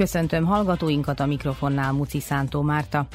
[0.00, 3.06] Köszöntöm hallgatóinkat a mikrofonnál Muci Szántó Márta.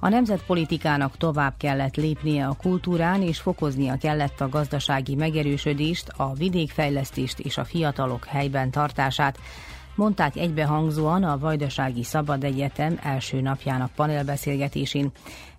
[0.00, 7.38] A nemzetpolitikának tovább kellett lépnie a kultúrán, és fokoznia kellett a gazdasági megerősödést, a vidékfejlesztést
[7.38, 9.38] és a fiatalok helyben tartását,
[10.00, 15.10] mondták egybehangzóan a Vajdasági Szabad Egyetem első napjának panelbeszélgetésén.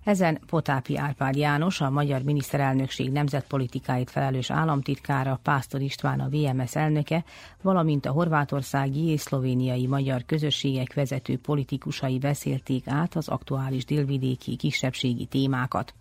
[0.04, 7.24] Ezen Potápi Árpád János, a Magyar Miniszterelnökség nemzetpolitikáit felelős államtitkára, Pásztor István a VMS elnöke,
[7.62, 15.24] valamint a horvátországi és szlovéniai magyar közösségek vezető politikusai beszélték át az aktuális délvidéki kisebbségi
[15.24, 15.94] témákat.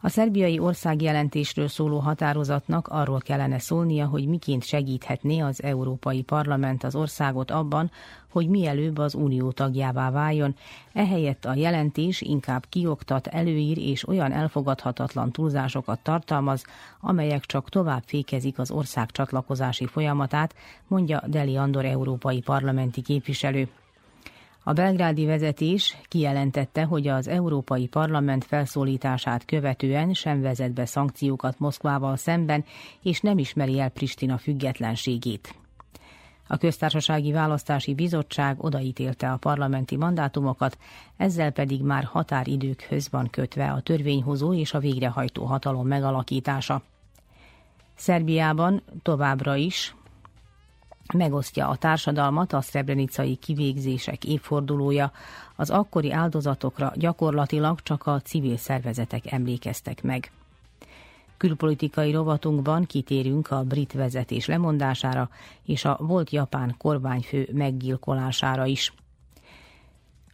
[0.00, 6.94] A szerbiai országjelentésről szóló határozatnak arról kellene szólnia, hogy miként segíthetné az Európai Parlament az
[6.94, 7.90] országot abban,
[8.30, 10.56] hogy mielőbb az unió tagjává váljon,
[10.92, 16.64] ehelyett a jelentés inkább kioktat, előír és olyan elfogadhatatlan túlzásokat tartalmaz,
[17.00, 20.54] amelyek csak tovább fékezik az ország csatlakozási folyamatát,
[20.86, 23.68] mondja Deli Andor európai parlamenti képviselő.
[24.68, 32.16] A belgrádi vezetés kijelentette, hogy az Európai Parlament felszólítását követően sem vezet be szankciókat Moszkvával
[32.16, 32.64] szemben,
[33.02, 35.54] és nem ismeri el Pristina függetlenségét.
[36.46, 40.78] A köztársasági választási bizottság odaítélte a parlamenti mandátumokat,
[41.16, 46.82] ezzel pedig már határidőkhöz van kötve a törvényhozó és a végrehajtó hatalom megalakítása.
[47.94, 49.94] Szerbiában továbbra is
[51.14, 55.12] megosztja a társadalmat a szrebrenicai kivégzések évfordulója.
[55.56, 60.30] Az akkori áldozatokra gyakorlatilag csak a civil szervezetek emlékeztek meg.
[61.36, 65.30] Külpolitikai rovatunkban kitérünk a brit vezetés lemondására
[65.64, 68.92] és a volt japán kormányfő meggyilkolására is.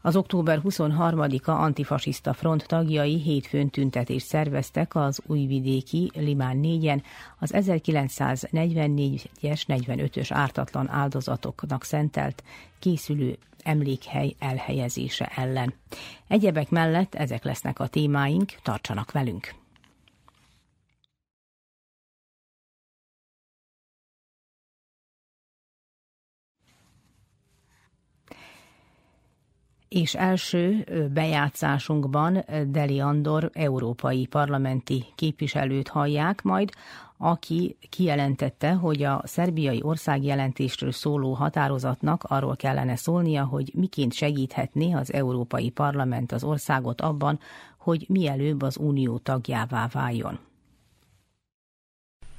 [0.05, 7.03] Az október 23-a antifasiszta front tagjai hétfőn tüntetést szerveztek az újvidéki Limán 4-en
[7.39, 12.43] az 1944-es 45-ös ártatlan áldozatoknak szentelt
[12.79, 15.75] készülő emlékhely elhelyezése ellen.
[16.29, 19.62] Egyebek mellett ezek lesznek a témáink, tartsanak velünk!
[29.93, 36.71] És első bejátszásunkban Deli Andor európai parlamenti képviselőt hallják majd,
[37.17, 45.13] aki kijelentette, hogy a szerbiai országjelentésről szóló határozatnak arról kellene szólnia, hogy miként segíthetné az
[45.13, 47.39] Európai Parlament az országot abban,
[47.79, 50.39] hogy mielőbb az unió tagjává váljon.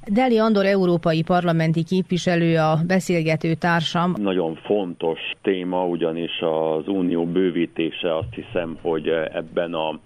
[0.07, 4.13] Deli Andor európai parlamenti képviselő a beszélgető társam.
[4.17, 9.99] Nagyon fontos téma, ugyanis az unió bővítése azt hiszem, hogy ebben a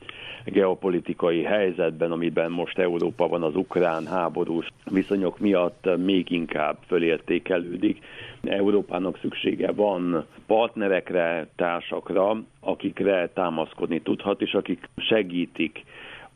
[0.45, 7.97] geopolitikai helyzetben, amiben most Európa van az ukrán háborús viszonyok miatt még inkább fölértékelődik.
[8.43, 15.83] Európának szüksége van partnerekre, társakra, akikre támaszkodni tudhat, és akik segítik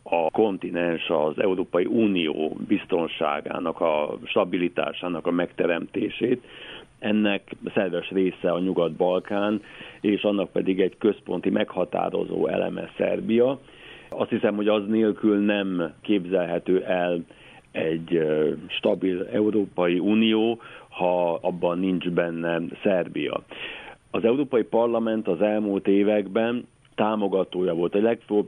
[0.04, 6.44] a kontinens az Európai Unió biztonságának, a stabilitásának a megteremtését.
[7.00, 9.62] Ennek szerves része a Nyugat-Balkán,
[10.02, 13.60] és annak pedig egy központi meghatározó eleme Szerbia.
[14.10, 17.20] Azt hiszem, hogy az nélkül nem képzelhető el
[17.72, 18.24] egy
[18.68, 20.60] stabil Európai Unió,
[20.90, 23.44] ha abban nincs benne Szerbia.
[24.12, 28.48] Az Európai Parlament az elmúlt években támogatója volt, a legfőbb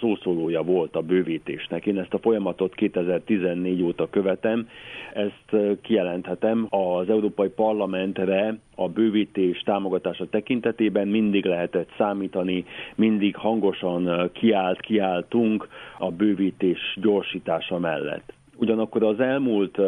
[0.00, 1.86] szószólója volt a bővítésnek.
[1.86, 4.68] Én ezt a folyamatot 2014 óta követem,
[5.14, 6.66] ezt kijelenthetem.
[6.70, 15.68] Az Európai Parlamentre a bővítés támogatása tekintetében mindig lehetett számítani, mindig hangosan kiállt, kiálltunk
[15.98, 18.32] a bővítés gyorsítása mellett.
[18.56, 19.78] Ugyanakkor az elmúlt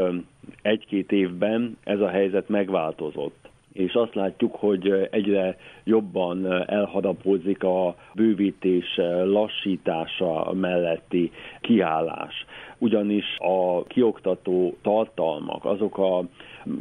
[0.63, 3.44] egy-két évben ez a helyzet megváltozott
[3.75, 11.31] és azt látjuk, hogy egyre jobban elharapózik a bővítés lassítása melletti
[11.61, 12.45] kiállás.
[12.79, 16.23] Ugyanis a kioktató tartalmak, azok a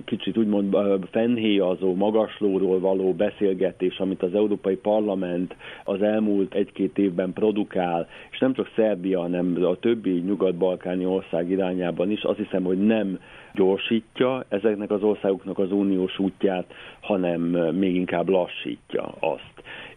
[0.05, 0.77] kicsit úgymond
[1.11, 8.53] fennhéjazó, magaslóról való beszélgetés, amit az Európai Parlament az elmúlt egy-két évben produkál, és nem
[8.53, 13.19] csak Szerbia, hanem a többi nyugat-balkáni ország irányában is, azt hiszem, hogy nem
[13.53, 17.41] gyorsítja ezeknek az országoknak az uniós útját, hanem
[17.75, 19.53] még inkább lassítja azt.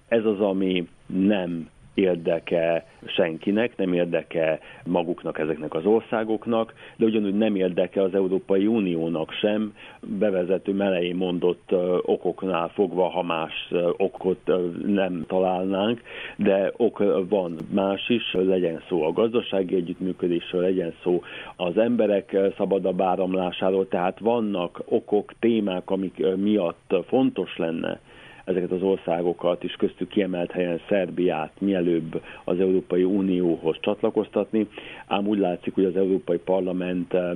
[0.09, 7.57] Ez az, ami nem érdeke senkinek, nem érdeke maguknak ezeknek az országoknak, de ugyanúgy nem
[7.57, 9.75] érdeke az Európai Uniónak sem,
[10.19, 11.73] bevezető melején mondott
[12.03, 14.51] okoknál fogva, ha más okot
[14.87, 16.03] nem találnánk,
[16.37, 21.23] de ok van más is, legyen szó a gazdasági együttműködésről, legyen szó
[21.57, 28.01] az emberek szabadabb áramlásáról, tehát vannak okok, témák, amik miatt fontos lenne
[28.47, 34.69] ezeket az országokat, és köztük kiemelt helyen Szerbiát mielőbb az Európai Unióhoz csatlakoztatni,
[35.07, 37.31] ám úgy látszik, hogy az Európai Parlament eh,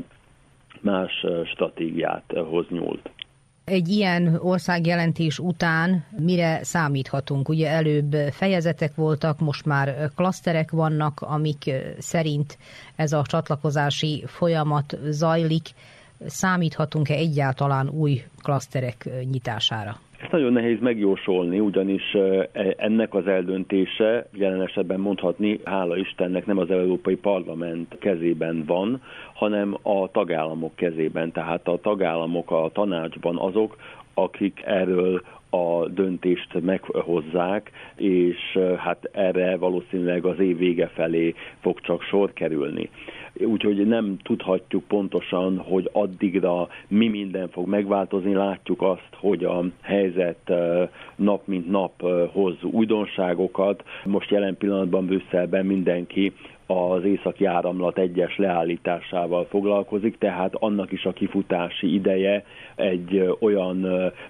[0.80, 3.10] más eh, stratégiát eh, hoz nyúlt.
[3.64, 7.48] Egy ilyen országjelentés után mire számíthatunk?
[7.48, 12.58] Ugye előbb fejezetek voltak, most már klaszterek vannak, amik szerint
[12.96, 15.68] ez a csatlakozási folyamat zajlik.
[16.26, 19.96] Számíthatunk-e egyáltalán új klaszterek nyitására?
[20.22, 26.58] Ezt nagyon nehéz megjósolni, ugyanis e, ennek az eldöntése jelen esetben mondhatni, hála Istennek nem
[26.58, 29.02] az Európai Parlament kezében van,
[29.34, 31.32] hanem a tagállamok kezében.
[31.32, 33.76] Tehát a tagállamok a tanácsban azok,
[34.14, 42.02] akik erről a döntést meghozzák, és hát erre valószínűleg az év vége felé fog csak
[42.02, 42.90] sor kerülni
[43.44, 48.34] úgyhogy nem tudhatjuk pontosan, hogy addigra mi minden fog megváltozni.
[48.34, 50.52] Látjuk azt, hogy a helyzet
[51.16, 52.02] nap mint nap
[52.32, 53.84] hoz újdonságokat.
[54.04, 56.32] Most jelen pillanatban Brüsszelben mindenki
[56.70, 62.44] az északi áramlat egyes leállításával foglalkozik, tehát annak is a kifutási ideje
[62.74, 63.86] egy olyan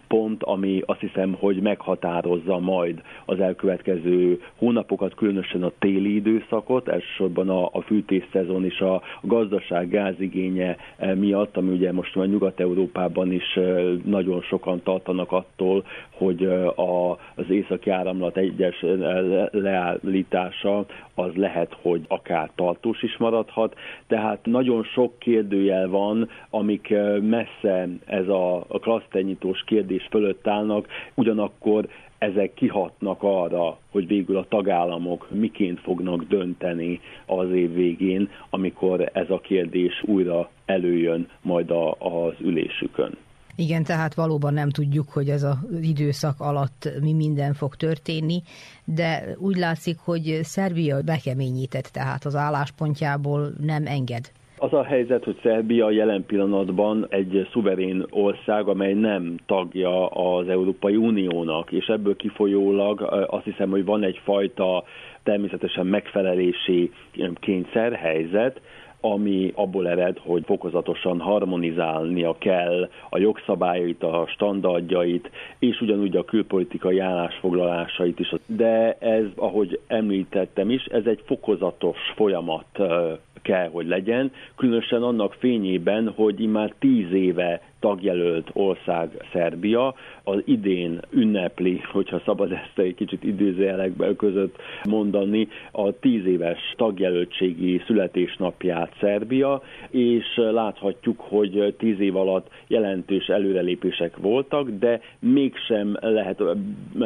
[0.09, 7.49] pont, ami azt hiszem, hogy meghatározza majd az elkövetkező hónapokat, különösen a téli időszakot, elsősorban
[7.49, 7.85] a, a
[8.33, 10.77] szezon és a gazdaság gázigénye
[11.15, 13.59] miatt, ami ugye most már Nyugat-Európában is
[14.05, 16.45] nagyon sokan tartanak attól, hogy
[16.77, 18.85] a, az északi áramlat egyes
[19.51, 20.85] leállítása
[21.15, 23.75] az lehet, hogy akár tartós is maradhat,
[24.07, 31.89] tehát nagyon sok kérdőjel van, amik messze ez a, klasztenyítós kérdés fölött állnak, ugyanakkor
[32.19, 39.31] ezek kihatnak arra, hogy végül a tagállamok miként fognak dönteni az év végén, amikor ez
[39.31, 43.17] a kérdés újra előjön majd a, az ülésükön.
[43.57, 48.43] Igen, tehát valóban nem tudjuk, hogy ez az időszak alatt mi minden fog történni,
[48.85, 54.31] de úgy látszik, hogy Szerbia bekeményített, tehát az álláspontjából nem enged.
[54.63, 60.97] Az a helyzet, hogy Szerbia jelen pillanatban egy szuverén ország, amely nem tagja az Európai
[60.97, 63.01] Uniónak, és ebből kifolyólag
[63.31, 64.85] azt hiszem, hogy van egyfajta
[65.23, 66.91] természetesen megfelelési
[67.41, 68.61] kényszerhelyzet,
[69.01, 76.99] ami abból ered, hogy fokozatosan harmonizálnia kell a jogszabályait, a standardjait, és ugyanúgy a külpolitikai
[76.99, 78.35] állásfoglalásait is.
[78.47, 82.79] De ez, ahogy említettem is, ez egy fokozatos folyamat
[83.43, 89.95] kell, hogy legyen, különösen annak fényében, hogy immár tíz éve tagjelölt ország Szerbia,
[90.25, 94.57] az idén ünnepli, hogyha szabad ezt egy kicsit időzőjelekben között
[94.89, 104.17] mondani, a tíz éves tagjelöltségi születésnapját Szerbia, és láthatjuk, hogy tíz év alatt jelentős előrelépések
[104.17, 106.43] voltak, de mégsem lehet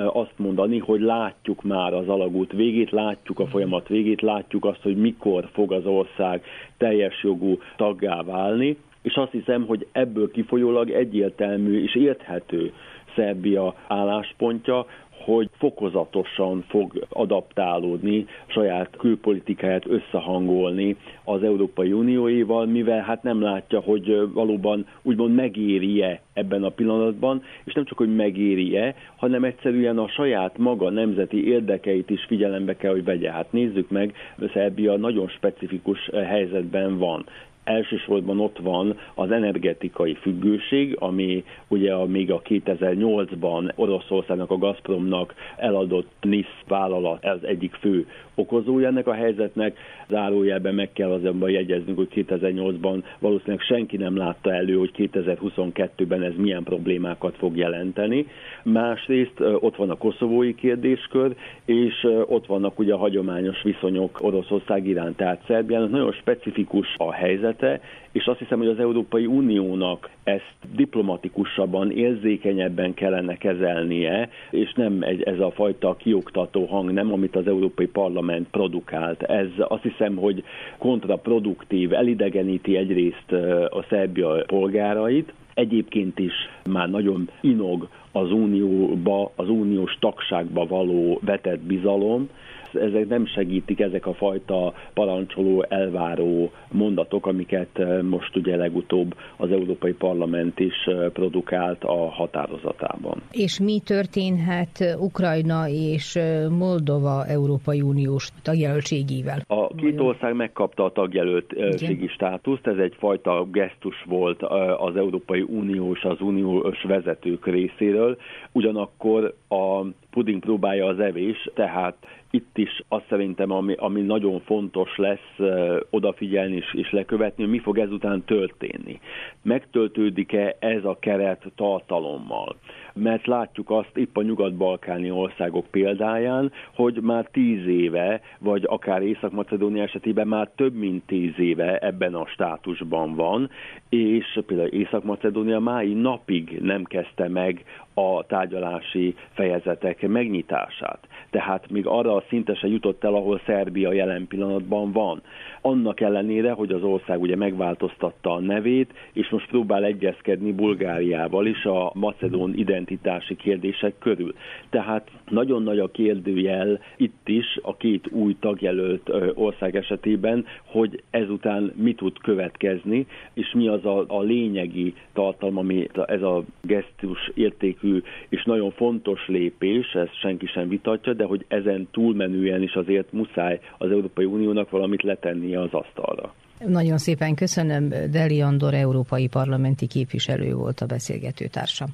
[0.07, 4.97] azt mondani, hogy látjuk már az alagút végét, látjuk a folyamat végét, látjuk azt, hogy
[4.97, 6.43] mikor fog az ország
[6.77, 12.73] teljes jogú taggá válni, és azt hiszem, hogy ebből kifolyólag egyértelmű és érthető
[13.15, 14.87] Szerbia álláspontja,
[15.25, 24.33] hogy fokozatosan fog adaptálódni, saját külpolitikáját összehangolni az Európai Unióéval, mivel hát nem látja, hogy
[24.33, 30.59] valóban úgymond megéri-e ebben a pillanatban, és nem csak, hogy megéri-e, hanem egyszerűen a saját
[30.59, 33.31] maga nemzeti érdekeit is figyelembe kell, hogy vegye.
[33.31, 34.15] Hát nézzük meg,
[34.53, 37.25] Szerbia nagyon specifikus helyzetben van
[37.65, 45.35] Elsősorban ott van az energetikai függőség, ami ugye a, még a 2008-ban Oroszországnak, a Gazpromnak
[45.57, 49.79] eladott NISZ vállalat az egyik fő okozója ennek a helyzetnek.
[50.09, 56.33] Zárójelben meg kell azonban jegyeznünk, hogy 2008-ban valószínűleg senki nem látta elő, hogy 2022-ben ez
[56.37, 58.27] milyen problémákat fog jelenteni.
[58.63, 65.17] Másrészt ott van a koszovói kérdéskör, és ott vannak ugye a hagyományos viszonyok Oroszország iránt.
[65.17, 67.81] Tehát Szerbiának nagyon specifikus a helyzete,
[68.15, 75.23] és azt hiszem, hogy az Európai Uniónak ezt diplomatikusabban, érzékenyebben kellene kezelnie, és nem egy,
[75.23, 79.23] ez a fajta kioktató hang, nem amit az Európai Parlament produkált.
[79.23, 80.45] Ez azt hiszem, hogy
[80.79, 83.33] kontraproduktív, elidegeníti egyrészt
[83.71, 86.33] a Szerbia polgárait, egyébként is
[86.71, 92.29] már nagyon inog az unióba, az uniós tagságba való vetett bizalom,
[92.77, 99.51] ezek nem segítik ezek a fajta parancsoló, elváró mondatok, amiket eh, most ugye legutóbb az
[99.51, 103.23] Európai Parlament is eh, produkált a határozatában.
[103.33, 109.39] És mi történhet Ukrajna és eh, Moldova Európai Uniós tagjelöltségével?
[109.47, 114.43] A két ország megkapta a tagjelöltségi státuszt, ez egyfajta gesztus volt
[114.79, 118.17] az Európai Unió és az uniós vezetők részéről,
[118.53, 121.97] ugyanakkor a puding próbálja az evés, tehát
[122.35, 125.49] itt is azt szerintem, ami, ami nagyon fontos lesz
[125.91, 129.01] odafigyelni és, és lekövetni, hogy mi fog ezután történni.
[129.43, 132.57] Megtöltődik-e ez a keret tartalommal?
[132.95, 139.83] Mert látjuk azt épp a nyugat-balkáni országok példáján, hogy már tíz éve, vagy akár Észak-Macedónia
[139.83, 143.51] esetében már több mint tíz éve ebben a státusban van,
[143.89, 150.99] és például Észak-Macedónia mái napig nem kezdte meg a tárgyalási fejezetek megnyitását.
[151.31, 155.23] Tehát még arra a szinte se jutott el, ahol Szerbia jelen pillanatban van.
[155.61, 161.65] Annak ellenére, hogy az ország ugye megváltoztatta a nevét, és most próbál egyezkedni Bulgáriával is
[161.65, 162.53] a macedón
[162.85, 164.35] identitási kérdések körül.
[164.71, 171.73] Tehát nagyon nagy a kérdőjel itt is a két új tagjelölt ország esetében, hogy ezután
[171.77, 178.03] mi tud következni, és mi az a, a lényegi tartalma, ami ez a gesztus értékű
[178.29, 183.61] és nagyon fontos lépés, ezt senki sem vitatja, de hogy ezen túlmenően is azért muszáj
[183.79, 186.35] az Európai Uniónak valamit letennie az asztalra.
[186.67, 187.89] Nagyon szépen köszönöm.
[188.11, 191.89] Deli Andor, európai parlamenti képviselő volt a beszélgető társam.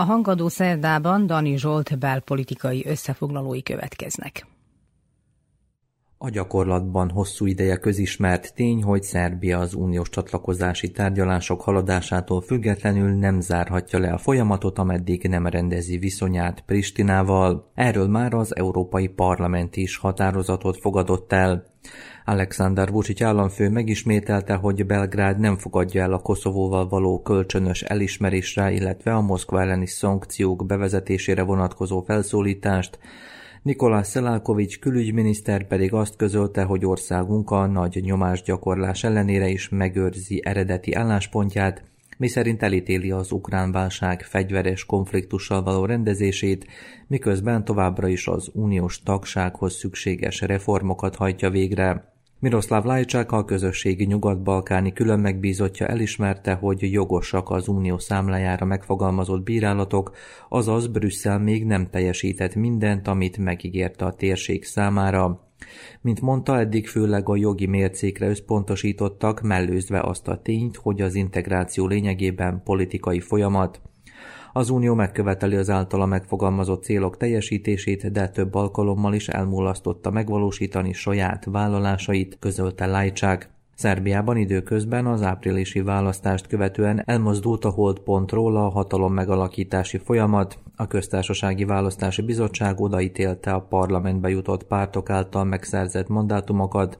[0.00, 4.46] A hangadó szerdában Dani Zsolt belpolitikai összefoglalói következnek.
[6.18, 13.40] A gyakorlatban hosszú ideje közismert tény, hogy Szerbia az uniós csatlakozási tárgyalások haladásától függetlenül nem
[13.40, 17.70] zárhatja le a folyamatot, ameddig nem rendezi viszonyát Pristinával.
[17.74, 21.64] Erről már az Európai Parlament is határozatot fogadott el.
[22.24, 29.14] Alexander Vucic államfő megismételte, hogy Belgrád nem fogadja el a Koszovóval való kölcsönös elismerésre, illetve
[29.14, 32.98] a Moszkva elleni szankciók bevezetésére vonatkozó felszólítást,
[33.62, 40.94] Nikolás Szelálkovics külügyminiszter pedig azt közölte, hogy országunk a nagy nyomásgyakorlás ellenére is megőrzi eredeti
[40.94, 41.82] álláspontját,
[42.18, 46.66] miszerint elítéli az ukrán válság fegyveres konfliktussal való rendezését,
[47.06, 52.09] miközben továbbra is az uniós tagsághoz szükséges reformokat hajtja végre.
[52.42, 60.16] Miroslav Lajcsák a közösségi nyugat-balkáni külön megbízottja elismerte, hogy jogosak az unió számlájára megfogalmazott bírálatok,
[60.48, 65.48] azaz Brüsszel még nem teljesített mindent, amit megígérte a térség számára.
[66.00, 71.86] Mint mondta, eddig főleg a jogi mércékre összpontosítottak, mellőzve azt a tényt, hogy az integráció
[71.86, 73.80] lényegében politikai folyamat.
[74.52, 81.44] Az Unió megköveteli az általa megfogalmazott célok teljesítését, de több alkalommal is elmulasztotta megvalósítani saját
[81.44, 83.50] vállalásait, közölte Lajcsák.
[83.74, 91.64] Szerbiában időközben az áprilisi választást követően elmozdult a holdpontról a hatalom megalakítási folyamat, a köztársasági
[91.64, 96.98] választási bizottság odaítélte a parlamentbe jutott pártok által megszerzett mandátumokat,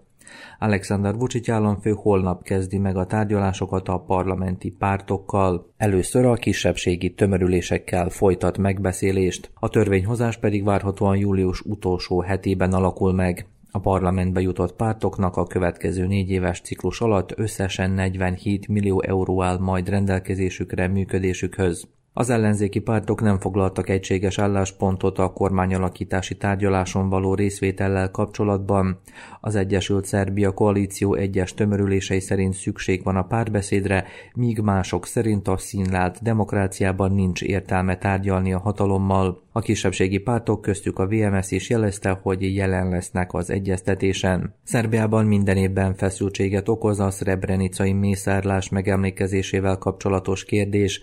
[0.63, 5.73] Alexander Vucic államfő holnap kezdi meg a tárgyalásokat a parlamenti pártokkal.
[5.77, 13.47] Először a kisebbségi tömörülésekkel folytat megbeszélést, a törvényhozás pedig várhatóan július utolsó hetében alakul meg.
[13.71, 19.59] A parlamentbe jutott pártoknak a következő négy éves ciklus alatt összesen 47 millió euró áll
[19.59, 21.89] majd rendelkezésükre működésükhöz.
[22.13, 29.01] Az ellenzéki pártok nem foglaltak egységes álláspontot a kormányalakítási tárgyaláson való részvétellel kapcsolatban.
[29.41, 35.57] Az Egyesült Szerbia koalíció egyes tömörülései szerint szükség van a párbeszédre, míg mások szerint a
[35.57, 39.43] színlált demokráciában nincs értelme tárgyalni a hatalommal.
[39.53, 44.55] A kisebbségi pártok köztük a VMS is jelezte, hogy jelen lesznek az egyeztetésen.
[44.63, 51.01] Szerbiában minden évben feszültséget okoz a szrebrenicai mészárlás megemlékezésével kapcsolatos kérdés,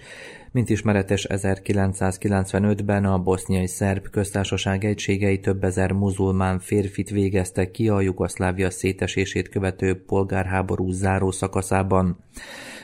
[0.58, 8.02] mint ismeretes 1995-ben a boszniai szerb köztársaság egységei több ezer muzulmán férfit végeztek ki a
[8.02, 12.18] Jugoszlávia szétesését követő polgárháború záró szakaszában.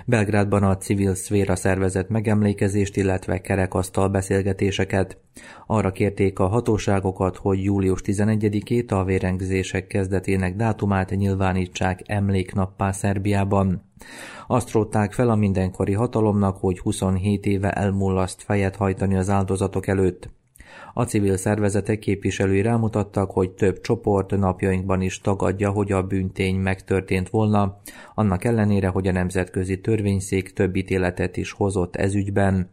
[0.06, 5.18] Belgrádban a civil szféra szervezett megemlékezést, illetve kerekasztal beszélgetéseket.
[5.66, 13.82] Arra kérték a hatóságokat, hogy július 11-ét a vérengzések kezdetének dátumát nyilvánítsák emléknappá Szerbiában.
[14.48, 20.30] Azt rótták fel a mindenkori hatalomnak, hogy 27 éve elmullaszt fejet hajtani az áldozatok előtt.
[20.94, 27.30] A civil szervezetek képviselői rámutattak, hogy több csoport napjainkban is tagadja, hogy a bűntény megtörtént
[27.30, 27.82] volna,
[28.16, 32.70] annak ellenére, hogy a Nemzetközi Törvényszék több ítéletet is hozott ezügyben.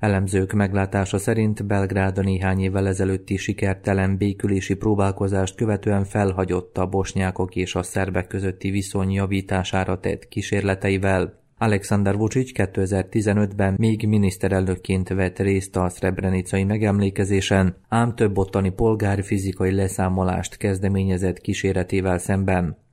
[0.00, 7.56] Elemzők meglátása szerint Belgrád a néhány évvel ezelőtti sikertelen békülési próbálkozást követően felhagyott a bosnyákok
[7.56, 11.43] és a szerbek közötti viszony javítására tett kísérleteivel.
[11.64, 19.72] Alexander Vucic 2015-ben még miniszterelnökként vett részt a szrebrenicai megemlékezésen, ám több ottani polgár fizikai
[19.72, 22.83] leszámolást kezdeményezett kíséretével szemben.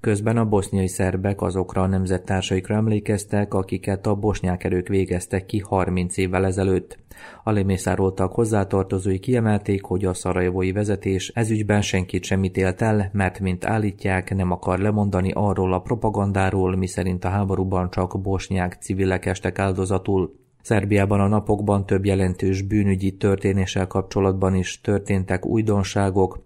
[0.00, 6.16] Közben a boszniai szerbek azokra a nemzettársaikra emlékeztek, akiket a bosnyák erők végeztek ki 30
[6.16, 6.98] évvel ezelőtt.
[7.44, 13.64] A lemészároltak hozzátartozói kiemelték, hogy a szarajevói vezetés ezügyben senkit sem ítélt el, mert mint
[13.64, 20.34] állítják, nem akar lemondani arról a propagandáról, miszerint a háborúban csak bosnyák civilek estek áldozatul.
[20.62, 26.42] Szerbiában a napokban több jelentős bűnügyi történéssel kapcsolatban is történtek újdonságok,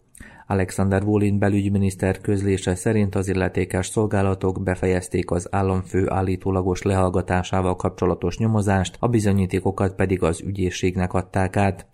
[0.50, 8.96] Alexander Volin belügyminiszter közlése szerint az illetékes szolgálatok befejezték az államfő állítólagos lehallgatásával kapcsolatos nyomozást,
[8.98, 11.87] a bizonyítékokat pedig az ügyészségnek adták át.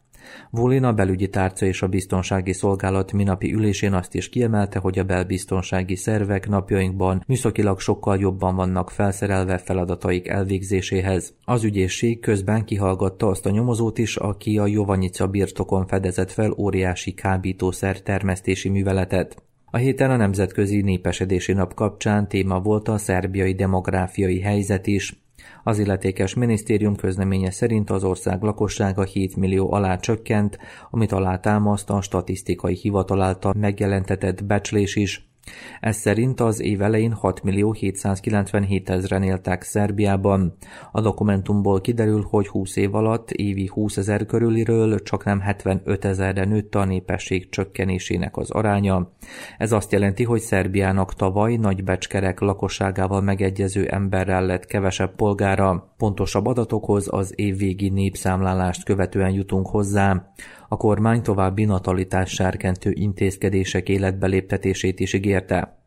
[0.51, 5.05] Volin a belügyi tárca és a biztonsági szolgálat minapi ülésén azt is kiemelte, hogy a
[5.05, 11.35] belbiztonsági szervek napjainkban műszakilag sokkal jobban vannak felszerelve feladataik elvégzéséhez.
[11.45, 17.15] Az ügyészség közben kihallgatta azt a nyomozót is, aki a Jovanyica birtokon fedezett fel óriási
[17.15, 19.43] kábítószer termesztési műveletet.
[19.75, 25.24] A héten a Nemzetközi Népesedési Nap kapcsán téma volt a szerbiai demográfiai helyzet is.
[25.67, 30.59] Az illetékes minisztérium közleménye szerint az ország lakossága 7 millió alá csökkent,
[30.91, 35.34] amit alátámaszt a statisztikai hivatal által megjelentetett becslés is.
[35.81, 40.57] Ez szerint az év elején 6 millió 797 ezeren éltek Szerbiában.
[40.93, 46.45] A dokumentumból kiderül, hogy 20 év alatt évi 20 ezer körüliről csak nem 75 ezerre
[46.45, 49.13] nőtt a népesség csökkenésének az aránya.
[49.59, 55.93] Ez azt jelenti, hogy Szerbiának tavaly nagy becskerek lakosságával megegyező emberrel lett kevesebb polgára.
[55.97, 60.33] Pontosabb adatokhoz az évvégi népszámlálást követően jutunk hozzá.
[60.75, 65.79] A kormány további natalitás sárkentő intézkedések életbeléptetését is ígérte.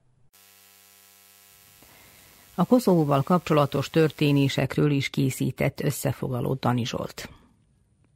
[2.56, 7.30] A Koszovóval kapcsolatos történésekről is készített összefoglaló Dani Zsolt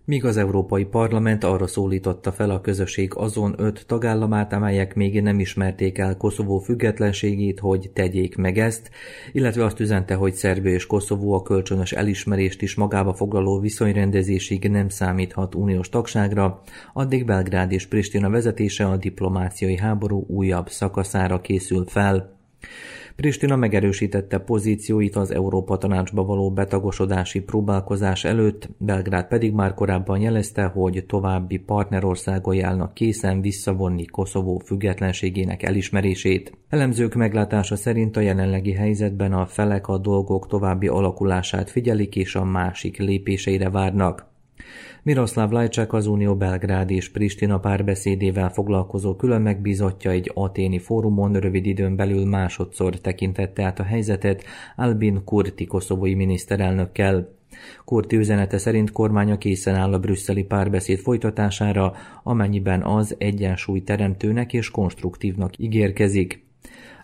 [0.05, 5.39] míg az Európai Parlament arra szólította fel a közösség azon öt tagállamát, amelyek még nem
[5.39, 8.89] ismerték el Koszovó függetlenségét, hogy tegyék meg ezt,
[9.31, 14.89] illetve azt üzente, hogy Szerbia és Koszovó a kölcsönös elismerést is magába foglaló viszonyrendezésig nem
[14.89, 16.61] számíthat uniós tagságra,
[16.93, 22.39] addig Belgrád és Pristina vezetése a diplomáciai háború újabb szakaszára készül fel.
[23.15, 30.63] Pristina megerősítette pozícióit az Európa Tanácsba való betagosodási próbálkozás előtt, Belgrád pedig már korábban jelezte,
[30.63, 36.57] hogy további partnerországai állnak készen visszavonni Koszovó függetlenségének elismerését.
[36.69, 42.43] Elemzők meglátása szerint a jelenlegi helyzetben a felek a dolgok további alakulását figyelik és a
[42.43, 44.30] másik lépéseire várnak.
[45.03, 51.65] Miroslav Lajcsák az Unió Belgrád és Pristina párbeszédével foglalkozó külön megbízottja egy aténi fórumon rövid
[51.65, 54.43] időn belül másodszor tekintette át a helyzetet
[54.75, 57.35] Albin Kurti koszovói miniszterelnökkel.
[57.85, 64.71] Kurti üzenete szerint kormánya készen áll a brüsszeli párbeszéd folytatására, amennyiben az egyensúly teremtőnek és
[64.71, 66.50] konstruktívnak ígérkezik.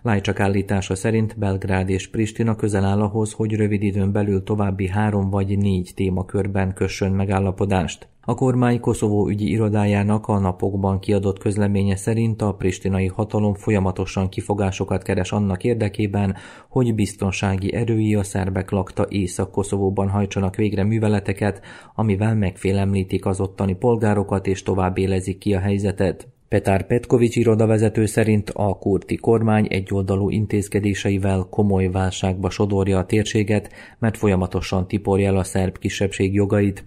[0.02, 5.30] Lajcsak állítása szerint Belgrád és Pristina közel áll ahhoz, hogy rövid időn belül további három
[5.30, 8.08] vagy négy témakörben kössön megállapodást.
[8.20, 15.02] A kormány Koszovó ügyi irodájának a napokban kiadott közleménye szerint a pristinai hatalom folyamatosan kifogásokat
[15.02, 16.36] keres annak érdekében,
[16.68, 21.60] hogy biztonsági erői a szerbek lakta Észak-Koszovóban hajtsanak végre műveleteket,
[21.94, 26.28] amivel megfélemlítik az ottani polgárokat és tovább élezik ki a helyzetet.
[26.48, 34.16] Petár Petkovics irodavezető szerint a kurti kormány egyoldalú intézkedéseivel komoly válságba sodorja a térséget, mert
[34.16, 36.84] folyamatosan tiporja el a szerb kisebbség jogait.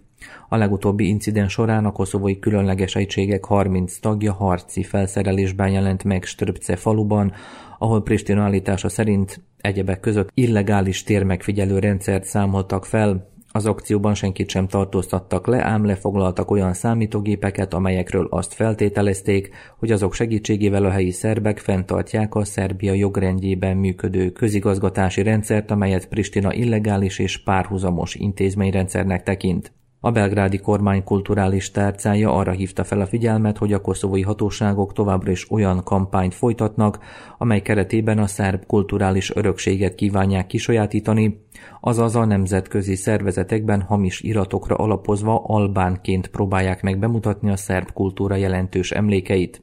[0.49, 6.75] A legutóbbi incidens során a koszovói különleges egységek 30 tagja harci felszerelésben jelent meg Ströpce
[6.75, 7.33] faluban,
[7.79, 14.67] ahol Pristina állítása szerint egyebek között illegális térmegfigyelő rendszert számoltak fel, az akcióban senkit sem
[14.67, 21.59] tartóztattak le, ám lefoglaltak olyan számítógépeket, amelyekről azt feltételezték, hogy azok segítségével a helyi szerbek
[21.59, 29.71] fenntartják a Szerbia jogrendjében működő közigazgatási rendszert, amelyet Pristina illegális és párhuzamos intézményrendszernek tekint.
[30.03, 35.31] A belgrádi kormány kulturális tárcája arra hívta fel a figyelmet, hogy a koszovói hatóságok továbbra
[35.31, 36.99] is olyan kampányt folytatnak,
[37.37, 41.45] amely keretében a szerb kulturális örökséget kívánják kisajátítani,
[41.81, 48.91] azaz a nemzetközi szervezetekben hamis iratokra alapozva albánként próbálják meg bemutatni a szerb kultúra jelentős
[48.91, 49.61] emlékeit.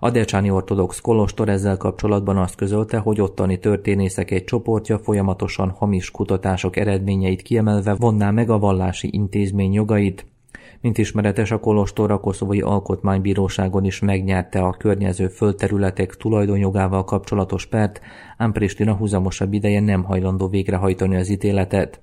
[0.00, 6.10] A Decsáni Ortodox Kolostor ezzel kapcsolatban azt közölte, hogy ottani történészek egy csoportja folyamatosan hamis
[6.10, 10.26] kutatások eredményeit kiemelve vonná meg a vallási intézmény jogait,
[10.80, 18.00] mint ismeretes, a Kolostor a Koszovai Alkotmánybíróságon is megnyerte a környező földterületek tulajdonjogával kapcsolatos pert,
[18.36, 22.00] ám Pristina húzamosabb ideje nem hajlandó végrehajtani az ítéletet.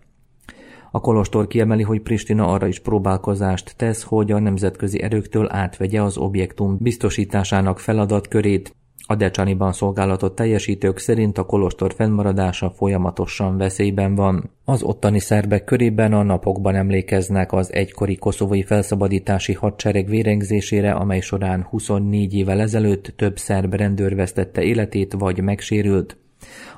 [0.95, 6.17] A kolostor kiemeli, hogy Pristina arra is próbálkozást tesz, hogy a nemzetközi erőktől átvegye az
[6.17, 8.75] objektum biztosításának feladatkörét.
[9.07, 14.49] A Decsaniban szolgálatot teljesítők szerint a kolostor fennmaradása folyamatosan veszélyben van.
[14.65, 21.67] Az ottani szerbek körében a napokban emlékeznek az egykori koszovói felszabadítási hadsereg vérengzésére, amely során
[21.69, 26.17] 24 évvel ezelőtt több szerb rendőr vesztette életét vagy megsérült.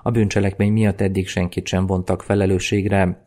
[0.03, 3.26] A bűncselekmény miatt eddig senkit sem vontak felelősségre.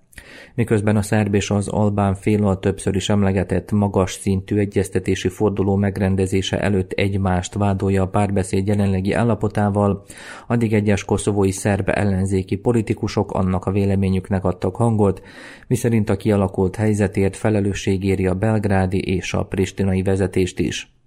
[0.54, 5.76] Miközben a szerb és az albán fél a többször is emlegetett magas szintű egyeztetési forduló
[5.76, 10.04] megrendezése előtt egymást vádolja a párbeszéd jelenlegi állapotával,
[10.46, 15.22] addig egyes koszovói szerb ellenzéki politikusok annak a véleményüknek adtak hangot,
[15.66, 21.00] miszerint a kialakult helyzetért felelősség éri a belgrádi és a pristinai vezetést is.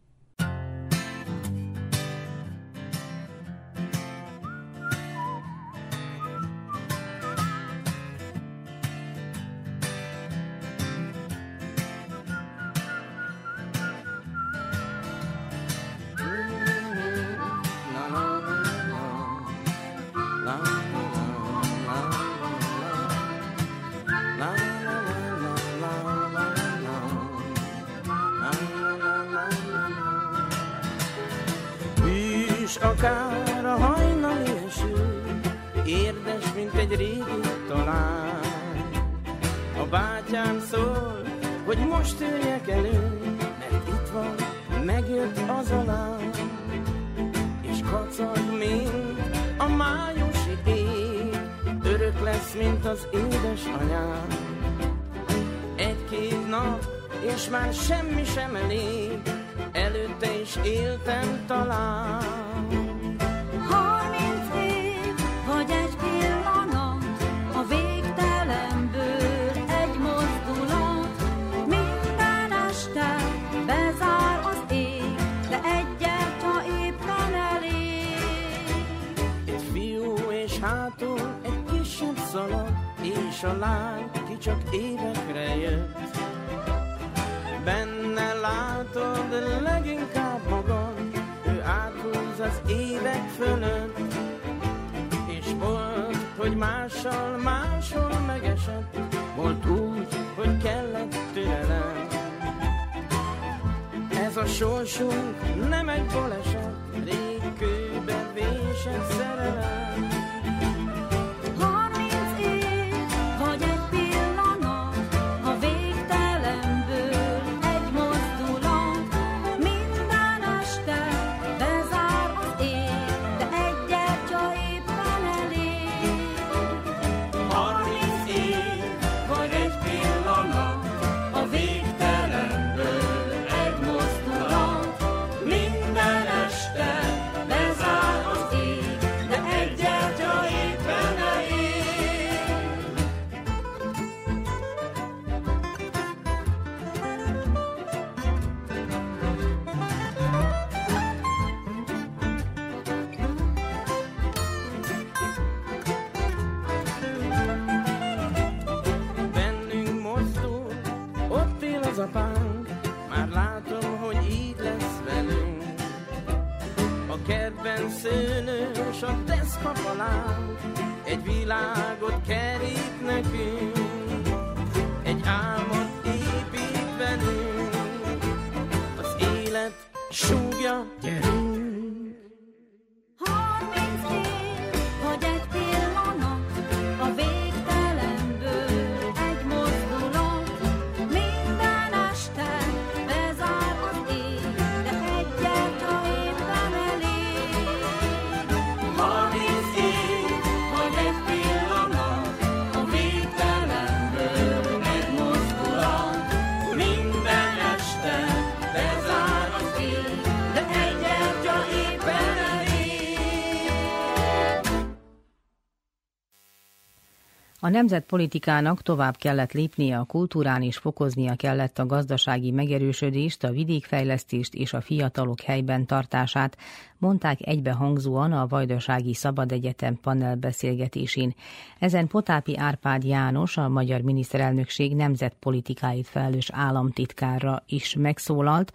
[217.63, 224.53] A nemzetpolitikának tovább kellett lépnie a kultúrán és fokoznia kellett a gazdasági megerősödést, a vidékfejlesztést
[224.53, 226.57] és a fiatalok helyben tartását,
[226.97, 231.33] mondták egybehangzóan a Vajdasági Szabad Egyetem panelbeszélgetésén.
[231.79, 238.73] Ezen Potápi Árpád János, a magyar miniszterelnökség nemzetpolitikáit felelős államtitkára is megszólalt.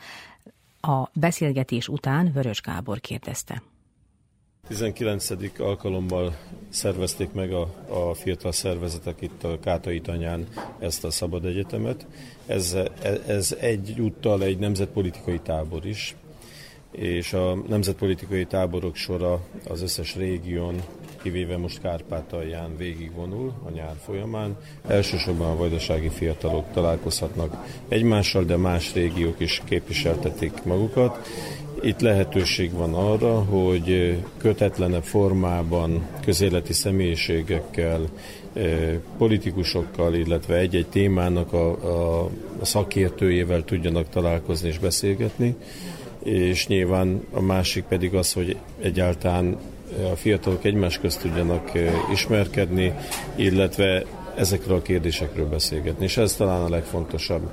[0.81, 3.63] A beszélgetés után Vörös Gábor kérdezte.
[4.69, 5.31] 19.
[5.59, 6.37] alkalommal
[6.69, 10.47] szervezték meg a, a fiatal szervezetek itt a Kátai Tanyán
[10.79, 12.07] ezt a szabad egyetemet.
[12.47, 12.77] Ez,
[13.27, 16.17] ez egyúttal egy nemzetpolitikai tábor is,
[16.91, 20.83] és a nemzetpolitikai táborok sora az összes régión,
[21.23, 24.57] kivéve most Kárpátalján végigvonul a nyár folyamán.
[24.87, 31.29] Elsősorban a vajdasági fiatalok találkozhatnak egymással, de más régiók is képviseltetik magukat,
[31.83, 38.09] itt lehetőség van arra, hogy kötetlenebb formában közéleti személyiségekkel
[39.19, 42.31] politikusokkal, illetve egy-egy témának a, a,
[42.63, 45.55] szakértőjével tudjanak találkozni és beszélgetni,
[46.23, 49.57] és nyilván a másik pedig az, hogy egyáltalán
[50.13, 51.71] a fiatalok egymás közt tudjanak
[52.13, 52.93] ismerkedni,
[53.35, 54.05] illetve
[54.37, 56.05] ezekről a kérdésekről beszélgetni.
[56.05, 57.51] És ez talán a legfontosabb,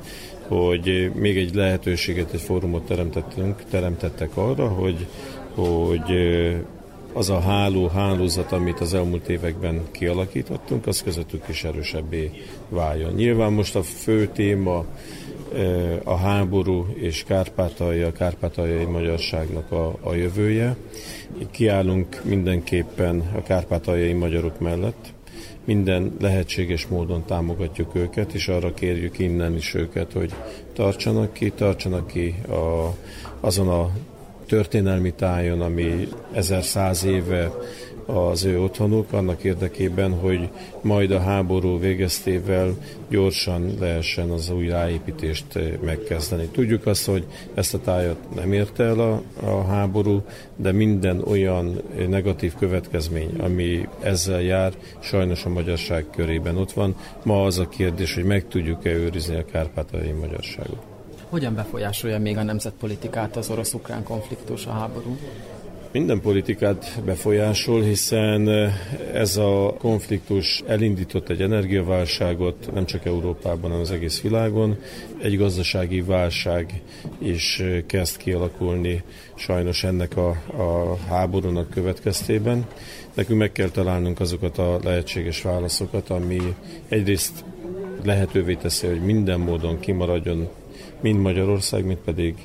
[0.47, 5.07] hogy még egy lehetőséget, egy fórumot teremtettünk, teremtettek arra, hogy,
[5.53, 6.11] hogy
[7.13, 12.31] az a háló, hálózat, amit az elmúlt években kialakítottunk, az közöttük is erősebbé
[12.69, 13.13] váljon.
[13.13, 14.85] Nyilván most a fő téma
[16.03, 20.75] a háború és Kárpátalja, kárpátaljai magyarságnak a, a jövője.
[21.51, 25.13] Kiállunk mindenképpen a kárpátaljai magyarok mellett,
[25.65, 30.33] minden lehetséges módon támogatjuk őket, és arra kérjük innen is őket, hogy
[30.73, 32.95] tartsanak ki, tartsanak ki a,
[33.39, 33.89] azon a
[34.45, 37.51] történelmi tájon, ami 1100 éve
[38.05, 40.49] az ő otthonuk, annak érdekében, hogy
[40.81, 42.75] majd a háború végeztével
[43.09, 45.45] gyorsan lehessen az új ráépítést
[45.81, 46.45] megkezdeni.
[46.45, 50.21] Tudjuk azt, hogy ezt a tájat nem érte el a, a háború,
[50.55, 56.95] de minden olyan negatív következmény, ami ezzel jár, sajnos a magyarság körében ott van.
[57.23, 60.79] Ma az a kérdés, hogy meg tudjuk-e őrizni a kárpátaljai magyarságot.
[61.29, 65.17] Hogyan befolyásolja még a nemzetpolitikát az orosz-ukrán konfliktus, a háború?
[65.95, 68.49] Minden politikát befolyásol, hiszen
[69.13, 74.77] ez a konfliktus elindított egy energiaválságot, nem csak Európában, hanem az egész világon.
[75.21, 76.81] Egy gazdasági válság
[77.17, 79.03] is kezd kialakulni
[79.35, 82.65] sajnos ennek a, a háborúnak következtében.
[83.13, 86.39] Nekünk meg kell találnunk azokat a lehetséges válaszokat, ami
[86.89, 87.43] egyrészt
[88.03, 90.49] lehetővé teszi, hogy minden módon kimaradjon
[91.05, 92.35] mind Magyarország, mind pedig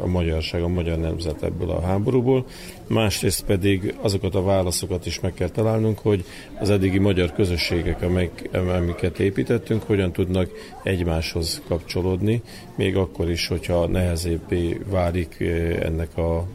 [0.00, 2.44] a magyarság, a magyar nemzet ebből a háborúból.
[2.86, 6.24] Másrészt pedig azokat a válaszokat is meg kell találnunk, hogy
[6.58, 8.02] az eddigi magyar közösségek,
[8.52, 10.50] amiket építettünk, hogyan tudnak
[10.82, 12.42] egymáshoz kapcsolódni,
[12.74, 15.40] még akkor is, hogyha nehezébbé válik
[15.80, 16.46] ennek a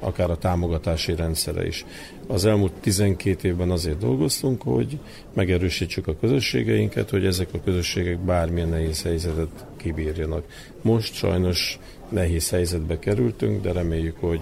[0.00, 1.84] akár a támogatási rendszere is.
[2.26, 4.98] Az elmúlt 12 évben azért dolgoztunk, hogy
[5.34, 10.44] megerősítsük a közösségeinket, hogy ezek a közösségek bármilyen nehéz helyzetet kibírjanak.
[10.82, 14.40] Most sajnos nehéz helyzetbe kerültünk, de reméljük, hogy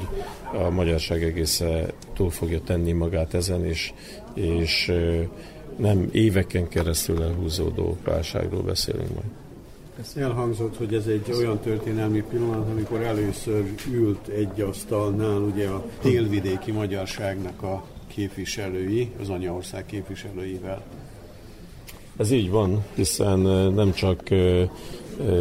[0.53, 3.92] a magyarság egészen túl fogja tenni magát ezen, és,
[4.35, 4.92] és
[5.76, 9.29] nem éveken keresztül elhúzódó válságról beszélünk majd.
[10.16, 16.70] Elhangzott, hogy ez egy olyan történelmi pillanat, amikor először ült egy asztalnál ugye a délvidéki
[16.70, 20.83] magyarságnak a képviselői, az anyaország képviselőivel.
[22.16, 23.38] Ez így van, hiszen
[23.74, 24.29] nem csak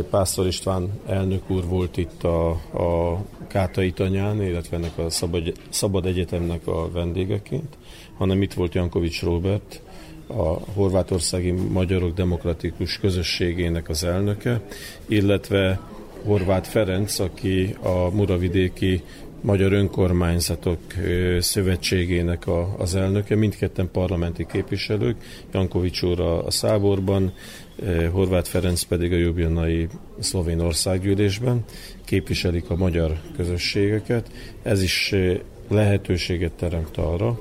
[0.10, 6.06] Pásztor István elnök úr volt itt a, a Kátai tanyán, illetve ennek a Szabad, Szabad
[6.06, 7.78] Egyetemnek a vendégeként,
[8.18, 9.82] hanem itt volt Jankovics Robert,
[10.28, 14.62] a horvátországi magyarok demokratikus közösségének az elnöke,
[15.08, 15.80] illetve
[16.26, 19.04] Horváth Ferenc, aki a Muravidéki
[19.42, 20.80] Magyar Önkormányzatok
[21.40, 25.16] Szövetségének a, az elnöke, mindketten parlamenti képviselők,
[25.54, 27.34] Jankovics úr a, a Száborban,
[28.12, 29.88] Horváth Ferenc pedig a Jubjanai
[30.20, 31.64] Szlovén Országgyűlésben
[32.06, 34.32] képviselik a magyar közösségeket.
[34.64, 35.16] Ez is
[35.68, 37.40] lehetőséget teremt arra,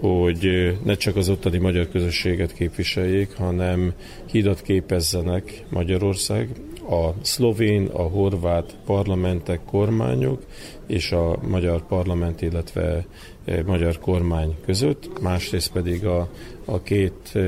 [0.00, 3.92] hogy ne csak az ottani magyar közösséget képviseljék, hanem
[4.30, 6.48] hidat képezzenek Magyarország,
[6.90, 10.42] a szlovén, a horvát parlamentek, kormányok
[10.86, 13.06] és a magyar parlament, illetve
[13.66, 16.28] magyar kormány között, másrészt pedig a,
[16.64, 17.38] a két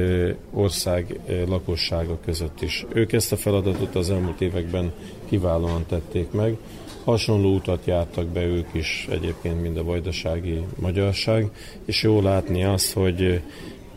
[0.52, 2.86] ország lakossága között is.
[2.92, 4.92] Ők ezt a feladatot az elmúlt években
[5.28, 6.56] kiválóan tették meg,
[7.04, 11.50] Hasonló utat jártak be ők is egyébként, mint a vajdasági magyarság,
[11.84, 13.40] és jó látni azt, hogy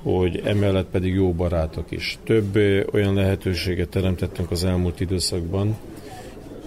[0.04, 2.18] hogy emellett pedig jó barátok is.
[2.24, 2.56] Több
[2.94, 5.76] olyan lehetőséget teremtettünk az elmúlt időszakban,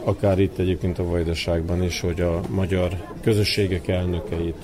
[0.05, 4.63] akár itt egyébként a Vajdaságban is, hogy a magyar közösségek elnökeit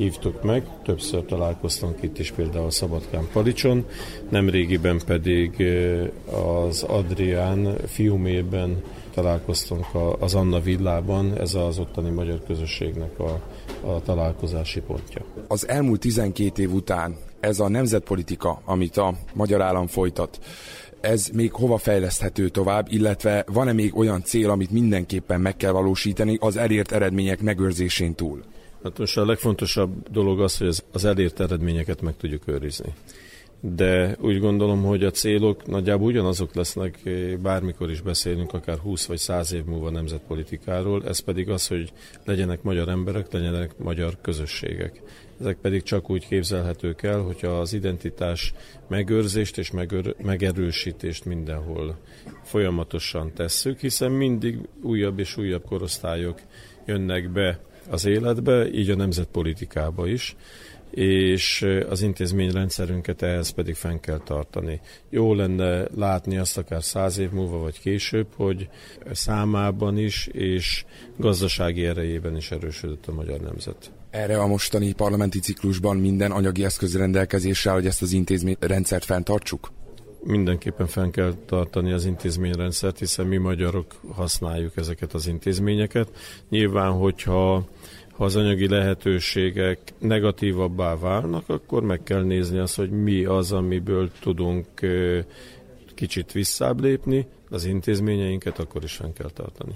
[0.00, 3.86] hívtuk meg, többször találkoztunk itt is például Szabadkán Palicson,
[4.28, 5.64] nemrégiben pedig
[6.68, 8.82] az Adrián fiumében
[9.14, 9.86] találkoztunk
[10.18, 13.40] az Anna villában, ez az ottani magyar közösségnek a,
[13.86, 15.24] a találkozási pontja.
[15.48, 20.38] Az elmúlt 12 év után ez a nemzetpolitika, amit a magyar állam folytat,
[21.00, 26.36] ez még hova fejleszthető tovább, illetve van-e még olyan cél, amit mindenképpen meg kell valósítani
[26.40, 28.42] az elért eredmények megőrzésén túl?
[28.82, 32.94] Hát most a legfontosabb dolog az, hogy az elért eredményeket meg tudjuk őrizni.
[33.60, 36.98] de úgy gondolom, hogy a célok nagyjából ugyanazok lesznek,
[37.42, 41.92] bármikor is beszélünk, akár 20 vagy 100 év múlva nemzetpolitikáról, ez pedig az, hogy
[42.24, 45.02] legyenek magyar emberek, legyenek magyar közösségek.
[45.40, 48.54] Ezek pedig csak úgy képzelhetők el, hogyha az identitás
[48.88, 51.98] megőrzést és megör, megerősítést mindenhol
[52.42, 56.40] folyamatosan tesszük, hiszen mindig újabb és újabb korosztályok
[56.86, 57.60] jönnek be
[57.90, 60.36] az életbe, így a nemzetpolitikába is
[60.90, 64.80] és az intézményrendszerünket ehhez pedig fenn kell tartani.
[65.10, 68.68] Jó lenne látni azt akár száz év múlva vagy később, hogy
[69.12, 70.84] számában is és
[71.16, 73.92] gazdasági erejében is erősödött a magyar nemzet.
[74.10, 79.70] Erre a mostani parlamenti ciklusban minden anyagi eszköz rendelkezéssel, hogy ezt az intézményrendszert fenntartsuk?
[80.22, 86.08] Mindenképpen fenn kell tartani az intézményrendszert, hiszen mi magyarok használjuk ezeket az intézményeket.
[86.48, 87.64] Nyilván, hogyha
[88.20, 94.10] ha az anyagi lehetőségek negatívabbá válnak, akkor meg kell nézni azt, hogy mi az, amiből
[94.20, 94.66] tudunk
[95.94, 99.74] kicsit visszább lépni, az intézményeinket akkor is fenn kell tartani.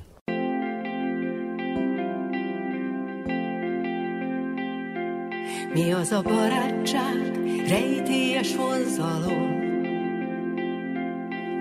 [5.74, 7.38] Mi az a barátság,
[7.68, 9.63] rejtélyes vonzalom,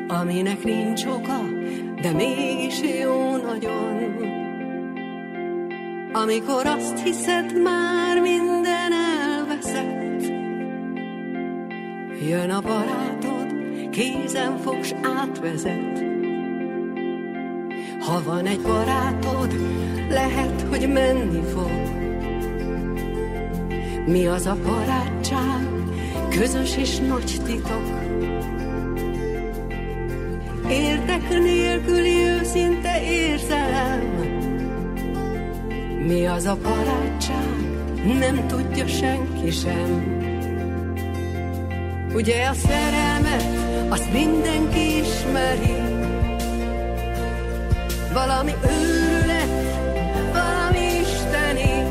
[0.07, 1.39] aminek nincs oka,
[2.01, 3.93] de mégis jó nagyon.
[6.13, 10.21] Amikor azt hiszed, már minden elveszett,
[12.29, 13.47] jön a barátod,
[13.91, 16.03] kézen fogs átvezet.
[17.99, 19.55] Ha van egy barátod,
[20.09, 21.71] lehet, hogy menni fog.
[24.05, 25.67] Mi az a barátság,
[26.29, 28.02] közös és nagy titok.
[30.69, 34.01] Értek nélküli őszinte érzelem,
[36.07, 37.47] mi az a barátság,
[38.19, 40.21] nem tudja senki sem.
[42.13, 43.45] Ugye a szerelmet,
[43.89, 45.75] azt mindenki ismeri.
[48.13, 49.77] Valami őrület,
[50.33, 51.83] valami isteni.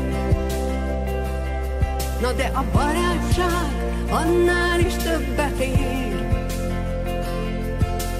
[2.21, 3.71] Na de a barátság
[4.09, 6.12] annál is többet ér.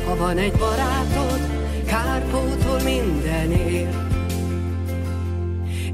[0.05, 1.39] Ha van egy barátod,
[1.85, 3.95] kárpótol mindenért.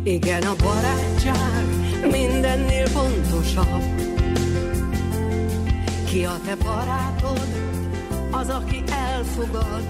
[0.04, 1.66] Igen, a barátság
[2.12, 3.84] mindennél fontosabb.
[6.06, 7.48] Ki a te barátod,
[8.32, 9.84] az, aki elfogad.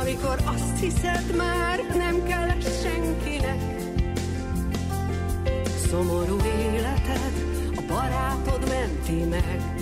[0.00, 2.48] Amikor azt hiszed, már nem kell
[2.82, 3.60] senkinek.
[5.90, 6.36] Szomorú
[6.72, 7.32] életed
[7.76, 9.78] a barátod menti meg.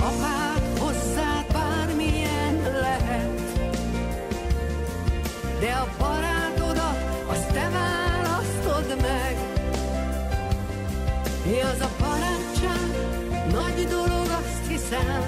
[0.00, 3.40] Apád hozzád bármilyen lehet,
[5.60, 9.36] de a barátodat, azt te választod meg.
[11.44, 12.90] Mi az a barátság?
[13.52, 15.22] Nagy dolog, azt hiszem.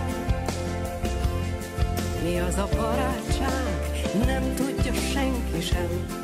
[2.22, 3.90] Mi az a barátság?
[4.26, 6.19] Nem tudja senki sem.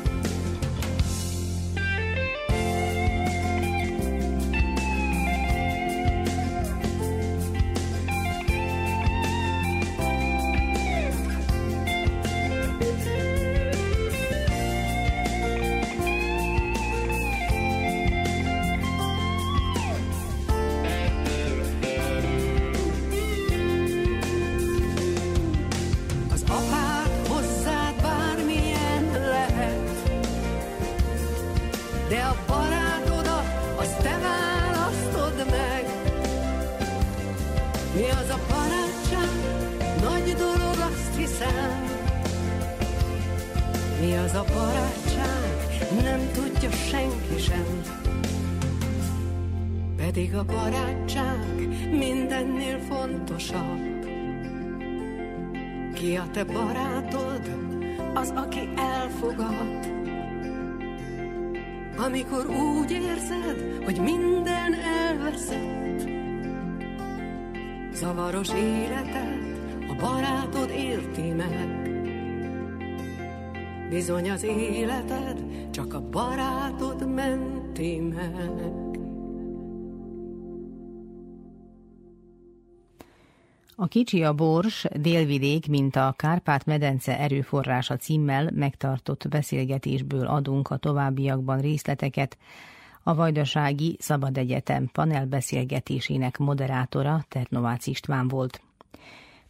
[83.87, 92.37] Kicsi a bors, délvidék, mint a Kárpát-medence erőforrása címmel megtartott beszélgetésből adunk a továbbiakban részleteket.
[93.03, 98.61] A Vajdasági Szabad Egyetem panelbeszélgetésének moderátora Ternovács István volt.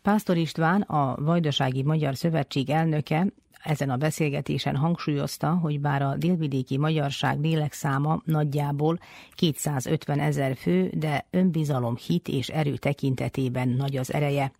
[0.01, 3.27] Pásztor István, a Vajdasági Magyar Szövetség elnöke
[3.63, 8.99] Ezen a beszélgetésen hangsúlyozta, hogy bár a délvidéki magyarság lélekszáma nagyjából
[9.35, 14.51] 250 ezer fő, de önbizalom, hit és erő tekintetében nagy az ereje.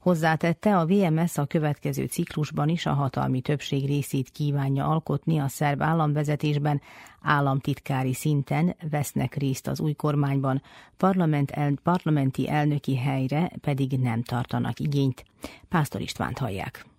[0.00, 5.82] Hozzátette, a VMS a következő ciklusban is a hatalmi többség részét kívánja alkotni a szerb
[5.82, 6.80] államvezetésben,
[7.22, 10.62] államtitkári szinten vesznek részt az új kormányban,
[10.96, 15.24] parlament el, parlamenti elnöki helyre pedig nem tartanak igényt.
[15.68, 16.89] Pásztor Istvánt hallják.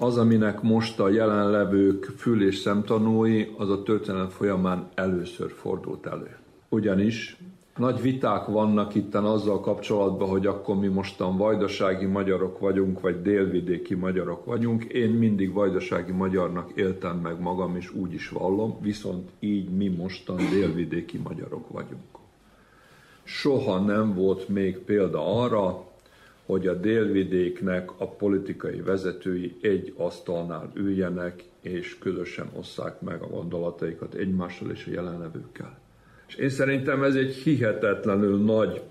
[0.00, 6.36] Az, aminek most a jelenlevők fül- és szemtanúi, az a történelem folyamán először fordult elő.
[6.68, 7.36] Ugyanis
[7.76, 13.94] nagy viták vannak itten azzal kapcsolatban, hogy akkor mi mostan vajdasági magyarok vagyunk, vagy délvidéki
[13.94, 14.84] magyarok vagyunk.
[14.84, 20.36] Én mindig vajdasági magyarnak éltem meg magam, és úgy is vallom, viszont így mi mostan
[20.36, 22.18] délvidéki magyarok vagyunk.
[23.24, 25.87] Soha nem volt még példa arra,
[26.48, 34.14] hogy a délvidéknek a politikai vezetői egy asztalnál üljenek, és közösen osszák meg a gondolataikat
[34.14, 35.78] egymással és a jelenlevőkkel.
[36.28, 38.82] És én szerintem ez egy hihetetlenül nagy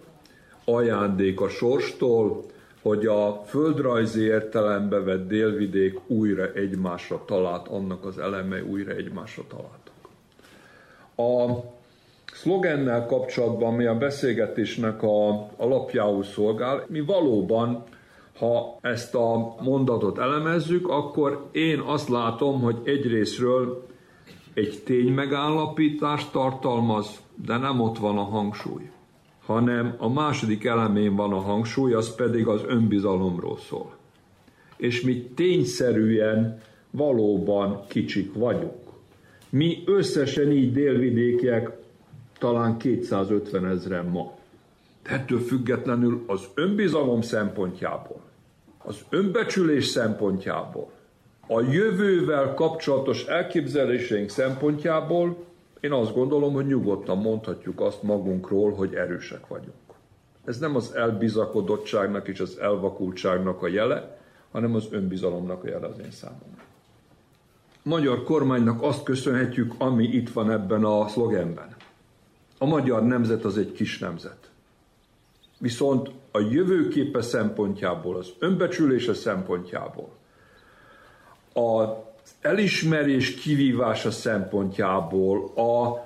[0.66, 2.46] ajándék a sorstól,
[2.82, 9.96] hogy a földrajzi értelembe vett délvidék újra egymásra talált, annak az elemei újra egymásra találtak.
[11.16, 11.62] A
[12.34, 17.84] szlogennel kapcsolatban, mi a beszélgetésnek a alapjául szolgál, mi valóban,
[18.40, 23.86] ha ezt a mondatot elemezzük, akkor én azt látom, hogy egyrésztről
[24.54, 28.90] egy ténymegállapítást tartalmaz, de nem ott van a hangsúly,
[29.46, 33.96] hanem a második elemén van a hangsúly, az pedig az önbizalomról szól.
[34.78, 36.62] És mi tényszerűen
[36.92, 38.86] valóban kicsik vagyunk.
[39.50, 41.72] Mi összesen így délvidékiek
[42.40, 44.36] talán 250 ezeren ma.
[45.04, 48.22] De ettől függetlenül az önbizalom szempontjából,
[48.78, 50.92] az önbecsülés szempontjából,
[51.48, 55.46] a jövővel kapcsolatos elképzeléseink szempontjából
[55.80, 59.76] én azt gondolom, hogy nyugodtan mondhatjuk azt magunkról, hogy erősek vagyunk.
[60.46, 64.20] Ez nem az elbizakodottságnak és az elvakultságnak a jele,
[64.52, 66.64] hanem az önbizalomnak a jele az én számomra.
[67.84, 71.76] Magyar kormánynak azt köszönhetjük, ami itt van ebben a szlogenben.
[72.58, 74.50] A magyar nemzet az egy kis nemzet.
[75.60, 80.10] Viszont a jövőképe szempontjából, az önbecsülése szempontjából,
[81.54, 81.90] az
[82.42, 86.06] elismerés kivívása szempontjából, a,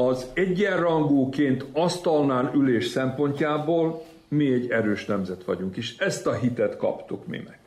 [0.00, 7.26] az egyenrangúként asztalnán ülés szempontjából mi egy erős nemzet vagyunk, és ezt a hitet kaptuk
[7.26, 7.58] mi meg.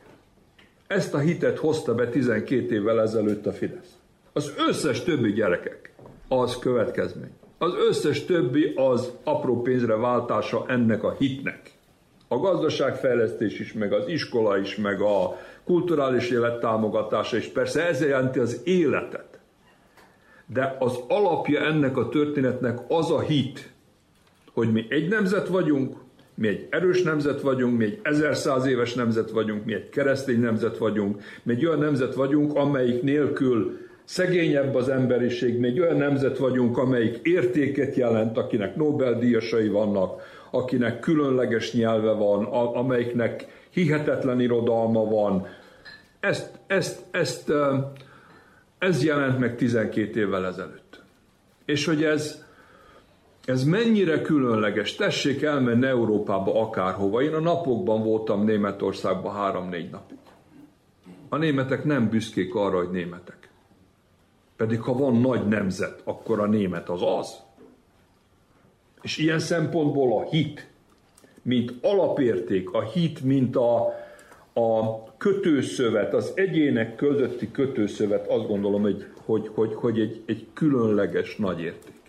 [0.86, 3.96] Ezt a hitet hozta be 12 évvel ezelőtt a Fidesz.
[4.32, 5.92] Az összes többi gyerekek
[6.28, 7.32] az következmény.
[7.58, 11.70] Az összes többi az apró pénzre váltása ennek a hitnek.
[12.28, 17.46] A gazdaságfejlesztés is, meg az iskola is, meg a kulturális élet támogatása is.
[17.46, 19.38] Persze ez jelenti az életet.
[20.46, 23.72] De az alapja ennek a történetnek az a hit,
[24.52, 25.96] hogy mi egy nemzet vagyunk,
[26.34, 30.78] mi egy erős nemzet vagyunk, mi egy ezerszáz éves nemzet vagyunk, mi egy keresztény nemzet
[30.78, 36.78] vagyunk, mi egy olyan nemzet vagyunk, amelyik nélkül szegényebb az emberiség, egy olyan nemzet vagyunk,
[36.78, 42.44] amelyik értéket jelent, akinek Nobel-díjasai vannak, akinek különleges nyelve van,
[42.74, 45.46] amelyiknek hihetetlen irodalma van.
[46.20, 47.52] Ezt, ezt, ezt,
[48.78, 51.02] ez jelent meg 12 évvel ezelőtt.
[51.64, 52.44] És hogy ez,
[53.44, 57.22] ez mennyire különleges, tessék elmenni Európába akárhova.
[57.22, 60.18] Én a napokban voltam Németországban három-négy napig.
[61.28, 63.45] A németek nem büszkék arra, hogy németek.
[64.56, 67.40] Pedig ha van nagy nemzet, akkor a német az az.
[69.02, 70.66] És ilyen szempontból a hit,
[71.42, 73.94] mint alapérték, a hit, mint a,
[74.52, 81.36] a kötőszövet, az egyének közötti kötőszövet, azt gondolom, hogy, hogy, hogy, hogy egy, egy különleges
[81.36, 82.00] nagy érték.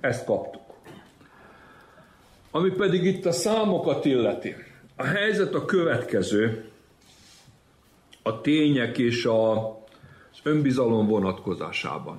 [0.00, 0.62] Ezt kaptuk.
[2.50, 4.54] Ami pedig itt a számokat illeti.
[4.96, 6.64] A helyzet a következő,
[8.22, 9.77] a tények és a,
[10.44, 12.18] az önbizalom vonatkozásában.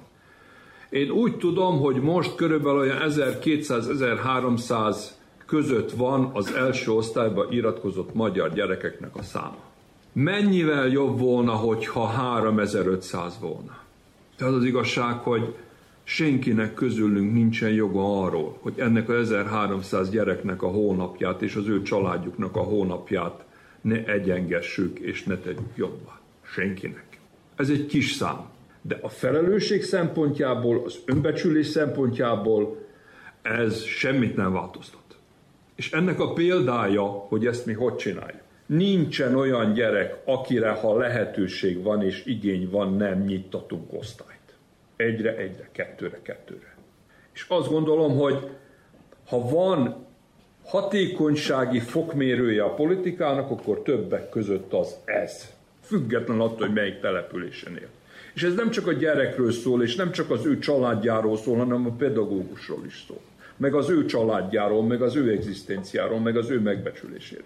[0.89, 4.95] Én úgy tudom, hogy most körülbelül olyan 1200-1300
[5.45, 9.57] között van az első osztályba iratkozott magyar gyerekeknek a száma.
[10.13, 13.77] Mennyivel jobb volna, hogyha 3500 volna?
[14.37, 15.55] De az az igazság, hogy
[16.03, 21.81] senkinek közülünk nincsen joga arról, hogy ennek a 1300 gyereknek a hónapját és az ő
[21.81, 23.45] családjuknak a hónapját
[23.81, 26.19] ne egyengessük és ne tegyük jobbá.
[26.41, 27.08] Senkinek.
[27.59, 28.49] Ez egy kis szám.
[28.81, 32.77] De a felelősség szempontjából, az önbecsülés szempontjából
[33.41, 35.17] ez semmit nem változtat.
[35.75, 38.41] És ennek a példája, hogy ezt mi hogy csináljuk.
[38.65, 44.55] nincsen olyan gyerek, akire ha lehetőség van és igény van, nem nyittatunk osztályt.
[44.95, 46.75] Egyre, egyre, kettőre, kettőre.
[47.33, 48.49] És azt gondolom, hogy
[49.27, 50.05] ha van
[50.65, 55.57] hatékonysági fokmérője a politikának, akkor többek között az ez.
[55.89, 57.87] Független attól, hogy melyik településen él.
[58.33, 61.85] És ez nem csak a gyerekről szól, és nem csak az ő családjáról szól, hanem
[61.85, 63.21] a pedagógusról is szól.
[63.57, 67.43] Meg az ő családjáról, meg az ő egzisztenciáról, meg az ő megbecsüléséről.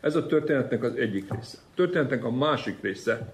[0.00, 1.58] Ez a történetnek az egyik része.
[1.60, 3.32] A történetnek a másik része.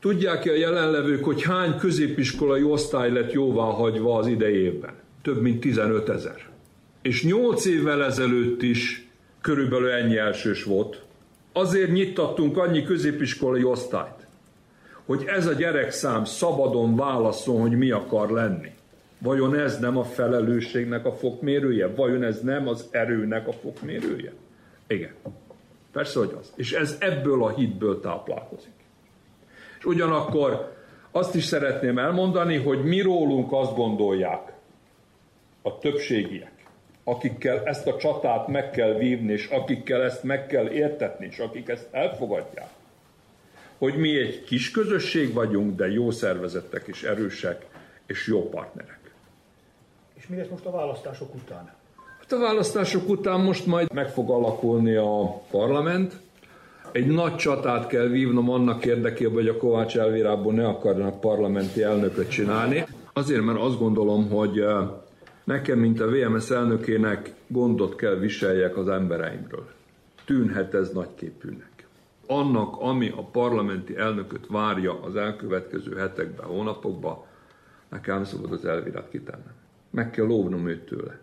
[0.00, 4.92] Tudják-e a jelenlevők, hogy hány középiskolai osztály lett jóvá hagyva az idejében?
[5.22, 6.48] Több mint 15 ezer.
[7.02, 9.08] És 8 évvel ezelőtt is
[9.40, 11.06] körülbelül ennyi elsős volt.
[11.52, 14.26] Azért nyittattunk annyi középiskolai osztályt,
[15.06, 18.70] hogy ez a gyerekszám szabadon válaszol, hogy mi akar lenni.
[19.18, 21.86] Vajon ez nem a felelősségnek a fokmérője?
[21.86, 24.32] Vajon ez nem az erőnek a fokmérője?
[24.86, 25.12] Igen.
[25.92, 26.52] Persze, hogy az.
[26.56, 28.72] És ez ebből a hitből táplálkozik.
[29.78, 30.74] És ugyanakkor
[31.10, 34.52] azt is szeretném elmondani, hogy mi rólunk azt gondolják
[35.62, 36.52] a többségiek,
[37.08, 41.68] akikkel ezt a csatát meg kell vívni, és akikkel ezt meg kell értetni, és akik
[41.68, 42.68] ezt elfogadják,
[43.78, 47.66] hogy mi egy kis közösség vagyunk, de jó szervezettek és erősek,
[48.06, 48.98] és jó partnerek.
[50.14, 51.72] És mi lesz most a választások után?
[52.20, 56.12] Hát a választások után most majd meg fog alakulni a parlament.
[56.92, 62.30] Egy nagy csatát kell vívnom annak érdekében, hogy a Kovács Elvirából ne akarnak parlamenti elnököt
[62.30, 62.86] csinálni.
[63.12, 64.88] Azért, mert azt gondolom, hogy eh,
[65.48, 69.66] nekem, mint a VMS elnökének gondot kell viseljek az embereimről.
[70.24, 71.78] Tűnhet ez nagyképűnek
[72.28, 77.18] annak, ami a parlamenti elnököt várja az elkövetkező hetekben, hónapokban,
[77.88, 79.54] nekem szabad az elvirát kitennem.
[79.90, 81.18] Meg kell lóvnom őt tőle.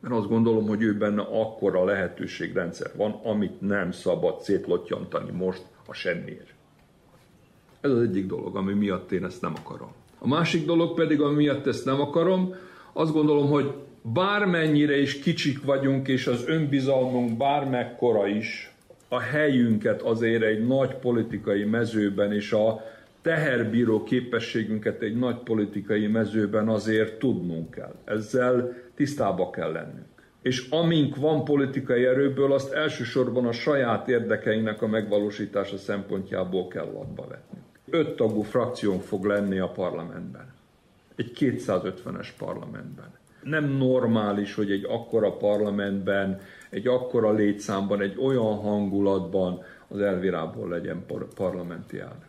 [0.00, 5.92] Mert azt gondolom, hogy ő benne akkora lehetőségrendszer van, amit nem szabad szétlottyantani most a
[5.92, 6.54] semmiért.
[7.80, 9.92] Ez az egyik dolog, ami miatt én ezt nem akarom.
[10.18, 12.54] A másik dolog pedig, ami miatt ezt nem akarom,
[12.96, 13.72] azt gondolom, hogy
[14.02, 18.74] bármennyire is kicsik vagyunk, és az önbizalmunk bármekkora is,
[19.08, 22.84] a helyünket azért egy nagy politikai mezőben és a
[23.22, 27.94] teherbíró képességünket egy nagy politikai mezőben azért tudnunk kell.
[28.04, 30.06] Ezzel tisztába kell lennünk.
[30.42, 37.26] És amink van politikai erőből, azt elsősorban a saját érdekeinek a megvalósítása szempontjából kell adba
[37.28, 37.58] vetni.
[37.90, 40.54] Öt tagú frakciónk fog lenni a parlamentben.
[41.16, 43.10] Egy 250-es parlamentben.
[43.42, 46.40] Nem normális, hogy egy akkora parlamentben
[46.70, 51.04] egy akkora létszámban, egy olyan hangulatban az Elvirából legyen
[51.34, 52.24] parlamenti elnök.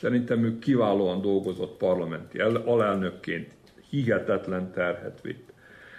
[0.00, 3.48] Szerintem ő kiválóan dolgozott parlamenti alelnökként,
[3.90, 5.52] hihetetlen terhet vitt.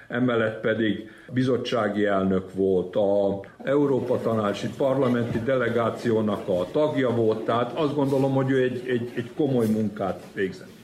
[0.08, 7.96] Emellett pedig bizottsági elnök volt, a Európa Tanácsi Parlamenti Delegációnak a tagja volt, tehát azt
[7.96, 10.75] gondolom, hogy ő egy, egy, egy komoly munkát végzett.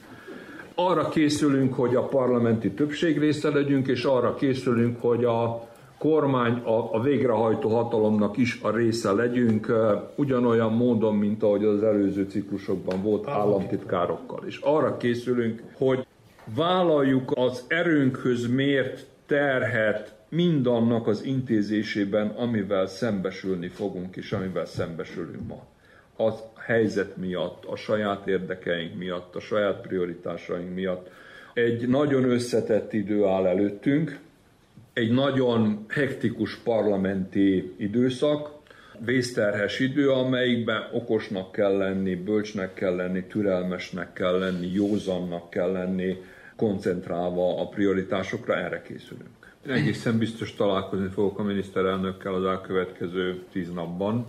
[0.74, 5.68] Arra készülünk, hogy a parlamenti többség része legyünk, és arra készülünk, hogy a
[5.98, 9.72] kormány a, a végrehajtó hatalomnak is a része legyünk,
[10.14, 14.42] ugyanolyan módon, mint ahogy az előző ciklusokban volt államtitkárokkal.
[14.46, 16.06] És arra készülünk, hogy
[16.56, 25.71] vállaljuk az erőnkhöz mért terhet mindannak az intézésében, amivel szembesülni fogunk, és amivel szembesülünk ma.
[26.26, 31.10] Az helyzet miatt, a saját érdekeink miatt, a saját prioritásaink miatt.
[31.54, 34.18] Egy nagyon összetett idő áll előttünk,
[34.92, 38.50] egy nagyon hektikus parlamenti időszak,
[39.04, 46.16] vészterhes idő, amelyikben okosnak kell lenni, bölcsnek kell lenni, türelmesnek kell lenni, józannak kell lenni,
[46.56, 49.52] koncentrálva a prioritásokra, erre készülünk.
[49.66, 54.26] Egészen biztos találkozni fogok a miniszterelnökkel az elkövetkező tíz napban,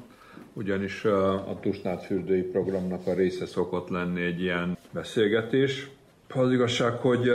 [0.54, 5.89] ugyanis a Tusnádfürdői programnak a része szokott lenni egy ilyen beszélgetés.
[6.34, 7.32] Az igazság, hogy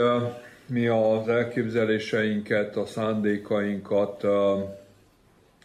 [0.67, 4.19] mi az elképzeléseinket, a szándékainkat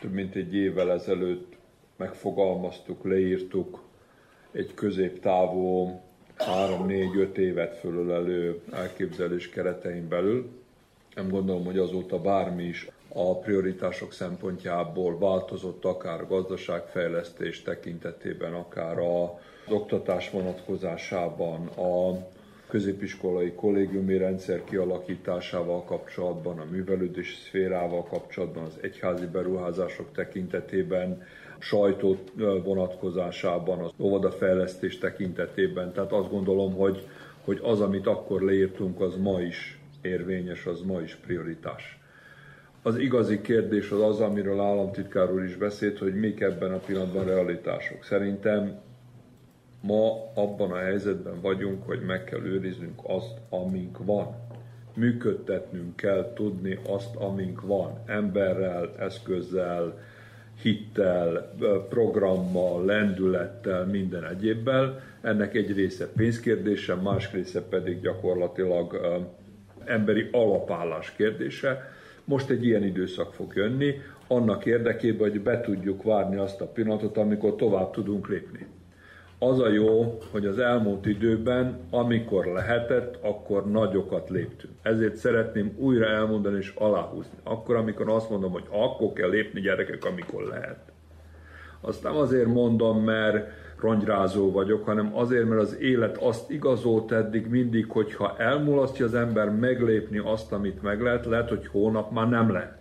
[0.01, 1.53] több mint egy évvel ezelőtt
[1.97, 3.83] megfogalmaztuk, leírtuk
[4.53, 6.01] egy középtávú
[6.39, 10.49] 3-4-5 évet fölölelő elképzelés keretein belül.
[11.15, 18.99] Nem gondolom, hogy azóta bármi is a prioritások szempontjából változott, akár a gazdaságfejlesztés tekintetében, akár
[18.99, 19.29] az
[19.69, 22.27] oktatás vonatkozásában, a
[22.69, 31.23] középiskolai kollégiumi rendszer kialakításával kapcsolatban, a művelődési szférával kapcsolatban, az egyházi beruházások tekintetében,
[31.59, 32.19] sajtó
[32.65, 35.93] vonatkozásában, az óvodafejlesztés tekintetében.
[35.93, 37.09] Tehát azt gondolom, hogy,
[37.45, 41.99] hogy az, amit akkor leírtunk, az ma is érvényes, az ma is prioritás.
[42.87, 47.25] Az igazi kérdés az az, amiről államtitkár úr is beszélt, hogy mik ebben a pillanatban
[47.25, 48.05] realitások.
[48.05, 48.81] Szerintem
[49.81, 54.37] ma abban a helyzetben vagyunk, hogy meg kell őriznünk azt, amink van.
[54.95, 57.99] Működtetnünk kell tudni azt, amink van.
[58.07, 59.99] Emberrel, eszközzel,
[60.63, 61.55] hittel,
[61.89, 65.01] programmal, lendülettel, minden egyébbel.
[65.21, 69.01] Ennek egy része pénzkérdése, más része pedig gyakorlatilag
[69.85, 71.93] emberi alapállás kérdése.
[72.25, 73.95] Most egy ilyen időszak fog jönni,
[74.27, 78.67] annak érdekében, hogy be tudjuk várni azt a pillanatot, amikor tovább tudunk lépni.
[79.39, 84.73] Az a jó, hogy az elmúlt időben, amikor lehetett, akkor nagyokat léptünk.
[84.83, 87.39] Ezért szeretném újra elmondani és aláhúzni.
[87.43, 90.79] Akkor, amikor azt mondom, hogy akkor kell lépni gyerekek, amikor lehet.
[91.81, 93.49] Azt nem azért mondom, mert
[93.85, 99.51] rongyrázó vagyok, hanem azért, mert az élet azt igazolt eddig mindig, hogyha elmulasztja az ember
[99.51, 102.79] meglépni azt, amit meg lehet, lehet, hogy hónap már nem lehet.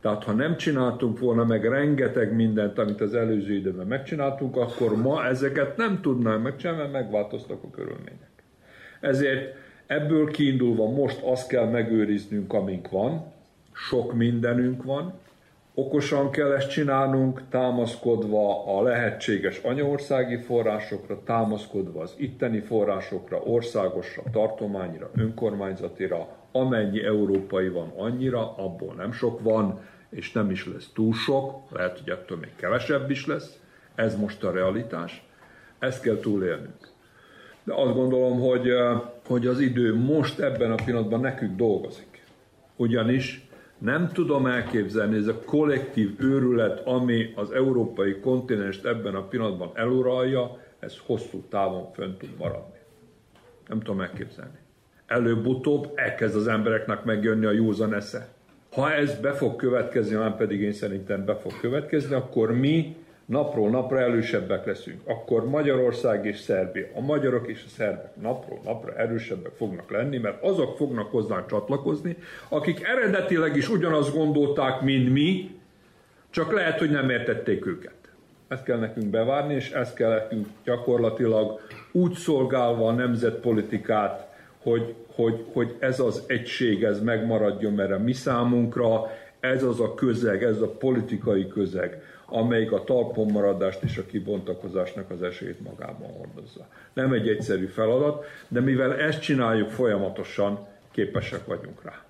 [0.00, 5.24] Tehát ha nem csináltunk volna meg rengeteg mindent, amit az előző időben megcsináltunk, akkor ma
[5.24, 8.30] ezeket nem tudnánk megcsinálni, mert megváltoztak a körülmények.
[9.00, 9.54] Ezért
[9.86, 13.32] ebből kiindulva most azt kell megőriznünk, amink van,
[13.72, 15.12] sok mindenünk van,
[15.74, 25.10] okosan kell ezt csinálnunk, támaszkodva a lehetséges anyaországi forrásokra, támaszkodva az itteni forrásokra, országosra, tartományra,
[25.16, 31.70] önkormányzatira, amennyi európai van annyira, abból nem sok van, és nem is lesz túl sok,
[31.70, 33.58] lehet, hogy ettől még kevesebb is lesz,
[33.94, 35.24] ez most a realitás,
[35.78, 36.88] ezt kell túlélnünk.
[37.64, 42.24] De azt gondolom, hogy, eh, hogy az idő most ebben a pillanatban nekünk dolgozik.
[42.76, 43.49] Ugyanis
[43.80, 50.58] nem tudom elképzelni, ez a kollektív őrület, ami az európai kontinenst ebben a pillanatban eluralja,
[50.78, 52.78] ez hosszú távon fönn tud maradni.
[53.68, 54.58] Nem tudom elképzelni.
[55.06, 58.28] Előbb-utóbb elkezd az embereknek megjönni a józan esze.
[58.72, 62.96] Ha ez be fog következni, már pedig én szerintem be fog következni, akkor mi
[63.30, 65.00] napról napra erősebbek leszünk.
[65.04, 70.42] Akkor Magyarország és Szerbia, a magyarok és a szerbek napról napra erősebbek fognak lenni, mert
[70.42, 72.16] azok fognak hozzánk csatlakozni,
[72.48, 75.58] akik eredetileg is ugyanazt gondolták, mint mi,
[76.30, 77.94] csak lehet, hogy nem értették őket.
[78.48, 81.60] Ezt kell nekünk bevárni, és ezt kell nekünk gyakorlatilag
[81.92, 84.28] úgy szolgálva a nemzetpolitikát,
[84.62, 89.10] hogy, hogy, hogy ez az egység, ez megmaradjon, mert a mi számunkra
[89.40, 95.10] ez az a közeg, ez a politikai közeg, amelyik a talpon maradást és a kibontakozásnak
[95.10, 96.68] az esélyt magában hordozza.
[96.92, 102.04] Nem egy egyszerű feladat, de mivel ezt csináljuk folyamatosan, képesek vagyunk rá.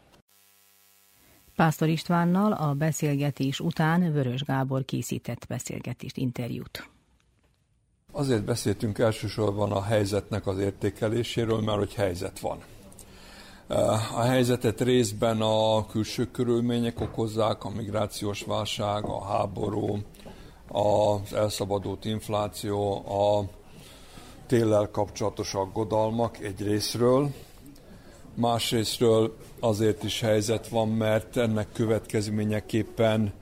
[1.56, 6.88] Pásztor Istvánnal a beszélgetés után Vörös Gábor készített beszélgetést, interjút.
[8.12, 12.58] Azért beszéltünk elsősorban a helyzetnek az értékeléséről, mert hogy helyzet van.
[14.14, 19.98] A helyzetet részben a külső körülmények okozzák, a migrációs válság, a háború,
[20.68, 23.44] az elszabadult infláció, a
[24.46, 27.30] téllel kapcsolatos aggodalmak egy részről,
[28.34, 33.32] másrésztről azért is helyzet van, mert ennek következményeképpen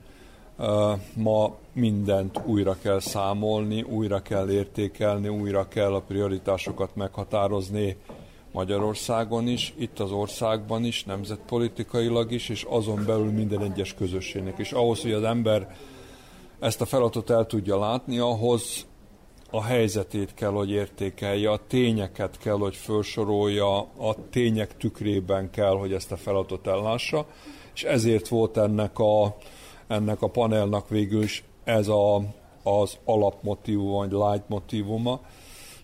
[0.57, 0.65] uh,
[1.13, 7.97] ma mindent újra kell számolni, újra kell értékelni, újra kell a prioritásokat meghatározni,
[8.51, 14.57] Magyarországon is, itt az országban is, nemzetpolitikailag is, és azon belül minden egyes közösségnek.
[14.57, 15.75] És ahhoz, hogy az ember
[16.59, 18.87] ezt a feladatot el tudja látni, ahhoz
[19.51, 25.93] a helyzetét kell, hogy értékelje, a tényeket kell, hogy felsorolja, a tények tükrében kell, hogy
[25.93, 27.25] ezt a feladatot ellássa,
[27.73, 29.35] és ezért volt ennek a,
[29.87, 32.21] ennek a panelnak végül is ez a,
[32.63, 35.21] az alapmotívum, vagy light motívuma,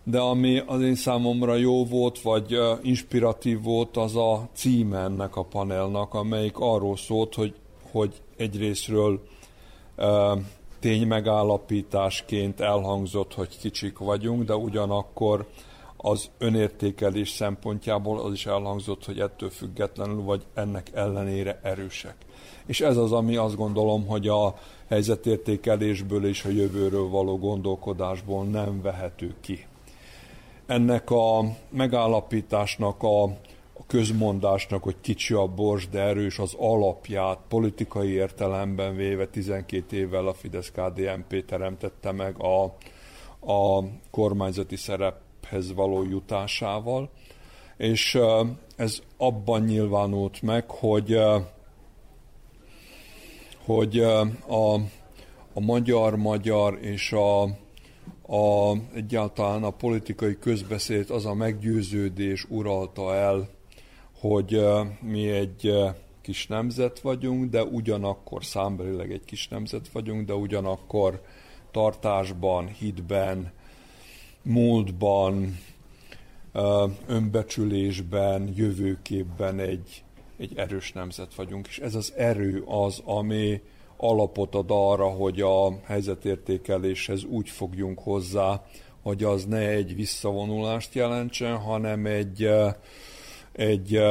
[0.07, 5.43] de ami az én számomra jó volt, vagy inspiratív volt, az a címe ennek a
[5.43, 7.53] panelnak, amelyik arról szólt, hogy,
[7.91, 9.21] hogy egyrésztről
[10.79, 15.45] ténymegállapításként elhangzott, hogy kicsik vagyunk, de ugyanakkor
[15.97, 22.15] az önértékelés szempontjából az is elhangzott, hogy ettől függetlenül vagy ennek ellenére erősek.
[22.65, 24.55] És ez az, ami azt gondolom, hogy a
[24.87, 29.65] helyzetértékelésből és a jövőről való gondolkodásból nem vehető ki
[30.65, 33.37] ennek a megállapításnak, a,
[33.87, 40.33] közmondásnak, hogy kicsi a bors, de erős az alapját politikai értelemben véve 12 évvel a
[40.33, 42.63] Fidesz-KDNP teremtette meg a,
[43.53, 47.09] a kormányzati szerephez való jutásával,
[47.77, 48.19] és
[48.75, 51.19] ez abban nyilvánult meg, hogy
[53.65, 53.99] hogy
[54.47, 54.73] a,
[55.53, 57.49] a magyar-magyar és a
[58.27, 63.49] a, egyáltalán a politikai közbeszéd az a meggyőződés uralta el,
[64.19, 64.65] hogy
[65.01, 65.73] mi egy
[66.21, 71.21] kis nemzet vagyunk, de ugyanakkor számbelileg egy kis nemzet vagyunk, de ugyanakkor
[71.71, 73.51] tartásban, hitben,
[74.41, 75.59] múltban,
[77.07, 80.03] önbecsülésben, jövőképben egy,
[80.37, 83.61] egy erős nemzet vagyunk, és ez az erő az, ami
[84.09, 88.63] alapot ad arra, hogy a helyzetértékeléshez úgy fogjunk hozzá,
[89.01, 92.49] hogy az ne egy visszavonulást jelentsen, hanem egy,
[93.51, 94.01] egy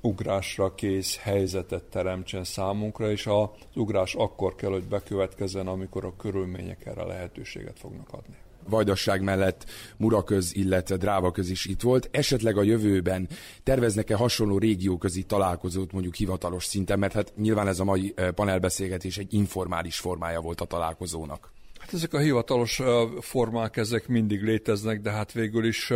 [0.00, 6.86] ugrásra kész helyzetet teremtsen számunkra, és az ugrás akkor kell, hogy bekövetkezzen, amikor a körülmények
[6.86, 8.36] erre lehetőséget fognak adni.
[8.68, 12.08] Vajdaság mellett Muraköz, illetve Drávaköz is itt volt.
[12.12, 13.28] Esetleg a jövőben
[13.62, 19.34] terveznek-e hasonló régióközi találkozót mondjuk hivatalos szinten, mert hát nyilván ez a mai panelbeszélgetés egy
[19.34, 21.52] informális formája volt a találkozónak.
[21.78, 22.80] Hát ezek a hivatalos
[23.20, 25.92] formák, ezek mindig léteznek, de hát végül is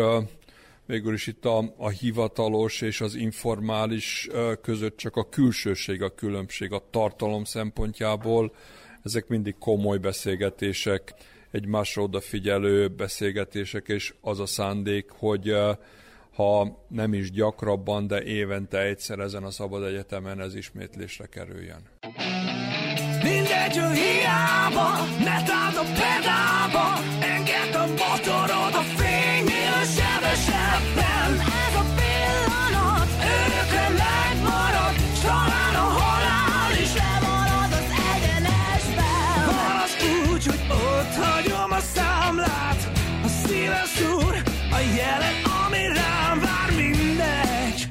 [0.87, 4.29] végül is itt a, a hivatalos és az informális
[4.62, 8.53] között csak a külsőség a különbség a tartalom szempontjából.
[9.03, 11.14] Ezek mindig komoly beszélgetések,
[11.57, 15.54] egymásra odafigyelő beszélgetések, és az a szándék, hogy
[16.36, 21.82] ha nem is gyakrabban, de évente egyszer ezen a szabad egyetemen ez ismétlésre kerüljön.
[23.22, 24.88] Mindegy, hogy hiába,
[25.18, 25.36] ne
[25.80, 26.86] a pedába,
[27.20, 31.30] engedd a motorod a fénynél sebesebben.
[31.66, 39.44] Ez a pillanat örökre megmarad, s talán a halál is lemarad az egyenesben.
[39.84, 39.92] Az
[40.30, 41.45] úgy, hogy ott hagyom
[41.77, 42.91] a számlát,
[43.24, 45.35] a szívem szúr, a jelen,
[45.66, 47.89] ami rám vár mindegy.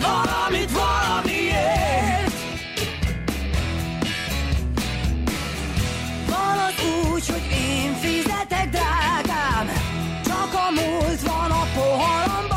[0.00, 1.36] Valamit valamiért
[7.16, 9.70] úgy, hogy én fizetek, drágám
[10.24, 12.55] Csak a múlt van a poharamban,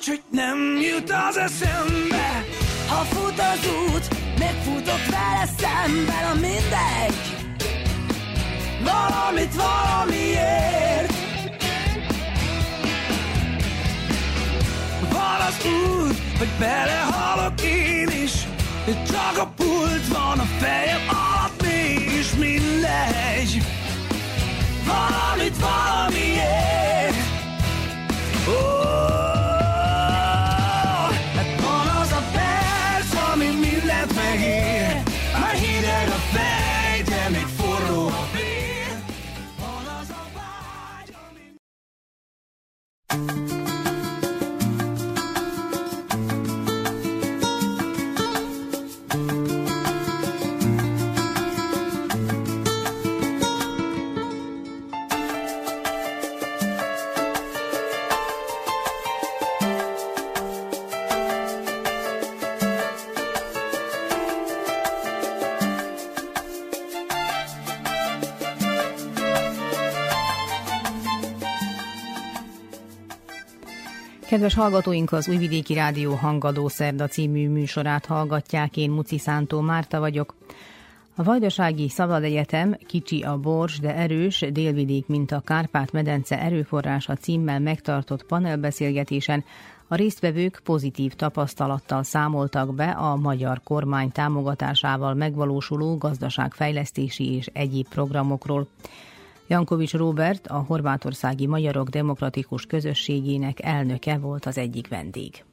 [0.00, 2.44] úgy, hogy nem jut az eszembe.
[2.88, 7.14] Ha fut az út, megfutok vele szemben A mindegy.
[8.84, 11.12] Valamit valamiért.
[15.12, 18.32] Van az út, hogy belehalok én is
[18.86, 23.62] csak a pult van a fejem alatt Mégis mindegy.
[24.86, 27.16] Valamit valamiért.
[28.48, 29.29] Oh
[74.30, 80.34] Kedves hallgatóink, az Újvidéki Rádió Hangadó Szerda című műsorát hallgatják, én Muci Szántó Márta vagyok.
[81.14, 87.60] A Vajdasági Szabad Egyetem kicsi a bors, de erős, délvidék, mint a Kárpát-medence erőforrása címmel
[87.60, 89.44] megtartott panelbeszélgetésen
[89.88, 98.68] a résztvevők pozitív tapasztalattal számoltak be a magyar kormány támogatásával megvalósuló gazdaságfejlesztési és egyéb programokról.
[99.50, 105.44] Jankovics Robert, a horvátországi magyarok demokratikus közösségének elnöke volt az egyik vendég.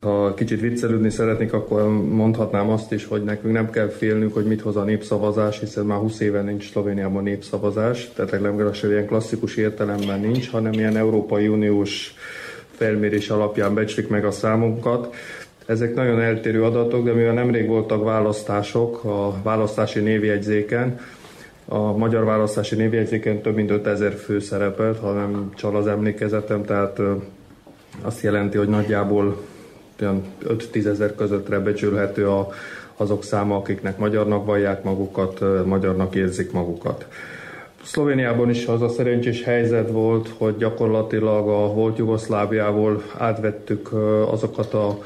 [0.00, 4.60] Ha kicsit viccelődni szeretnék, akkor mondhatnám azt is, hogy nekünk nem kell félnünk, hogy mit
[4.60, 10.20] hoz a népszavazás, hiszen már 20 éve nincs Szlovéniában népszavazás, tehát legalábbis ilyen klasszikus értelemben
[10.20, 12.14] nincs, hanem ilyen Európai Uniós
[12.70, 15.14] felmérés alapján becslik meg a számunkat.
[15.66, 20.98] Ezek nagyon eltérő adatok, de mivel nemrég voltak választások a választási névjegyzéken,
[21.72, 27.00] a magyar választási névjegyzéken több mint 5000 fő szerepelt, ha nem csal az emlékezetem, tehát
[28.00, 29.42] azt jelenti, hogy nagyjából
[30.00, 32.48] 5-10 ezer közöttre becsülhető a,
[32.96, 37.06] azok száma, akiknek magyarnak vallják magukat, magyarnak érzik magukat.
[37.82, 43.92] Szlovéniában is az a szerencsés helyzet volt, hogy gyakorlatilag a volt Jugoszláviából átvettük
[44.30, 44.98] azokat a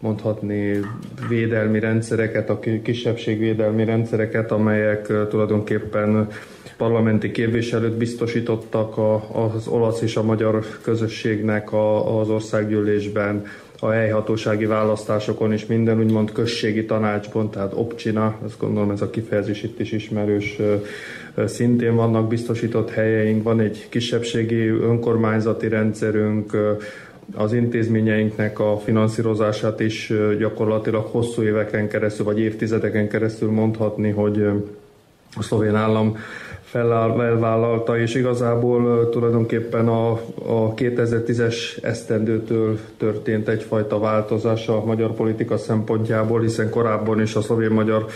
[0.00, 0.80] mondhatni
[1.28, 6.28] védelmi rendszereket, a kisebbségvédelmi rendszereket, amelyek tulajdonképpen
[6.76, 8.98] parlamenti képviselőt biztosítottak
[9.32, 11.72] az olasz és a magyar közösségnek
[12.04, 13.44] az országgyűlésben,
[13.82, 19.62] a helyhatósági választásokon is minden úgymond községi tanácsban, tehát opcsina, azt gondolom ez a kifejezés
[19.62, 20.58] itt is ismerős,
[21.44, 26.56] szintén vannak biztosított helyeink, van egy kisebbségi önkormányzati rendszerünk,
[27.34, 34.42] az intézményeinknek a finanszírozását is gyakorlatilag hosszú éveken keresztül, vagy évtizedeken keresztül mondhatni, hogy
[35.36, 36.16] a szlovén állam
[36.70, 40.10] felvállalta, és igazából tulajdonképpen a,
[40.46, 48.06] a 2010-es esztendőtől történt egyfajta változás a magyar politika szempontjából, hiszen korábban is a szlovén-magyar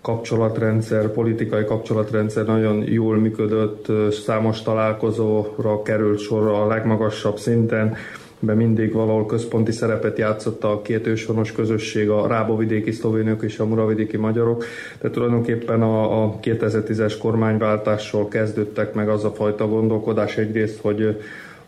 [0.00, 7.96] kapcsolatrendszer, politikai kapcsolatrendszer nagyon jól működött, számos találkozóra került sor a legmagasabb szinten,
[8.40, 13.66] be mindig valahol központi szerepet játszott a két őshonos közösség, a rábovidéki szlovénök és a
[13.66, 14.64] muravidéki magyarok,
[15.00, 21.20] de tulajdonképpen a, a 2010-es kormányváltással kezdődtek meg az a fajta gondolkodás egyrészt, hogy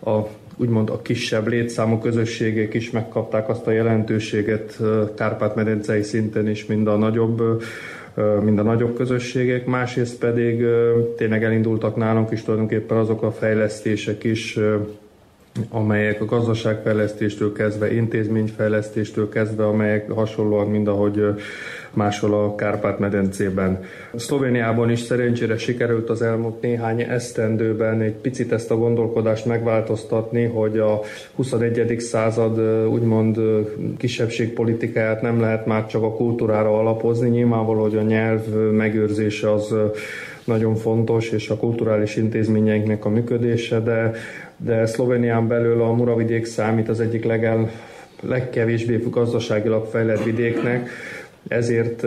[0.04, 0.20] a
[0.56, 4.80] úgymond a kisebb létszámú közösségek is megkapták azt a jelentőséget
[5.16, 7.62] Kárpát-medencei szinten is, mind a nagyobb
[8.42, 10.64] mind a nagyobb közösségek, másrészt pedig
[11.16, 14.58] tényleg elindultak nálunk is tulajdonképpen azok a fejlesztések is,
[15.68, 21.24] amelyek a gazdaságfejlesztéstől kezdve, intézményfejlesztéstől kezdve, amelyek hasonlóan, mint ahogy
[21.94, 23.84] máshol a Kárpát-medencében.
[24.14, 30.78] Szlovéniában is szerencsére sikerült az elmúlt néhány esztendőben egy picit ezt a gondolkodást megváltoztatni, hogy
[30.78, 31.00] a
[31.34, 32.00] 21.
[32.00, 33.38] század úgymond
[33.98, 37.28] kisebbségpolitikáját nem lehet már csak a kultúrára alapozni.
[37.28, 39.74] Nyilvánvaló, hogy a nyelv megőrzése az
[40.44, 44.12] nagyon fontos, és a kulturális intézményeinknek a működése, de
[44.64, 47.70] de Szlovénián belül a Muravidék számít az egyik legel,
[48.20, 50.88] legkevésbé gazdaságilag fejlett vidéknek,
[51.48, 52.04] ezért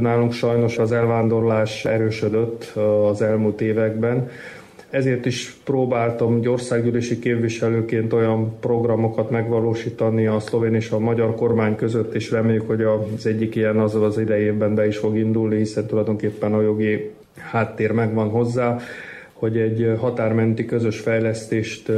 [0.00, 2.64] nálunk sajnos az elvándorlás erősödött
[3.10, 4.30] az elmúlt években.
[4.90, 12.14] Ezért is próbáltam országgyűlési képviselőként olyan programokat megvalósítani a szlovén és a magyar kormány között,
[12.14, 16.54] és reméljük, hogy az egyik ilyen az az idejében be is fog indulni, hiszen tulajdonképpen
[16.54, 18.78] a jogi háttér megvan hozzá
[19.38, 21.92] hogy egy határmenti közös fejlesztést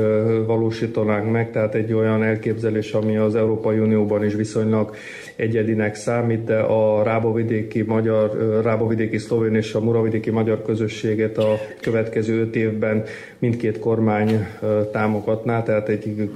[0.47, 4.95] valósítanánk meg, tehát egy olyan elképzelés, ami az Európai Unióban is viszonylag
[5.37, 12.41] egyedinek számít, de a rábovidéki magyar, rábovidéki szlovén és a muravidéki magyar közösséget a következő
[12.41, 13.05] öt évben
[13.39, 14.47] mindkét kormány
[14.93, 16.31] támogatná, tehát egy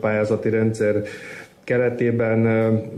[0.00, 1.02] pályázati rendszer
[1.68, 2.40] keretében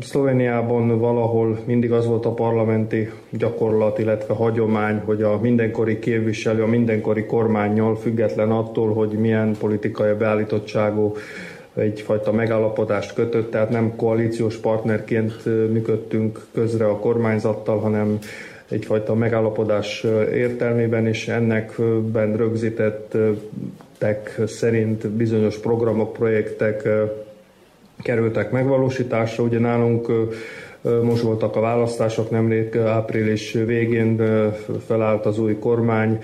[0.01, 6.67] Szlovéniában valahol mindig az volt a parlamenti gyakorlat, illetve hagyomány, hogy a mindenkori képviselő, a
[6.67, 11.15] mindenkori kormányjal független attól, hogy milyen politikai beállítottságú
[11.75, 18.19] egyfajta megállapodást kötött, tehát nem koalíciós partnerként működtünk közre a kormányzattal, hanem
[18.69, 26.89] egyfajta megállapodás értelmében, és ennekben rögzítettek szerint bizonyos programok, projektek
[28.03, 29.45] kerültek megvalósításra.
[29.45, 30.09] Ugye nálunk
[31.03, 34.23] most voltak a választások, nemrég április végén
[34.87, 36.19] felállt az új kormány,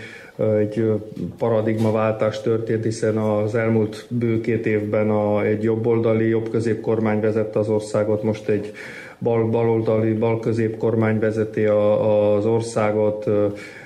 [0.59, 0.93] egy
[1.39, 7.69] paradigmaváltás történt, hiszen az elmúlt bő két évben a, egy jobboldali, jobb kormány vezette az
[7.69, 8.73] országot, most egy
[9.19, 10.41] bal, baloldali, bal
[10.79, 13.31] kormány vezeti a, az országot,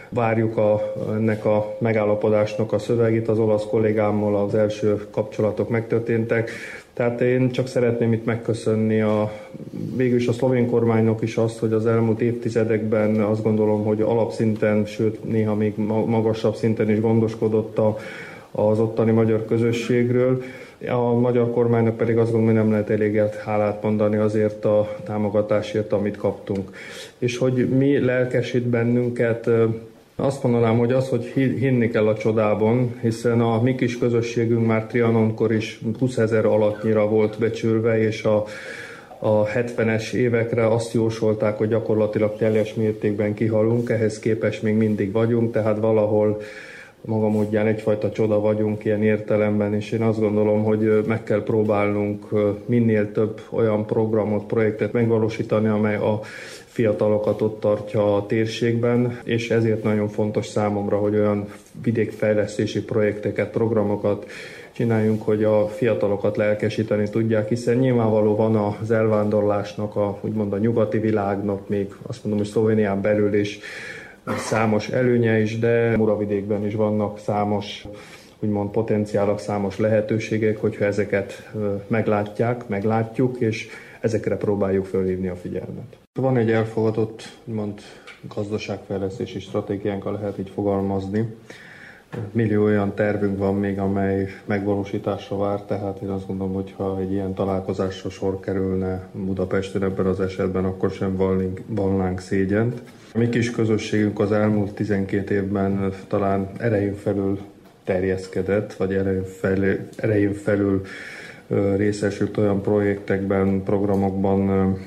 [0.08, 6.50] várjuk a, ennek a megállapodásnak a szövegét, az olasz kollégámmal az első kapcsolatok megtörténtek.
[6.92, 9.32] Tehát én csak szeretném itt megköszönni a,
[9.96, 15.24] végülis a szlovén kormánynak is azt, hogy az elmúlt évtizedekben azt gondolom, hogy alapszinten, sőt
[15.24, 15.76] néha még
[16.06, 17.96] magasabb szinten is gondoskodott a,
[18.50, 20.42] az ottani magyar közösségről.
[20.88, 25.92] A magyar kormánynak pedig azt gondolom, hogy nem lehet eléget hálát mondani azért a támogatásért,
[25.92, 26.76] amit kaptunk.
[27.18, 29.50] És hogy mi lelkesít bennünket,
[30.20, 31.24] azt mondanám, hogy az, hogy
[31.58, 37.08] hinni kell a csodában, hiszen a mi kis közösségünk már Trianonkor is 20 ezer alattnyira
[37.08, 38.44] volt becsülve, és a,
[39.18, 45.52] a 70-es évekre azt jósolták, hogy gyakorlatilag teljes mértékben kihalunk, ehhez képest még mindig vagyunk,
[45.52, 46.40] tehát valahol
[47.04, 52.26] maga módján egyfajta csoda vagyunk ilyen értelemben, és én azt gondolom, hogy meg kell próbálnunk
[52.66, 56.20] minél több olyan programot, projektet megvalósítani, amely a
[56.80, 61.48] fiatalokat ott tartja a térségben, és ezért nagyon fontos számomra, hogy olyan
[61.82, 64.26] vidékfejlesztési projekteket, programokat
[64.72, 70.98] csináljunk, hogy a fiatalokat lelkesíteni tudják, hiszen nyilvánvaló van az elvándorlásnak, a, úgymond a nyugati
[70.98, 73.58] világnak, még azt mondom, hogy Szlovénián belül is
[74.36, 77.86] számos előnye is, de Muravidékben is vannak számos
[78.38, 81.50] úgymond potenciálok, számos lehetőségek, hogyha ezeket
[81.86, 83.68] meglátják, meglátjuk, és
[84.00, 85.99] ezekre próbáljuk fölhívni a figyelmet.
[86.18, 87.80] Van egy elfogadott, úgymond
[88.34, 91.36] gazdaságfejlesztési stratégiánkkal lehet így fogalmazni,
[92.32, 97.12] Millió olyan tervünk van még, amely megvalósításra vár, tehát én azt gondolom, hogy ha egy
[97.12, 102.82] ilyen találkozásra sor kerülne Budapesten ebben az esetben, akkor sem vallnánk, vallnánk szégyent.
[103.14, 107.38] A mi kis közösségünk az elmúlt 12 évben talán erején felül
[107.84, 110.82] terjeszkedett, vagy erején felül, erején felül
[111.76, 114.78] részesült olyan projektekben, programokban,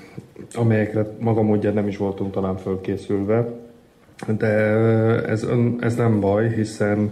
[0.54, 3.50] amelyekre maga módja nem is voltunk talán fölkészülve.
[4.38, 4.48] De
[5.28, 5.48] ez,
[5.80, 7.12] ez nem baj, hiszen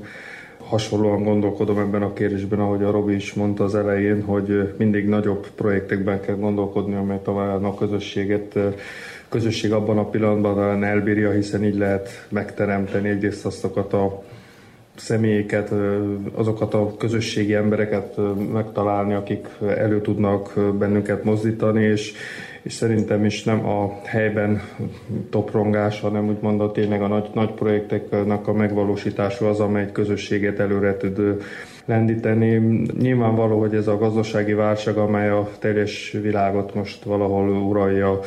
[0.57, 5.47] hasonlóan gondolkodom ebben a kérdésben, ahogy a Robi is mondta az elején, hogy mindig nagyobb
[5.55, 8.59] projektekben kell gondolkodni, amely talán a közösséget
[9.29, 14.23] közösség abban a pillanatban elbírja, hiszen így lehet megteremteni egyrészt azokat a
[14.95, 15.71] személyeket,
[16.33, 18.17] azokat a közösségi embereket
[18.53, 22.13] megtalálni, akik elő tudnak bennünket mozdítani, és,
[22.61, 24.61] és szerintem is nem a helyben
[25.29, 30.97] toprongás, hanem úgymond a tényleg a nagy, nagy projekteknek a megvalósítása az, amely közösséget előre
[30.97, 31.41] tud
[31.85, 32.83] lendíteni.
[32.99, 38.19] Nyilvánvaló, hogy ez a gazdasági válság, amely a teljes világot most valahol uralja,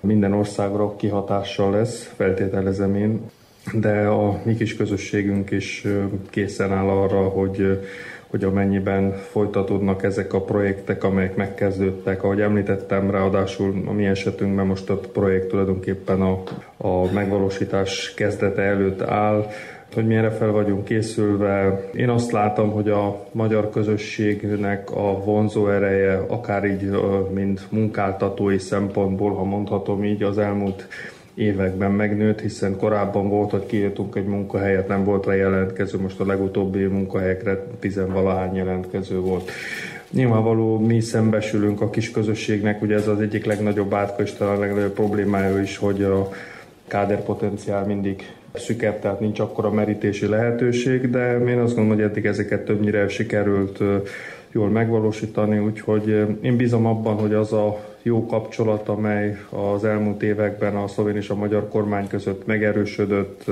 [0.00, 3.20] minden országra kihatással lesz, feltételezem én
[3.72, 5.86] de a mi kis közösségünk is
[6.30, 7.80] készen áll arra, hogy
[8.30, 14.90] hogy amennyiben folytatódnak ezek a projektek, amelyek megkezdődtek, ahogy említettem, ráadásul a mi esetünkben most
[14.90, 16.42] a projekt tulajdonképpen a,
[16.76, 19.46] a megvalósítás kezdete előtt áll,
[19.94, 21.84] hogy mi erre fel vagyunk készülve.
[21.94, 26.90] Én azt látom, hogy a magyar közösségnek a vonzó ereje, akár így,
[27.34, 30.88] mint munkáltatói szempontból, ha mondhatom így, az elmúlt
[31.40, 36.26] években megnőtt, hiszen korábban volt, hogy kiírtunk egy munkahelyet, nem volt rá jelentkező, most a
[36.26, 39.50] legutóbbi munkahelyekre tizenvalahány jelentkező volt.
[40.10, 44.92] Nyilvánvaló mi szembesülünk a kis közösségnek, ugye ez az egyik legnagyobb átka és talán legnagyobb
[44.92, 46.28] problémája is, hogy a
[46.86, 48.22] káderpotenciál mindig
[48.54, 53.78] szüket, tehát nincs akkora merítési lehetőség, de én azt gondolom, hogy eddig ezeket többnyire sikerült
[54.52, 60.76] jól megvalósítani, úgyhogy én bízom abban, hogy az a jó kapcsolat, amely az elmúlt években
[60.76, 63.44] a szlovén és a magyar kormány között megerősödött,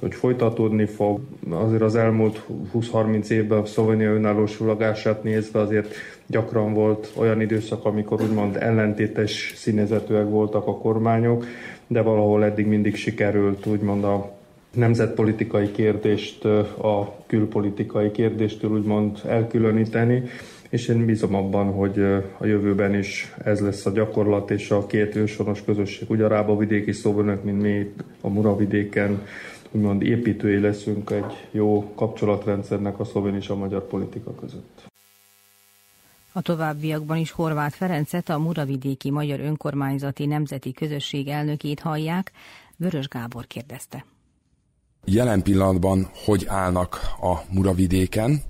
[0.00, 1.20] hogy folytatódni fog.
[1.50, 2.42] Azért az elmúlt
[2.74, 5.94] 20-30 évben a Szlovénia önállósulagását nézve azért
[6.26, 11.44] gyakran volt olyan időszak, amikor úgymond ellentétes színezetűek voltak a kormányok,
[11.86, 14.34] de valahol eddig mindig sikerült úgymond a
[14.74, 20.22] nemzetpolitikai kérdést a külpolitikai kérdéstől úgymond elkülöníteni,
[20.68, 22.00] és én bízom abban, hogy
[22.38, 26.56] a jövőben is ez lesz a gyakorlat, és a két ősonos közösség, ugye a Rába
[26.56, 29.26] vidéki szóvonok, mint mi a Muravidéken,
[29.70, 34.84] úgymond építői leszünk egy jó kapcsolatrendszernek a szlovén és a magyar politika között.
[36.32, 42.32] A továbbiakban is Horváth Ferencet, a Muravidéki Magyar Önkormányzati Nemzeti Közösség elnökét hallják,
[42.76, 44.04] Vörös Gábor kérdezte
[45.06, 48.42] jelen pillanatban hogy állnak a muravidéken,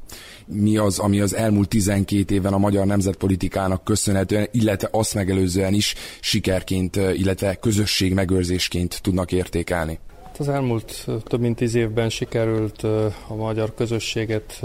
[0.47, 5.95] mi az, ami az elmúlt 12 évben a magyar nemzetpolitikának köszönhetően, illetve azt megelőzően is
[6.21, 9.99] sikerként, illetve közösség megőrzésként tudnak értékelni.
[10.23, 12.83] Hát az elmúlt több mint tíz évben sikerült
[13.29, 14.63] a magyar közösséget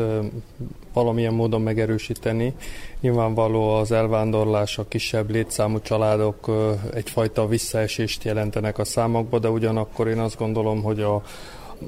[0.94, 2.54] valamilyen módon megerősíteni.
[3.00, 6.52] Nyilvánvaló az elvándorlás, a kisebb létszámú családok
[6.94, 11.22] egyfajta visszaesést jelentenek a számokba, de ugyanakkor én azt gondolom, hogy a,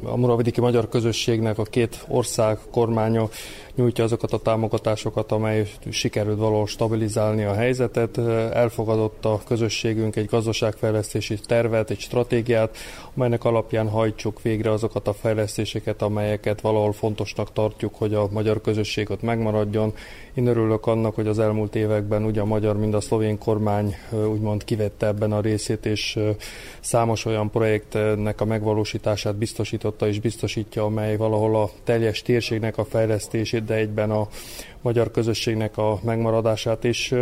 [0.04, 3.30] a muravidéki magyar közösségnek a két ország kormánya
[3.76, 8.18] nyújtja azokat a támogatásokat, amely sikerült valahol stabilizálni a helyzetet.
[8.54, 12.78] Elfogadott a közösségünk egy gazdaságfejlesztési tervet, egy stratégiát,
[13.16, 19.10] amelynek alapján hajtsuk végre azokat a fejlesztéseket, amelyeket valahol fontosnak tartjuk, hogy a magyar közösség
[19.10, 19.94] ott megmaradjon.
[20.34, 24.64] Én örülök annak, hogy az elmúlt években ugye a magyar, mind a szlovén kormány úgymond
[24.64, 26.20] kivette ebben a részét, és
[26.80, 33.63] számos olyan projektnek a megvalósítását biztosította és biztosítja, amely valahol a teljes térségnek a fejlesztését
[33.66, 34.28] de egyben a
[34.82, 37.14] magyar közösségnek a megmaradását is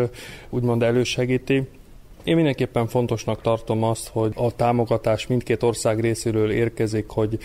[0.50, 1.68] úgymond elősegíti.
[2.24, 7.38] Én mindenképpen fontosnak tartom azt, hogy a támogatás mindkét ország részéről érkezik, hogy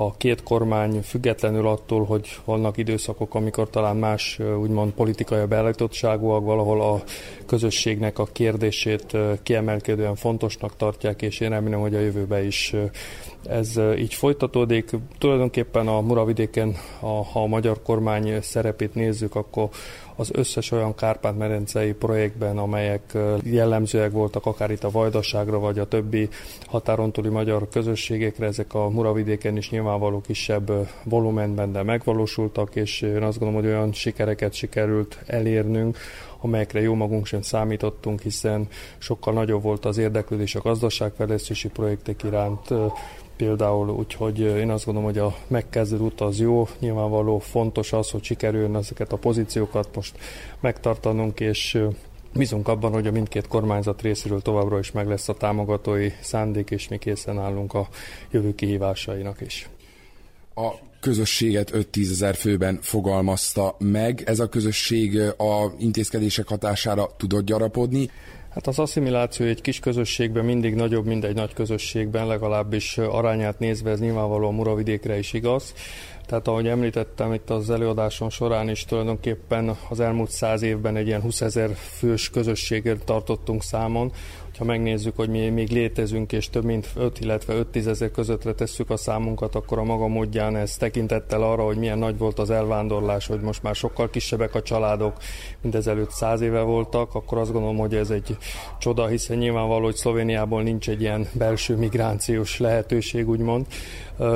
[0.00, 6.82] a két kormány függetlenül attól, hogy vannak időszakok, amikor talán más úgymond politikai beállítottságúak, valahol
[6.82, 7.02] a
[7.46, 12.74] közösségnek a kérdését kiemelkedően fontosnak tartják, és én remélem, hogy a jövőben is
[13.46, 14.90] ez így folytatódik.
[15.18, 19.68] Tulajdonképpen a Muravidéken, ha a magyar kormány szerepét nézzük, akkor
[20.20, 26.28] az összes olyan Kárpát-medencei projektben, amelyek jellemzőek voltak akár itt a Vajdaságra, vagy a többi
[26.66, 33.22] határon túli magyar közösségekre, ezek a Muravidéken is nyilvánvaló kisebb volumenben, de megvalósultak, és én
[33.22, 35.96] azt gondolom, hogy olyan sikereket sikerült elérnünk,
[36.40, 38.68] amelyekre jó magunk sem számítottunk, hiszen
[38.98, 42.68] sokkal nagyobb volt az érdeklődés a gazdaságfejlesztési projektek iránt,
[43.40, 48.22] például, úgyhogy én azt gondolom, hogy a megkezdő út az jó, nyilvánvaló fontos az, hogy
[48.22, 50.18] sikerüljön ezeket a pozíciókat most
[50.60, 51.78] megtartanunk, és
[52.34, 56.88] Bízunk abban, hogy a mindkét kormányzat részéről továbbra is meg lesz a támogatói szándék, és
[56.88, 57.88] mi készen állunk a
[58.30, 59.68] jövő kihívásainak is.
[60.54, 64.22] A közösséget 5-10 ezer főben fogalmazta meg.
[64.26, 68.10] Ez a közösség a intézkedések hatására tudott gyarapodni.
[68.50, 73.90] Hát az asszimiláció egy kis közösségben mindig nagyobb, mint egy nagy közösségben, legalábbis arányát nézve
[73.90, 75.74] ez nyilvánvalóan Muravidékre is igaz.
[76.26, 81.20] Tehát ahogy említettem itt az előadáson során is tulajdonképpen az elmúlt száz évben egy ilyen
[81.20, 84.12] 20 ezer fős közösséget tartottunk számon,
[84.60, 88.90] ha megnézzük, hogy mi még létezünk, és több mint 5, illetve 5 ezer közöttre tesszük
[88.90, 93.26] a számunkat, akkor a maga módján ez tekintettel arra, hogy milyen nagy volt az elvándorlás,
[93.26, 95.16] hogy most már sokkal kisebbek a családok,
[95.60, 98.36] mint ezelőtt száz éve voltak, akkor azt gondolom, hogy ez egy
[98.78, 103.66] csoda, hiszen nyilvánvaló, hogy Szlovéniából nincs egy ilyen belső migrációs lehetőség, úgymond,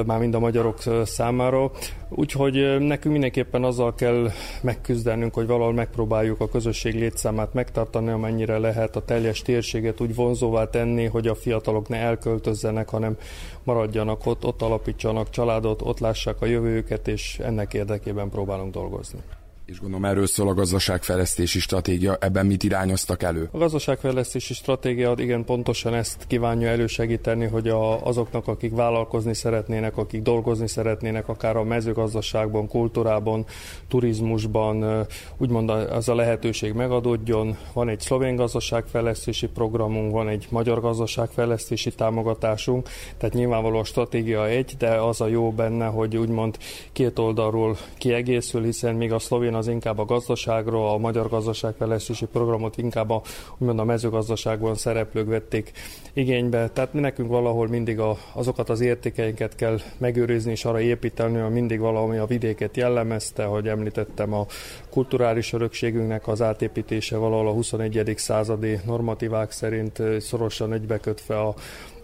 [0.07, 1.71] már mind a magyarok számára.
[2.17, 4.31] Úgyhogy nekünk mindenképpen azzal kell
[4.61, 10.71] megküzdenünk, hogy valahol megpróbáljuk a közösség létszámát megtartani, amennyire lehet a teljes térséget úgy vonzóvá
[10.71, 13.17] tenni, hogy a fiatalok ne elköltözzenek, hanem
[13.63, 19.19] maradjanak ott, ott alapítsanak családot, ott lássák a jövőjüket, és ennek érdekében próbálunk dolgozni.
[19.67, 23.49] És gondolom erről szól a gazdaságfejlesztési stratégia, ebben mit irányoztak elő?
[23.53, 30.23] A gazdaságfejlesztési stratégia igen pontosan ezt kívánja elősegíteni, hogy a, azoknak, akik vállalkozni szeretnének, akik
[30.23, 33.45] dolgozni szeretnének, akár a mezőgazdaságban, kultúrában,
[33.89, 37.57] turizmusban, úgymond az a lehetőség megadódjon.
[37.73, 42.89] Van egy szlovén gazdaságfejlesztési programunk, van egy magyar gazdaságfejlesztési támogatásunk,
[43.19, 46.59] tehát nyilvánvaló a stratégia egy, de az a jó benne, hogy úgymond
[46.93, 52.77] két oldalról kiegészül, hiszen még a szlovén az inkább a gazdaságról, a magyar gazdaságfejlesztési programot
[52.77, 53.23] inkább a,
[53.59, 55.73] úgymond a mezőgazdaságban szereplők vették
[56.13, 56.69] igénybe.
[56.69, 61.81] Tehát nekünk valahol mindig a, azokat az értékeinket kell megőrizni és arra építeni, hogy mindig
[61.81, 64.47] valami a vidéket jellemezte, hogy említettem a
[64.91, 68.15] kulturális örökségünknek az átépítése valahol a 21.
[68.17, 71.55] századi normatívák szerint szorosan egybekötve a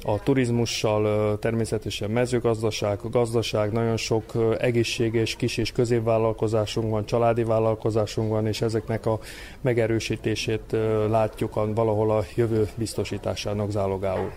[0.04, 4.24] a turizmussal, természetesen mezőgazdaság, gazdaság, nagyon sok
[4.58, 9.18] egészséges kis és középvállalkozásunk van, családi vállalkozásunk van, és ezeknek a
[9.60, 10.76] megerősítését
[11.08, 14.32] látjuk valahol a jövő biztosításának zálogául.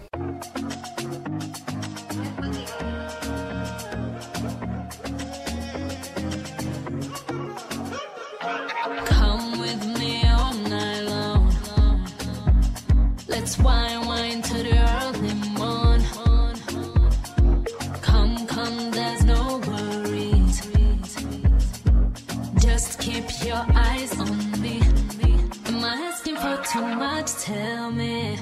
[26.74, 28.38] Tell me.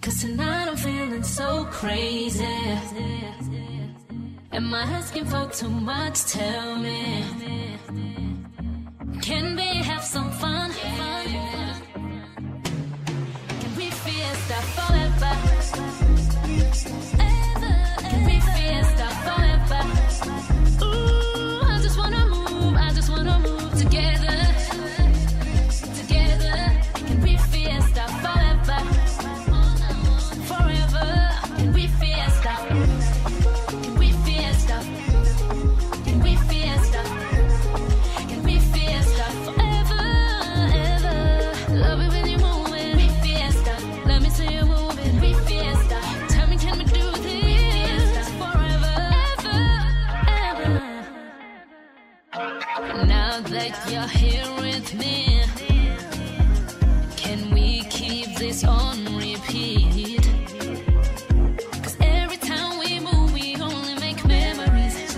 [0.00, 2.44] Cause tonight I'm feeling so crazy.
[4.52, 6.24] Am I asking for too much?
[6.26, 7.24] Tell me.
[9.20, 10.70] Can we have some fun?
[10.70, 10.96] Can
[13.76, 15.34] we feel stuff forever?
[18.08, 20.61] Can we feel stuff forever?
[53.48, 55.42] That you're here with me.
[57.16, 60.22] Can we keep this on repeat?
[61.82, 65.16] Cause every time we move, we only make memories.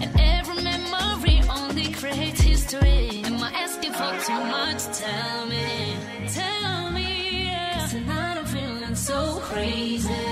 [0.00, 3.22] And every memory only creates history.
[3.24, 4.84] Am I asking for too much?
[4.98, 5.96] Tell me,
[6.28, 7.50] tell me.
[7.90, 10.24] Tonight I'm feeling so crazy.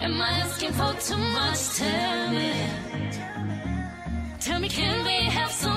[0.00, 1.76] Am I asking for too much?
[1.76, 2.85] Tell me.
[4.46, 5.75] Tell me, can we have some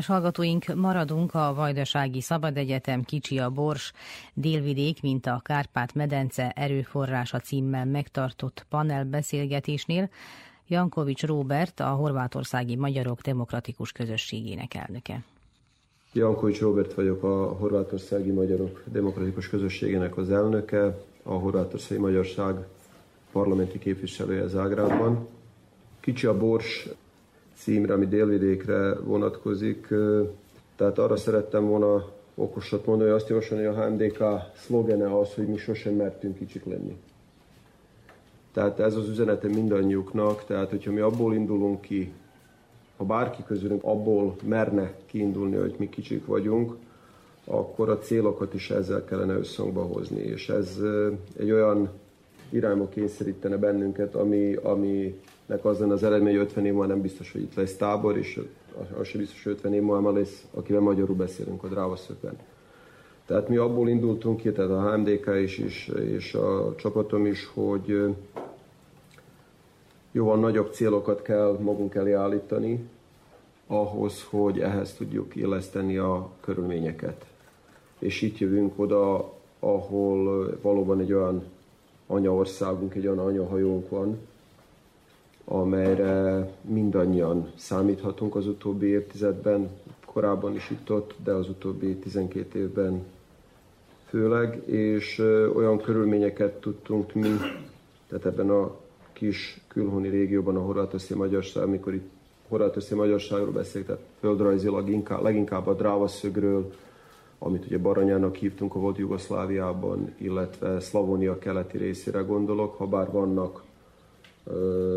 [0.00, 3.92] Kedves hallgatóink, maradunk a Vajdasági Szabad Egyetem Kicsi a Bors
[4.34, 10.08] délvidék, mint a Kárpát-medence erőforrása címmel megtartott panelbeszélgetésnél.
[10.66, 15.24] Jankovics Róbert, a horvátországi magyarok demokratikus közösségének elnöke.
[16.12, 22.54] Jankovics Robert vagyok, a Horvátországi Magyarok Demokratikus Közösségének az elnöke, a Horvátországi Magyarság
[23.32, 25.28] parlamenti képviselője Zágrádban.
[26.00, 26.88] Kicsi a Bors
[27.60, 29.88] címre, ami délvidékre vonatkozik,
[30.76, 34.22] tehát arra szerettem volna okosat mondani, azt javasolni, hogy a HMDK
[34.56, 36.96] szlogene az, hogy mi sosem mertünk kicsik lenni.
[38.52, 42.12] Tehát ez az üzenete mindannyiuknak, tehát hogyha mi abból indulunk ki,
[42.96, 46.76] ha bárki közülünk abból merne kiindulni, hogy mi kicsik vagyunk,
[47.44, 50.20] akkor a célokat is ezzel kellene összhangba hozni.
[50.20, 50.78] És ez
[51.36, 51.88] egy olyan
[52.50, 54.56] irányba kényszerítene bennünket, ami,
[55.50, 58.16] aminek az lenne az eredmény, hogy 50 év múlva nem biztos, hogy itt lesz tábor,
[58.16, 58.40] és
[58.98, 62.38] az sem biztos, hogy 50 év múlva lesz, akivel magyarul beszélünk a Drávaszökben.
[63.26, 68.14] Tehát mi abból indultunk ki, tehát a HMDK is, és, és a csapatom is, hogy
[70.12, 72.88] jóval nagyobb célokat kell magunk elé állítani,
[73.66, 77.26] ahhoz, hogy ehhez tudjuk illeszteni a körülményeket.
[77.98, 81.44] És itt jövünk oda, ahol valóban egy olyan
[82.06, 84.18] anyaországunk, egy olyan anyahajónk van,
[85.52, 89.70] amelyre mindannyian számíthatunk az utóbbi évtizedben,
[90.06, 93.04] korábban is itt-ott, de az utóbbi 12 évben
[94.08, 95.18] főleg, és
[95.54, 97.28] olyan körülményeket tudtunk mi,
[98.08, 98.76] tehát ebben a
[99.12, 102.10] kis külhoni régióban, a horvátországi magyarság, amikor itt
[102.48, 106.72] horvátországi magyarságról beszélek, tehát földrajzilag inkább, leginkább a Drávaszögről,
[107.38, 113.68] amit ugye Baranyának hívtunk a volt Jugoszláviában, illetve Szlavónia keleti részére gondolok, ha bár vannak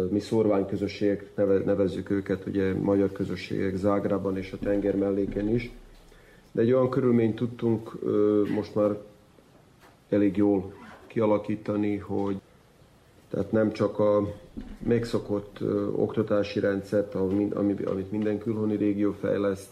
[0.10, 5.72] mi szorványközösségek, neve, nevezzük őket, ugye magyar közösségek Zágrában és a tenger melléken is.
[6.52, 7.99] De egy olyan körülményt tudtunk
[8.56, 8.98] most már
[10.10, 10.74] elég jól
[11.07, 12.41] kialakítani, hogy
[13.30, 14.34] tehát nem csak a
[14.78, 15.60] megszokott
[15.95, 19.70] oktatási rendszert, ami, ami, amit minden külhoni régió fejleszt,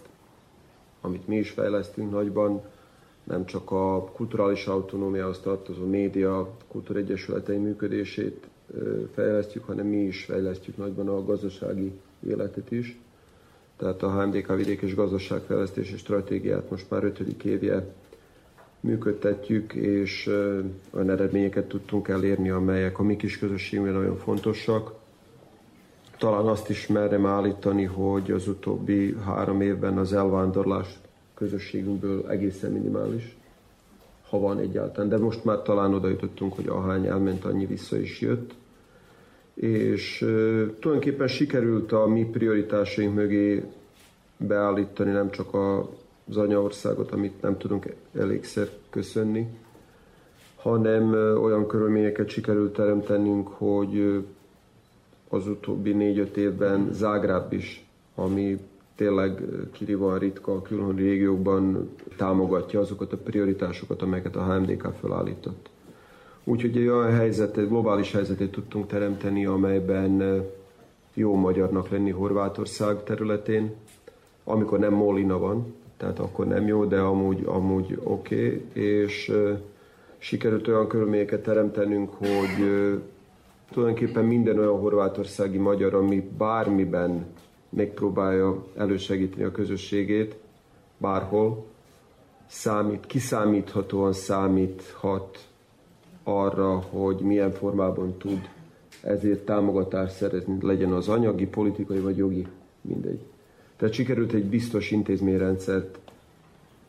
[1.01, 2.61] amit mi is fejlesztünk nagyban,
[3.23, 8.47] nem csak a kulturális autonómiához tartozó média, kultúregyesületei működését
[9.13, 11.91] fejlesztjük, hanem mi is fejlesztjük nagyban a gazdasági
[12.27, 12.99] életet is.
[13.77, 17.93] Tehát a HMDK vidék és gazdaságfejlesztési stratégiát most már ötödik évje
[18.79, 20.27] működtetjük, és
[20.91, 24.93] olyan eredményeket tudtunk elérni, amelyek a mi kis közösségünkben nagyon fontosak.
[26.17, 30.99] Talán azt is merem állítani, hogy az utóbbi három évben az elvándorlás
[31.33, 33.35] közösségünkből egészen minimális,
[34.29, 38.21] ha van egyáltalán, de most már talán oda jutottunk, hogy ahány elment, annyi vissza is
[38.21, 38.53] jött.
[39.53, 40.17] És
[40.79, 43.63] tulajdonképpen sikerült a mi prioritásaink mögé
[44.37, 49.47] beállítani nem csak az anyaországot, amit nem tudunk elégszer köszönni,
[50.55, 51.13] hanem
[51.43, 54.23] olyan körülményeket sikerült teremtenünk, hogy
[55.29, 58.59] az utóbbi négy-öt évben Zágráb is, ami
[58.95, 59.41] tényleg
[59.71, 65.70] kirivan ritka a külhoni régiókban támogatja azokat a prioritásokat, amelyeket a HMDK felállított.
[66.43, 70.43] Úgyhogy egy olyan helyzetet, globális helyzetet tudtunk teremteni, amelyben
[71.13, 73.73] jó magyarnak lenni Horvátország területén,
[74.43, 78.83] amikor nem Molina van, tehát akkor nem jó, de amúgy, amúgy oké, okay.
[78.83, 79.31] és
[80.17, 83.01] sikerült olyan körülményeket teremtenünk, hogy uh,
[83.71, 87.25] tulajdonképpen minden olyan horvátországi magyar, ami bármiben
[87.69, 90.35] megpróbálja elősegíteni a közösségét,
[90.97, 91.65] bárhol,
[92.47, 95.50] számít, kiszámíthatóan számíthat
[96.23, 98.49] arra, hogy milyen formában tud
[99.01, 102.47] ezért támogatást szerezni, legyen az anyagi, politikai vagy jogi,
[102.81, 103.19] mindegy.
[103.75, 105.99] Tehát sikerült egy biztos intézményrendszert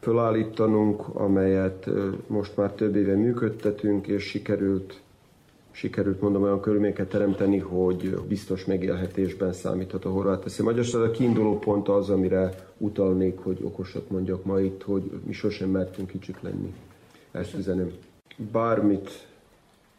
[0.00, 1.88] felállítanunk, amelyet
[2.26, 5.00] most már több éve működtetünk, és sikerült
[5.72, 11.02] sikerült mondom olyan körülményeket teremteni, hogy biztos megélhetésben számíthat a horvát magyarság.
[11.02, 16.08] A kiinduló pont az, amire utalnék, hogy okosat mondjak ma itt, hogy mi sosem mertünk
[16.08, 16.74] kicsik lenni.
[17.30, 17.92] Ezt üzenem.
[18.36, 19.26] Bármit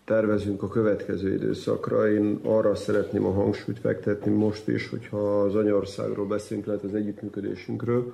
[0.06, 2.12] tervezünk a következő időszakra.
[2.12, 8.14] Én arra szeretném a hangsúlyt fektetni most is, hogyha az anyaországról beszélünk, lehet az együttműködésünkről,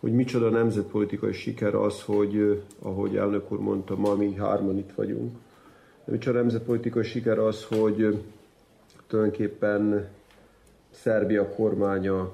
[0.00, 5.36] hogy micsoda nemzetpolitikai siker az, hogy, ahogy elnök úr mondta, ma mi hárman itt vagyunk.
[6.04, 8.22] De micsoda nemzetpolitikai siker az, hogy
[9.06, 10.08] tulajdonképpen
[10.90, 12.32] Szerbia kormánya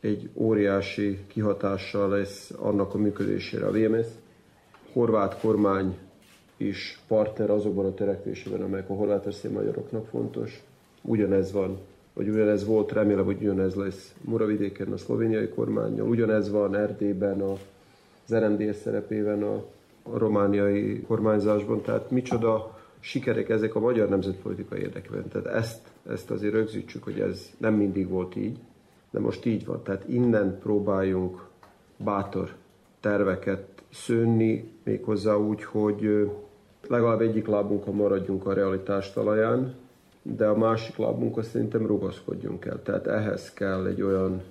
[0.00, 4.06] egy óriási kihatással lesz annak a működésére a VMS.
[4.92, 5.96] Horvát kormány
[6.56, 10.62] is partner azokban a törekvésében, amelyek a horvátországi magyaroknak fontos.
[11.02, 11.78] Ugyanez van,
[12.12, 17.52] vagy ugyanez volt, remélem, hogy ugyanez lesz Muravidéken a szlovéniai kormányjal, ugyanez van Erdélyben a,
[18.26, 19.54] az RMDS szerepében a,
[20.02, 25.28] a romániai kormányzásban, tehát micsoda sikerek ezek a magyar nemzetpolitikai érdekében.
[25.28, 28.58] Tehát ezt, ezt azért rögzítsük, hogy ez nem mindig volt így,
[29.10, 29.82] de most így van.
[29.82, 31.46] Tehát innen próbáljunk
[31.96, 32.54] bátor
[33.00, 36.30] terveket szőni, méghozzá úgy, hogy
[36.88, 39.74] legalább egyik lábunkon maradjunk a realitás talaján,
[40.22, 42.82] de a másik lábunkon szerintem rugaszkodjunk el.
[42.82, 44.42] Tehát ehhez kell egy olyan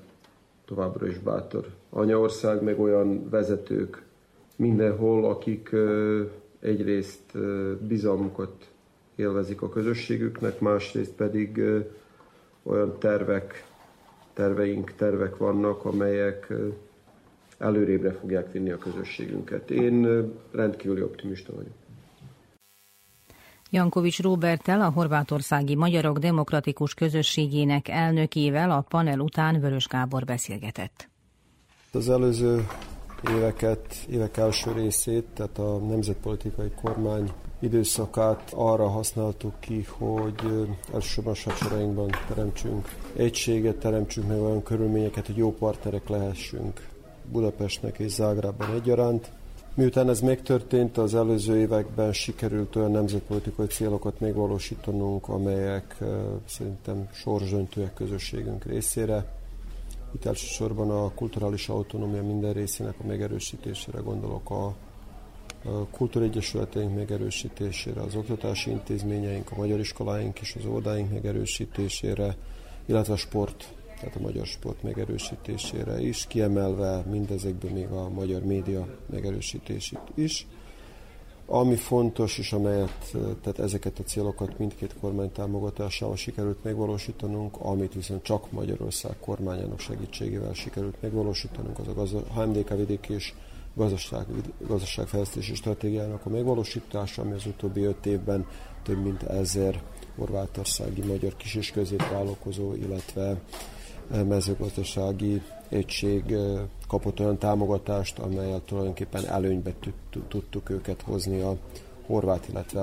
[0.65, 4.03] továbbra is bátor anyaország, meg olyan vezetők
[4.55, 5.75] mindenhol, akik
[6.59, 7.37] egyrészt
[7.87, 8.69] bizalmukat
[9.15, 11.61] élvezik a közösségüknek, másrészt pedig
[12.63, 13.65] olyan tervek,
[14.33, 16.53] terveink, tervek vannak, amelyek
[17.63, 19.71] előrébre fogják vinni a közösségünket.
[19.71, 21.73] Én rendkívüli optimista vagyok.
[23.69, 31.09] Jankovics Róbertel, a horvátországi magyarok demokratikus közösségének elnökével a panel után Vörös Gábor beszélgetett.
[31.91, 32.67] Az előző
[33.29, 42.27] éveket, évek első részét, tehát a nemzetpolitikai kormány időszakát arra használtuk ki, hogy elsősorban a
[42.27, 46.91] teremtsünk egységet, teremtsünk meg olyan körülményeket, hogy jó partnerek lehessünk
[47.33, 49.31] Budapestnek és Zágrában egyaránt.
[49.75, 55.97] Miután ez megtörtént, az előző években sikerült olyan nemzetpolitikai célokat megvalósítanunk, amelyek
[56.45, 59.25] szerintem sorsdöntőek közösségünk részére.
[60.15, 64.75] Itt elsősorban a kulturális autonómia minden részének a megerősítésére gondolok a
[65.91, 72.35] kultúregyesületeink megerősítésére, az oktatási intézményeink, a magyar iskoláink és az óvodáink megerősítésére,
[72.85, 73.73] illetve a sport
[74.03, 80.47] tehát a magyar sport megerősítésére is, kiemelve mindezekből még a magyar média megerősítését is.
[81.45, 88.23] Ami fontos, és amelyet, tehát ezeket a célokat mindkét kormány támogatásával sikerült megvalósítanunk, amit viszont
[88.23, 93.33] csak Magyarország kormányának segítségével sikerült megvalósítanunk, az a gazda, HMDK vidék és
[93.73, 94.25] gazdaság,
[94.67, 98.47] gazdaságfejlesztési stratégiának a megvalósítása, ami az utóbbi öt évben
[98.83, 99.81] több mint ezer
[100.15, 103.41] horvátországi magyar kis- és középvállalkozó, illetve
[104.27, 106.35] mezőgazdasági egység
[106.87, 109.73] kapott olyan támogatást, amelyet tulajdonképpen előnybe
[110.27, 111.57] tudtuk őket hozni a
[112.05, 112.81] horvát, illetve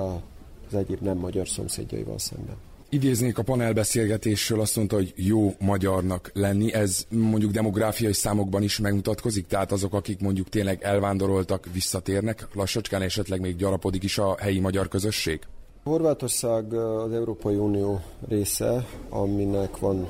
[0.67, 2.55] az egyéb nem magyar szomszédjaival szemben.
[2.89, 6.73] Idéznék a panelbeszélgetésről, azt mondta, hogy jó magyarnak lenni.
[6.73, 13.39] Ez mondjuk demográfiai számokban is megmutatkozik, tehát azok, akik mondjuk tényleg elvándoroltak, visszatérnek, lassacskán esetleg
[13.39, 15.39] még gyarapodik is a helyi magyar közösség?
[15.83, 20.09] Horvátország az Európai Unió része, aminek van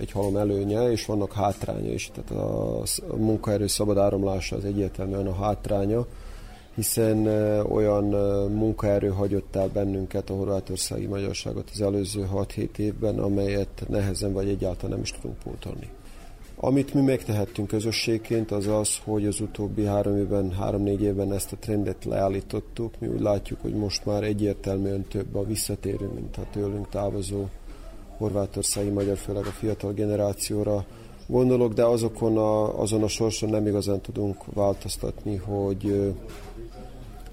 [0.00, 2.10] egy halom előnye, és vannak hátránya is.
[2.14, 2.30] Tehát
[3.10, 6.06] a munkaerő szabad áramlása az egyértelműen a hátránya,
[6.74, 7.26] hiszen
[7.68, 8.04] olyan
[8.52, 14.90] munkaerő hagyott el bennünket, a horvátországi magyarságot az előző 6-7 évben, amelyet nehezen vagy egyáltalán
[14.90, 15.88] nem is tudunk pótolni.
[16.62, 21.56] Amit mi megtehettünk közösségként, az az, hogy az utóbbi három évben, három-négy évben ezt a
[21.56, 22.94] trendet leállítottuk.
[22.98, 27.46] Mi úgy látjuk, hogy most már egyértelműen több a visszatérő, mint a tőlünk távozó
[28.20, 30.84] horvátországi magyar, főleg a fiatal generációra
[31.26, 35.80] gondolok, de azokon a, azon a sorson nem igazán tudunk változtatni, hogy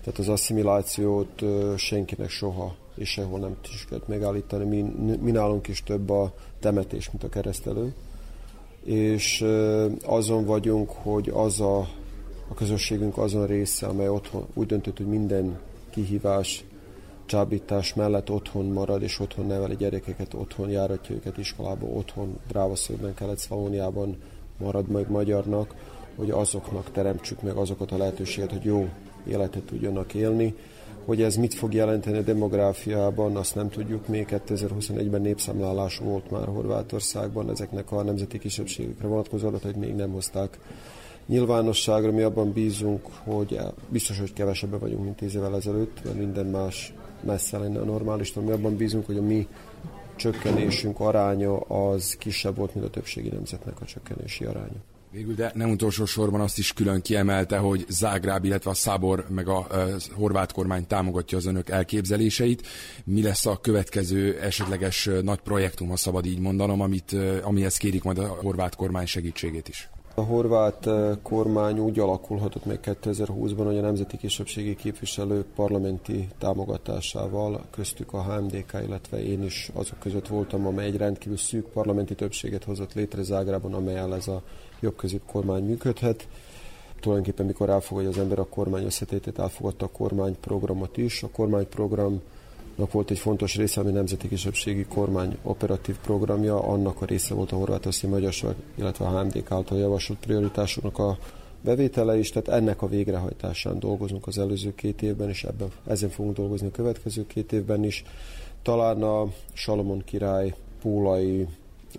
[0.01, 1.43] tehát az asszimilációt
[1.75, 4.65] senkinek soha és sehol nem sikerült megállítani.
[4.65, 7.93] Mi, mi nálunk is több a temetés, mint a keresztelő.
[8.83, 9.45] És
[10.05, 11.79] azon vagyunk, hogy az a,
[12.47, 15.59] a közösségünk azon része, amely otthon úgy döntött, hogy minden
[15.89, 16.63] kihívás
[17.27, 24.17] csábítás mellett otthon marad, és otthon neveli gyerekeket, otthon járatja őket iskolába, otthon Brávaszögben, Kelet-Szlavóniában
[24.57, 25.75] marad meg magyarnak,
[26.15, 28.89] hogy azoknak teremtsük meg azokat a lehetőséget, hogy jó
[29.27, 30.55] életet tudjanak élni.
[31.05, 34.07] Hogy ez mit fog jelenteni a demográfiában, azt nem tudjuk.
[34.07, 40.59] Még 2021-ben népszámlálás volt már Horvátországban, ezeknek a nemzeti kisebbségekre vonatkozó adatait még nem hozták
[41.27, 42.11] nyilvánosságra.
[42.11, 43.59] Mi abban bízunk, hogy
[43.89, 46.93] biztos, hogy kevesebben vagyunk, mint tíz évvel ezelőtt, mert minden más
[47.23, 48.43] messze lenne a normálistól.
[48.43, 49.47] Mi abban bízunk, hogy a mi
[50.15, 54.83] csökkenésünk aránya az kisebb volt, mint a többségi nemzetnek a csökkenési aránya.
[55.11, 59.47] Végül, de nem utolsó sorban azt is külön kiemelte, hogy Zágráb, illetve a Szábor meg
[59.47, 59.67] a
[60.11, 62.67] horvát kormány támogatja az önök elképzeléseit.
[63.03, 68.17] Mi lesz a következő esetleges nagy projektum, ha szabad így mondanom, amit, amihez kérik majd
[68.17, 69.89] a horvát kormány segítségét is?
[70.19, 70.89] A horvát
[71.21, 78.73] kormány úgy alakulhatott meg 2020-ban, hogy a nemzeti kisebbségi képviselők parlamenti támogatásával, köztük a HMDK,
[78.85, 83.73] illetve én is azok között voltam, amely egy rendkívül szűk parlamenti többséget hozott létre Zágrában,
[83.73, 84.41] amelyel ez a
[84.79, 86.27] jobb-közép kormány működhet.
[86.99, 91.23] Tulajdonképpen mikor elfogadja az ember a kormány összetétét, elfogadta a kormányprogramot is.
[91.23, 92.21] A kormányprogram
[92.85, 97.55] volt egy fontos része, ami nemzeti kisebbségi kormány operatív programja, annak a része volt a
[97.55, 101.17] Horvátországi Magyarság, illetve a HMDK által javasolt prioritásoknak a
[101.61, 106.35] bevétele is, tehát ennek a végrehajtásán dolgozunk az előző két évben, és ebben, ezen fogunk
[106.35, 108.03] dolgozni a következő két évben is.
[108.61, 111.47] Talán a Salomon király pólai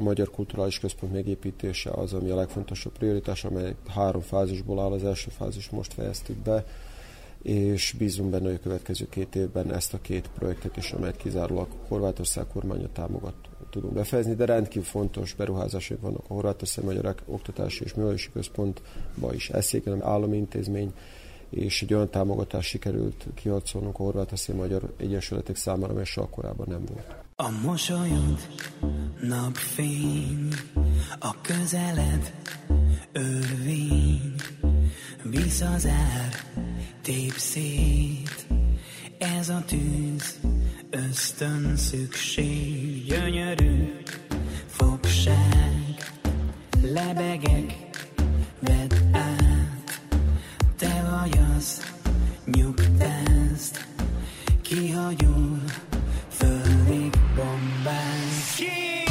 [0.01, 4.93] Magyar Kulturális Központ megépítése az, ami a legfontosabb prioritás, amely három fázisból áll.
[4.93, 6.65] Az első fázis most fejeztük be,
[7.43, 11.69] és bízunk benne, hogy a következő két évben ezt a két projektet is, amelyet kizárólag
[11.89, 13.35] Horvátország kormánya támogat,
[13.71, 19.51] tudunk befejezni, de rendkívül fontos beruházások vannak a Horvátország Magyar Oktatási és Művelési Központba is.
[19.51, 20.93] Eszéken állami intézmény,
[21.51, 26.85] és egy olyan támogatást sikerült kiharcolnunk a Horvátország Magyar Egyesületek számára, amely soha korábban nem
[26.85, 27.17] volt.
[27.37, 28.39] A mosolyod
[29.23, 30.49] napfény,
[31.19, 32.35] a közeled
[33.13, 34.35] örvény,
[35.23, 36.33] visz az ár,
[37.09, 38.47] tép szét,
[39.19, 40.41] ez a tűz,
[40.91, 44.03] ösztön szükség, gyönyörű
[44.67, 46.13] fogság,
[46.83, 48.09] lebegek,
[48.61, 50.01] vedd át,
[50.79, 51.83] te vagy az,
[52.45, 53.87] nyugtázd,
[54.63, 55.63] kihagyul,
[56.29, 58.55] földig bombáz.
[58.57, 59.08] Kiég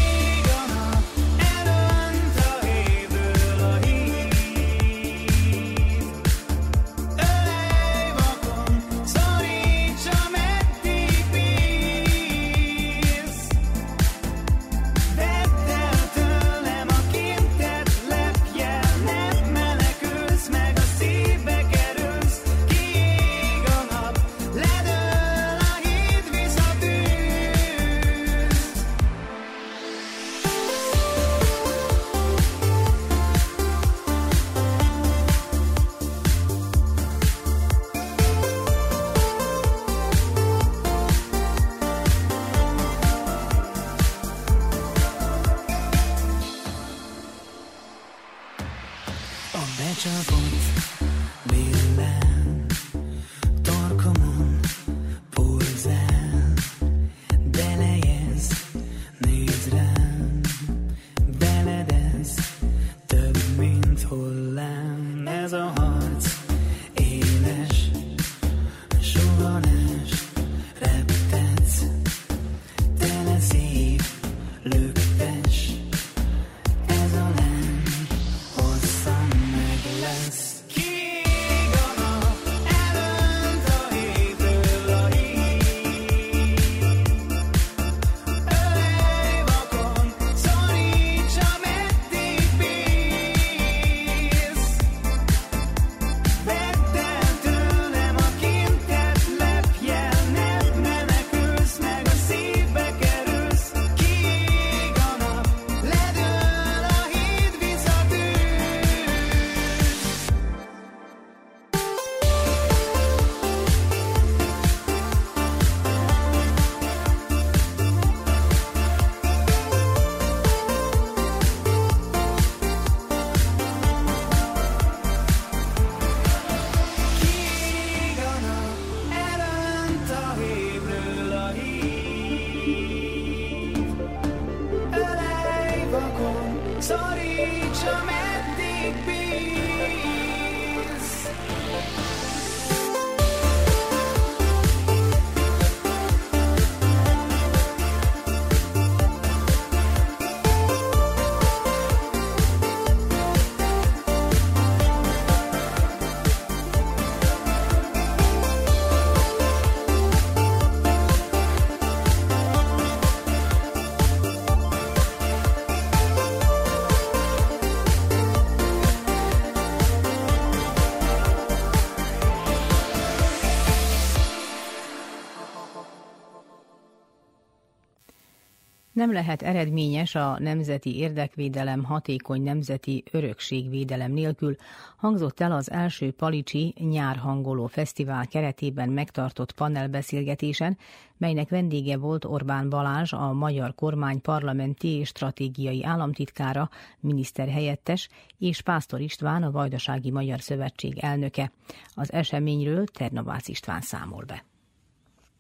[179.08, 184.56] Nem lehet eredményes a nemzeti érdekvédelem hatékony nemzeti örökségvédelem nélkül,
[184.96, 190.78] hangzott el az első Palicsi nyárhangoló fesztivál keretében megtartott panelbeszélgetésen,
[191.18, 196.70] melynek vendége volt Orbán Balázs, a magyar kormány parlamenti és stratégiai államtitkára,
[197.00, 201.52] miniszterhelyettes, és Pásztor István, a Vajdasági Magyar Szövetség elnöke.
[201.94, 204.44] Az eseményről Ternavász István számol be.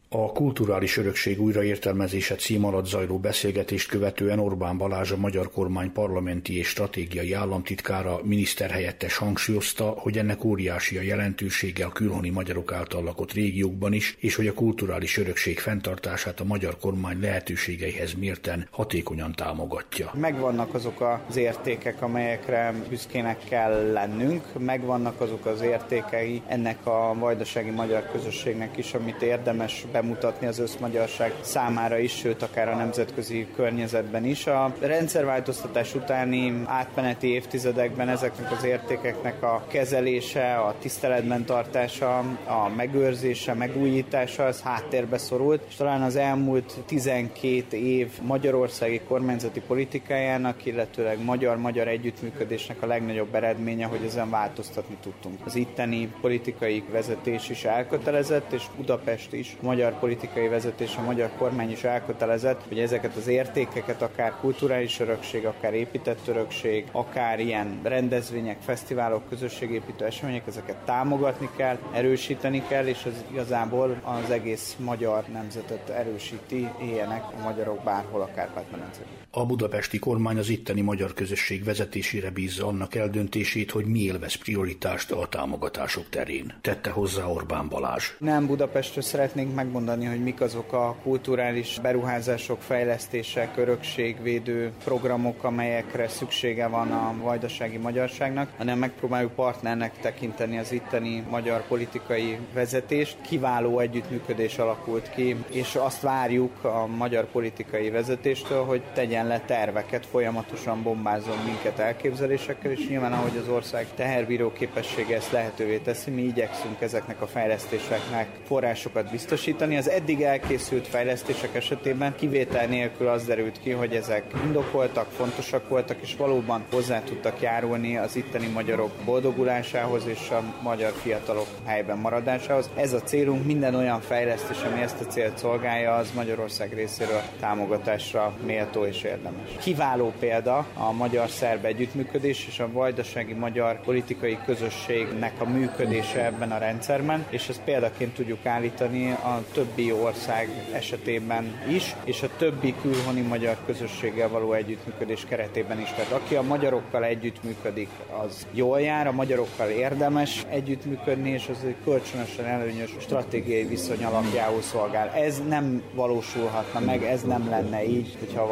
[0.09, 6.57] A kulturális örökség újraértelmezése cím alatt zajló beszélgetést követően Orbán Balázs a magyar kormány parlamenti
[6.57, 13.33] és stratégiai államtitkára miniszterhelyettes hangsúlyozta, hogy ennek óriási a jelentősége a külhoni magyarok által lakott
[13.33, 20.11] régiókban is, és hogy a kulturális örökség fenntartását a magyar kormány lehetőségeihez mérten hatékonyan támogatja.
[20.13, 27.69] Megvannak azok az értékek, amelyekre büszkének kell lennünk, megvannak azok az értékei ennek a vajdasági
[27.69, 34.25] magyar közösségnek is, amit érdemes bemutatni az összmagyarság számára is, sőt akár a nemzetközi környezetben
[34.25, 34.47] is.
[34.47, 43.53] A rendszerváltoztatás utáni átmeneti évtizedekben ezeknek az értékeknek a kezelése, a tiszteletben tartása, a megőrzése,
[43.53, 51.87] megújítása, az háttérbe szorult, és talán az elmúlt 12 év magyarországi kormányzati politikájának, illetőleg magyar-magyar
[51.87, 55.45] együttműködésnek a legnagyobb eredménye, hogy ezen változtatni tudtunk.
[55.45, 61.29] Az itteni politikai vezetés is elkötelezett, és Budapest is, a magyar politikai vezetés, a magyar
[61.37, 67.79] kormány is elkötelezett, hogy ezeket az értékeket, akár kulturális örökség, akár épített örökség, akár ilyen
[67.83, 75.23] rendezvények, fesztiválok, közösségépítő események, ezeket támogatni kell, erősíteni kell, és az igazából az egész magyar
[75.33, 79.26] nemzetet erősíti, éljenek a magyarok bárhol a Kárpát-medencében.
[79.31, 85.11] A budapesti kormány az itteni magyar közösség vezetésére bízza annak eldöntését, hogy mi élvez prioritást
[85.11, 86.53] a támogatások terén.
[86.61, 88.03] Tette hozzá Orbán Balázs.
[88.19, 96.67] Nem Budapestről szeretnénk megmondani, hogy mik azok a kulturális beruházások, fejlesztések, örökségvédő programok, amelyekre szüksége
[96.67, 103.17] van a vajdasági magyarságnak, hanem megpróbáljuk partnernek tekinteni az itteni magyar politikai vezetést.
[103.21, 110.05] Kiváló együttműködés alakult ki, és azt várjuk a magyar politikai vezetéstől, hogy tegyen le terveket,
[110.05, 116.21] folyamatosan bombázom minket elképzelésekkel, és nyilván ahogy az ország teherbíró képessége ezt lehetővé teszi, mi
[116.21, 119.77] igyekszünk ezeknek a fejlesztéseknek forrásokat biztosítani.
[119.77, 125.97] Az eddig elkészült fejlesztések esetében kivétel nélkül az derült ki, hogy ezek indokoltak, fontosak voltak,
[126.01, 132.69] és valóban hozzá tudtak járulni az itteni magyarok boldogulásához és a magyar fiatalok helyben maradásához.
[132.75, 138.33] Ez a célunk, minden olyan fejlesztés, ami ezt a célt szolgálja, az Magyarország részéről támogatásra
[138.45, 139.49] méltó és érdemes.
[139.59, 146.57] Kiváló példa a magyar-szerb együttműködés és a vajdasági magyar politikai közösségnek a működése ebben a
[146.57, 153.21] rendszerben, és ezt példaként tudjuk állítani a többi ország esetében is, és a többi külhoni
[153.21, 155.89] magyar közösséggel való együttműködés keretében is.
[155.89, 157.89] Tehát aki a magyarokkal együttműködik,
[158.25, 164.61] az jól jár, a magyarokkal érdemes együttműködni, és az egy kölcsönösen előnyös stratégiai viszony alapjául
[164.61, 165.09] szolgál.
[165.09, 168.47] Ez nem valósulhatna meg, ez nem lenne így, hogyha a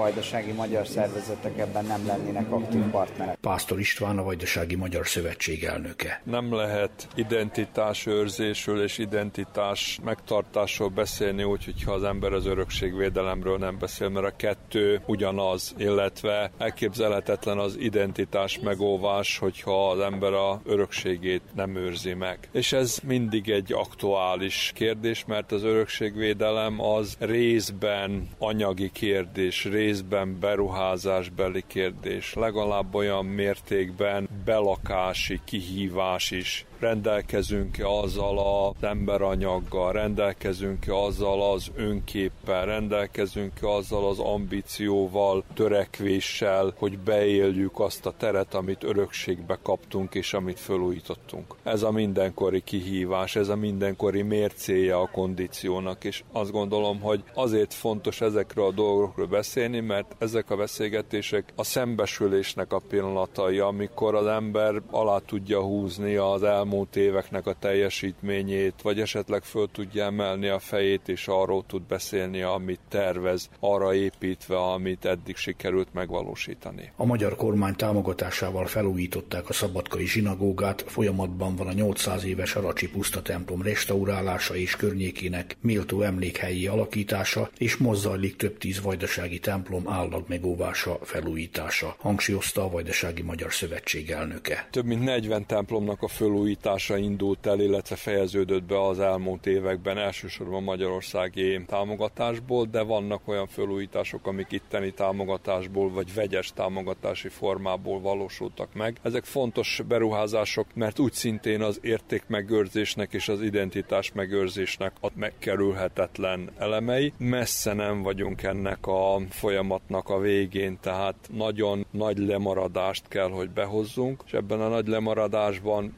[0.46, 3.36] vajdasági magyar szervezetek ebben nem lennének aktív partnerek.
[3.36, 6.22] Pásztor István a Vajdasági Magyar Szövetség elnöke.
[6.24, 14.10] Nem lehet identitásőrzésről és identitás megtartásról beszélni úgy, hogyha az ember az örökségvédelemről nem beszél,
[14.10, 21.76] mert a kettő ugyanaz, illetve elképzelhetetlen az identitás megóvás, hogyha az ember a örökségét nem
[21.76, 22.50] őrzi meg.
[22.52, 31.64] És ez mindig egy aktuális kérdés, mert az örökségvédelem az részben anyagi kérdés, részben beruházásbeli
[31.68, 42.66] kérdés, legalább olyan mértékben belakási kihívás is rendelkezünk-e azzal az emberanyaggal, rendelkezünk-e azzal az önképpel,
[42.66, 50.60] rendelkezünk-e azzal az ambícióval, törekvéssel, hogy beéljük azt a teret, amit örökségbe kaptunk és amit
[50.60, 51.56] felújítottunk.
[51.64, 57.74] Ez a mindenkori kihívás, ez a mindenkori mércéje a kondíciónak, és azt gondolom, hogy azért
[57.74, 64.26] fontos ezekről a dolgokról beszélni, mert ezek a beszélgetések a szembesülésnek a pillanatai, amikor az
[64.26, 70.48] ember alá tudja húzni az elmúlt elmúlt éveknek a teljesítményét, vagy esetleg föl tudja emelni
[70.48, 76.92] a fejét, és arról tud beszélni, amit tervez, arra építve, amit eddig sikerült megvalósítani.
[76.96, 83.22] A magyar kormány támogatásával felújították a szabadkai zsinagógát, folyamatban van a 800 éves Aracsi puszta
[83.22, 90.24] templom restaurálása és környékének méltó emlékhelyi alakítása, és most zajlik több tíz vajdasági templom állag
[90.28, 94.68] megóvása, felújítása, hangsúlyozta a Vajdasági Magyar Szövetség elnöke.
[94.72, 96.54] Több mint 40 templomnak a felújítása
[96.96, 104.28] indult el, illetve fejeződött be az elmúlt években, elsősorban magyarországi támogatásból, de vannak olyan felújítások,
[104.28, 108.98] amik itteni támogatásból vagy vegyes támogatási formából valósultak meg.
[109.02, 117.14] Ezek fontos beruházások, mert úgy szintén az értékmegőrzésnek és az identitás megőrzésnek a megkerülhetetlen elemei.
[117.18, 124.24] Messze nem vagyunk ennek a folyamatnak a végén, tehát nagyon nagy lemaradást kell, hogy behozzunk,
[124.26, 125.94] és ebben a nagy lemaradásban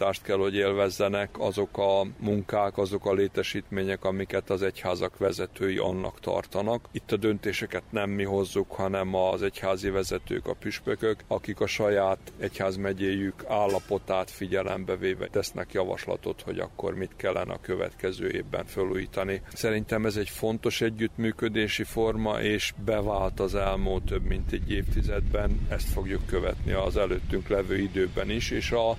[0.00, 6.20] prioritást kell, hogy élvezzenek azok a munkák, azok a létesítmények, amiket az egyházak vezetői annak
[6.20, 6.88] tartanak.
[6.92, 12.18] Itt a döntéseket nem mi hozzuk, hanem az egyházi vezetők, a püspökök, akik a saját
[12.38, 19.42] egyházmegyéjük állapotát figyelembe véve tesznek javaslatot, hogy akkor mit kellene a következő évben felújítani.
[19.52, 25.66] Szerintem ez egy fontos együttműködési forma, és bevált az elmúlt több mint egy évtizedben.
[25.68, 28.96] Ezt fogjuk követni az előttünk levő időben is, és a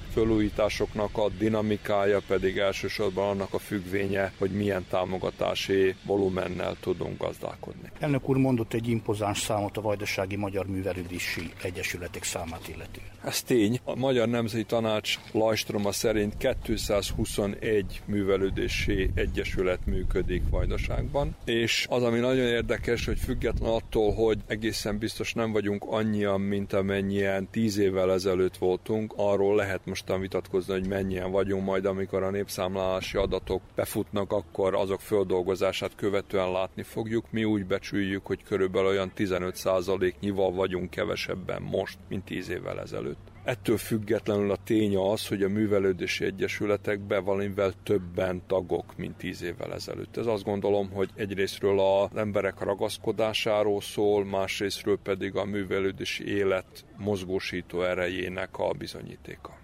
[0.92, 7.92] felújításoknak a dinamikája pedig elsősorban annak a függvénye, hogy milyen támogatási volumennel tudunk gazdálkodni.
[8.00, 13.08] Elnök úr mondott egy impozáns számot a Vajdasági Magyar Művelődési Egyesületek számát illetően.
[13.24, 13.80] Ez tény.
[13.84, 22.46] A Magyar Nemzeti Tanács Lajstroma szerint 221 művelődési egyesület működik Vajdaságban, és az, ami nagyon
[22.46, 28.58] érdekes, hogy független attól, hogy egészen biztos nem vagyunk annyian, mint amennyien tíz évvel ezelőtt
[28.58, 34.76] voltunk, arról lehet mostan vitatkozni, hogy mennyien vagyunk majd, amikor a népszámlálási adatok befutnak, akkor
[34.76, 37.32] azok földolgozását követően látni fogjuk.
[37.32, 43.32] Mi úgy becsüljük, hogy körülbelül olyan 15%-nyival vagyunk kevesebben most, mint 10 évvel ezelőtt.
[43.44, 49.74] Ettől függetlenül a tény az, hogy a művelődési egyesületekben valamivel többen tagok, mint tíz évvel
[49.74, 50.18] ezelőtt.
[50.18, 57.82] Ez azt gondolom, hogy egyrésztről az emberek ragaszkodásáról szól, másrésztről pedig a művelődési élet mozgósító
[57.82, 59.61] erejének a bizonyítéka.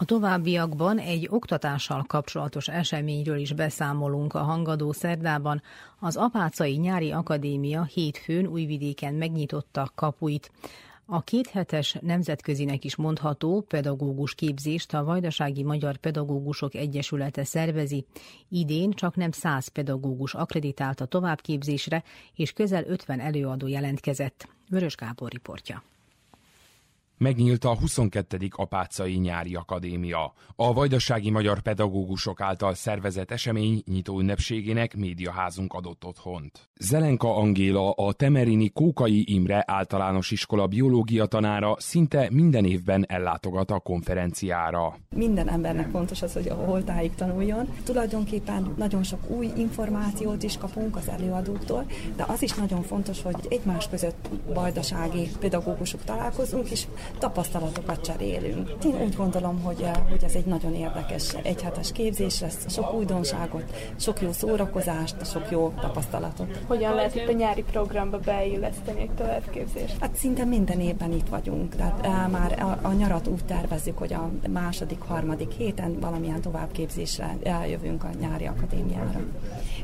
[0.00, 5.62] A továbbiakban egy oktatással kapcsolatos eseményről is beszámolunk a hangadó szerdában.
[5.98, 10.50] Az Apácai Nyári Akadémia hétfőn Újvidéken megnyitotta kapuit.
[11.06, 18.04] A kéthetes nemzetközinek is mondható pedagógus képzést a Vajdasági Magyar Pedagógusok Egyesülete szervezi.
[18.48, 22.02] Idén csak nem 100 pedagógus akreditált a továbbképzésre,
[22.34, 24.48] és közel 50 előadó jelentkezett.
[24.68, 25.82] Vörös Gábor riportja.
[27.22, 28.38] Megnyílt a 22.
[28.50, 30.32] Apácai Nyári Akadémia.
[30.56, 36.68] A Vajdasági Magyar Pedagógusok által szervezett esemény nyitó ünnepségének médiaházunk adott otthont.
[36.78, 43.78] Zelenka Angéla, a Temerini Kókai Imre általános iskola biológia tanára szinte minden évben ellátogat a
[43.78, 44.98] konferenciára.
[45.14, 47.68] Minden embernek fontos az, hogy a holtáig tanuljon.
[47.84, 51.86] Tulajdonképpen nagyon sok új információt is kapunk az előadóktól,
[52.16, 56.86] de az is nagyon fontos, hogy egymás között vajdasági pedagógusok találkozunk, és
[57.18, 58.70] tapasztalatokat cserélünk.
[58.84, 63.64] Én úgy gondolom, hogy, eh, hogy ez egy nagyon érdekes egyhetes képzés lesz, sok újdonságot,
[63.96, 66.58] sok jó szórakozást, sok jó tapasztalatot.
[66.66, 69.96] Hogyan lehet itt a nyári programba beilleszteni egy továbbképzést?
[70.00, 74.12] Hát szinte minden évben itt vagyunk, tehát eh, már a, a nyarat úgy tervezzük, hogy
[74.12, 79.20] a második, harmadik héten valamilyen továbbképzésre eljövünk a nyári akadémiára.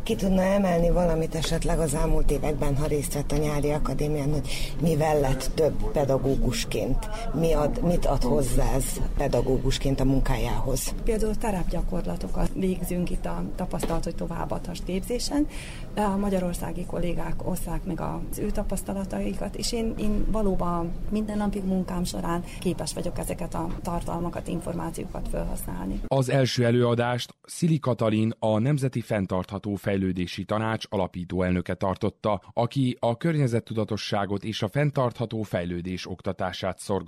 [0.03, 4.75] Ki tudna emelni valamit esetleg az elmúlt években, ha részt vett a nyári akadémián, hogy
[4.81, 7.09] mivel lett több pedagógusként?
[7.35, 10.95] Mi ad, mit ad hozzá ez pedagógusként a munkájához?
[11.05, 15.47] Például terepgyakorlatokat végzünk itt a tapasztalat, hogy továbbadhass képzésen.
[15.95, 22.45] A magyarországi kollégák osszák meg az ő tapasztalataikat, és én, én valóban mindennapi munkám során
[22.61, 26.01] képes vagyok ezeket a tartalmakat, információkat felhasználni.
[26.07, 33.17] Az első előadást Szili Katalin, a Nemzeti Fenntartható Fejlődési Tanács alapító elnöke tartotta, aki a
[33.17, 37.06] környezettudatosságot és a fenntartható fejlődés oktatását szorgalmazta.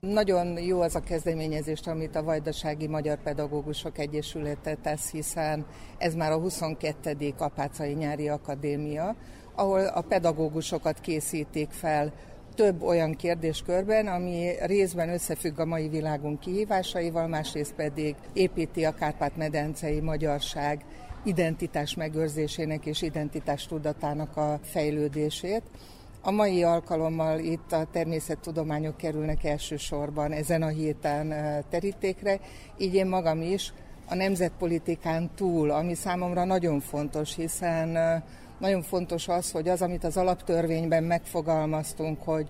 [0.00, 5.66] Nagyon jó az a kezdeményezés, amit a Vajdasági Magyar Pedagógusok Egyesülete tesz, hiszen
[5.98, 7.34] ez már a 22.
[7.38, 9.16] Apácai Nyári Akadémia,
[9.54, 12.12] ahol a pedagógusokat készítik fel
[12.54, 20.00] több olyan kérdéskörben, ami részben összefügg a mai világunk kihívásaival, másrészt pedig építi a Kárpát-medencei
[20.00, 20.84] magyarság
[21.24, 25.62] identitás megőrzésének és identitás tudatának a fejlődését.
[26.22, 31.34] A mai alkalommal itt a természettudományok kerülnek elsősorban ezen a héten
[31.70, 32.40] terítékre,
[32.78, 33.72] így én magam is
[34.08, 38.22] a nemzetpolitikán túl, ami számomra nagyon fontos, hiszen
[38.58, 42.48] nagyon fontos az, hogy az, amit az alaptörvényben megfogalmaztunk, hogy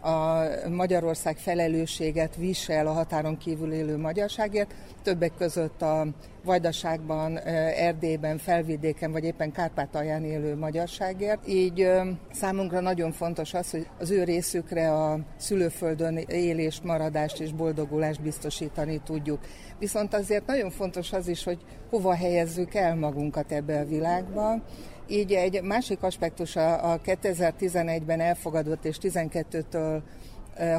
[0.00, 6.06] a Magyarország felelősséget visel a határon kívül élő magyarságért, többek között a
[6.44, 11.48] Vajdaságban, Erdélyben, Felvidéken vagy éppen Kárpátalján élő magyarságért.
[11.48, 11.90] Így
[12.32, 19.00] számunkra nagyon fontos az, hogy az ő részükre a szülőföldön élést, maradást és boldogulást biztosítani
[19.04, 19.38] tudjuk.
[19.78, 21.58] Viszont azért nagyon fontos az is, hogy
[21.90, 24.62] hova helyezzük el magunkat ebbe a világba,
[25.08, 30.00] így egy másik aspektus a, a 2011-ben elfogadott és 12-től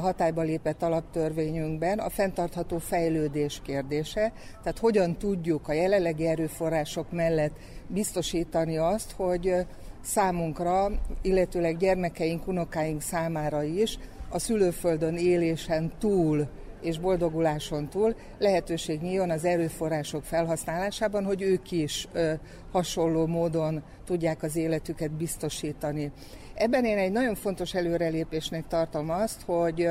[0.02, 4.34] hatályba lépett alaptörvényünkben a fenntartható fejlődés kérdése,
[4.64, 7.58] tehát hogyan tudjuk a jelenlegi erőforrások mellett
[7.88, 9.56] biztosítani azt, hogy
[10.02, 10.92] számunkra,
[11.22, 14.00] illetőleg gyermekeink, unokáink számára is
[14.30, 16.48] a szülőföldön élésen túl
[16.82, 22.34] és boldoguláson túl lehetőség nyíljon az erőforrások felhasználásában, hogy ők is ö,
[22.72, 26.12] hasonló módon tudják az életüket biztosítani.
[26.54, 29.90] Ebben én egy nagyon fontos előrelépésnek tartom azt, hogy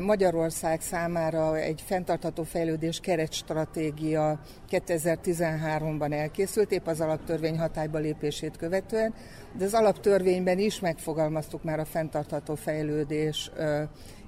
[0.00, 4.40] Magyarország számára egy fenntartható fejlődés keretstratégia
[4.70, 9.14] 2013-ban elkészült, épp az alaptörvény hatályba lépését követően,
[9.58, 13.50] de az alaptörvényben is megfogalmaztuk már a fenntartható fejlődés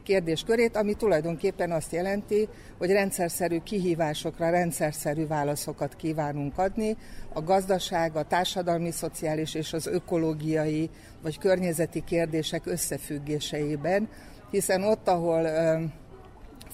[0.05, 2.48] kérdéskörét, ami tulajdonképpen azt jelenti,
[2.78, 6.97] hogy rendszerszerű kihívásokra rendszerszerű válaszokat kívánunk adni.
[7.32, 10.90] A gazdaság, a társadalmi, szociális és az ökológiai
[11.22, 14.09] vagy környezeti kérdések összefüggéseiben,
[14.51, 15.48] hiszen ott, ahol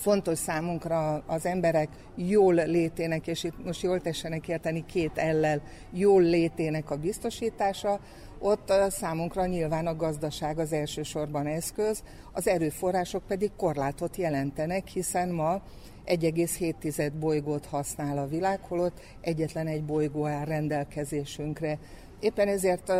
[0.01, 5.63] fontos számunkra az emberek jól létének, és itt most jól tessenek érteni két ellel,
[5.93, 8.01] jól létének a biztosítása,
[8.41, 12.03] ott számunkra nyilván a gazdaság az elsősorban eszköz,
[12.33, 15.63] az erőforrások pedig korlátot jelentenek, hiszen ma
[16.07, 21.79] 1,7 bolygót használ a világ, holott egyetlen egy bolygó áll rendelkezésünkre.
[22.21, 22.93] Éppen ezért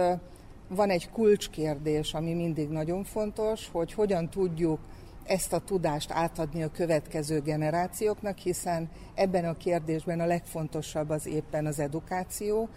[0.69, 4.79] van egy kulcskérdés, ami mindig nagyon fontos, hogy hogyan tudjuk
[5.25, 11.67] ezt a tudást átadni a következő generációknak, hiszen ebben a kérdésben a legfontosabb az éppen
[11.67, 12.69] az edukáció.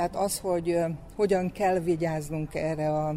[0.00, 0.78] Tehát az, hogy
[1.16, 3.14] hogyan kell vigyáznunk erre a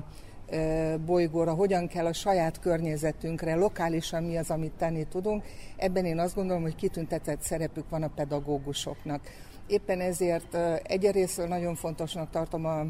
[1.06, 5.44] bolygóra, hogyan kell a saját környezetünkre, lokálisan mi az, amit tenni tudunk,
[5.78, 9.22] ebben én azt gondolom, hogy kitüntetett szerepük van a pedagógusoknak.
[9.68, 12.86] Éppen ezért egyerészről nagyon fontosnak tartom a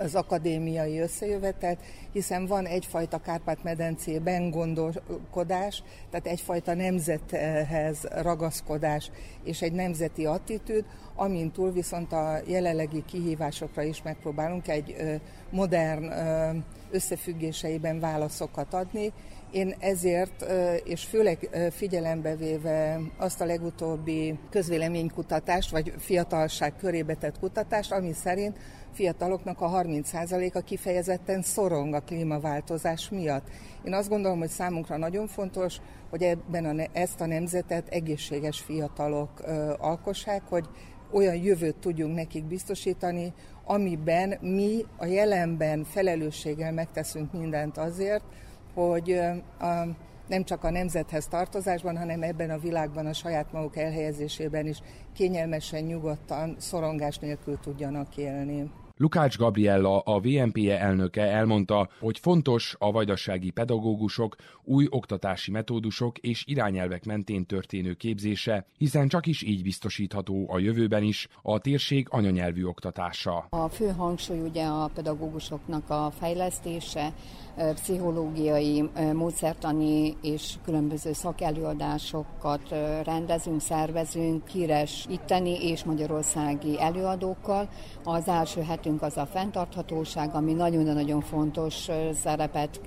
[0.00, 1.78] az akadémiai összejövetet,
[2.12, 9.10] hiszen van egyfajta Kárpát-medencében gondolkodás, tehát egyfajta nemzethez ragaszkodás
[9.44, 15.20] és egy nemzeti attitűd, amint túl viszont a jelenlegi kihívásokra is megpróbálunk egy
[15.50, 16.12] modern
[16.90, 19.12] összefüggéseiben válaszokat adni.
[19.50, 20.44] Én ezért,
[20.84, 28.56] és főleg figyelembe véve azt a legutóbbi közvéleménykutatást, vagy fiatalság körébe tett kutatást, ami szerint
[28.92, 33.48] fiataloknak a 30%-a kifejezetten szorong a klímaváltozás miatt.
[33.84, 35.76] Én azt gondolom, hogy számunkra nagyon fontos,
[36.10, 40.68] hogy ebben a, ezt a nemzetet egészséges fiatalok ö, alkossák, hogy
[41.12, 43.32] olyan jövőt tudjunk nekik biztosítani,
[43.64, 48.24] amiben mi a jelenben felelősséggel megteszünk mindent azért,
[48.74, 49.20] hogy
[49.58, 49.66] a,
[50.30, 54.78] nem csak a nemzethez tartozásban, hanem ebben a világban a saját maguk elhelyezésében is
[55.12, 58.70] kényelmesen, nyugodtan, szorongás nélkül tudjanak élni.
[59.00, 66.44] Lukács Gabriella, a VMPE elnöke elmondta, hogy fontos a vajdasági pedagógusok új oktatási metódusok és
[66.46, 72.64] irányelvek mentén történő képzése, hiszen csak is így biztosítható a jövőben is a térség anyanyelvű
[72.64, 73.46] oktatása.
[73.50, 77.12] A fő hangsúly ugye a pedagógusoknak a fejlesztése,
[77.74, 82.74] pszichológiai, módszertani és különböző szakelőadásokat
[83.04, 87.68] rendezünk, szervezünk híres itteni és magyarországi előadókkal.
[88.04, 91.88] Az első hetünk az a fenntarthatóság, ami nagyon-nagyon fontos
[92.22, 92.80] szerepet,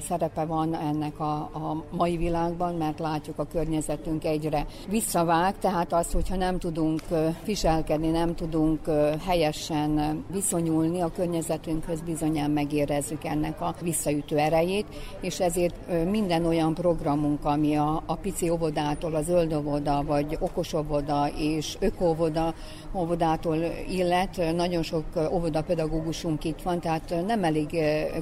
[0.00, 6.12] szerepe van ennek a, a mai világban, mert látjuk a környezetünk egyre visszavág, tehát az,
[6.12, 7.00] hogyha nem tudunk
[7.44, 8.80] viselkedni, nem tudunk
[9.26, 14.86] helyesen viszonyulni a környezetünkhöz, bizonyán megérezzük ennek a visszaütő erejét,
[15.20, 21.76] és ezért minden olyan programunk, ami a, a pici óvodától, az zöldovoda, vagy okosovoda és
[21.80, 22.54] ökovoda
[22.94, 23.56] óvodától
[23.88, 27.78] illet, nagyon sok óvodapedagógusunk itt van, tehát nem elég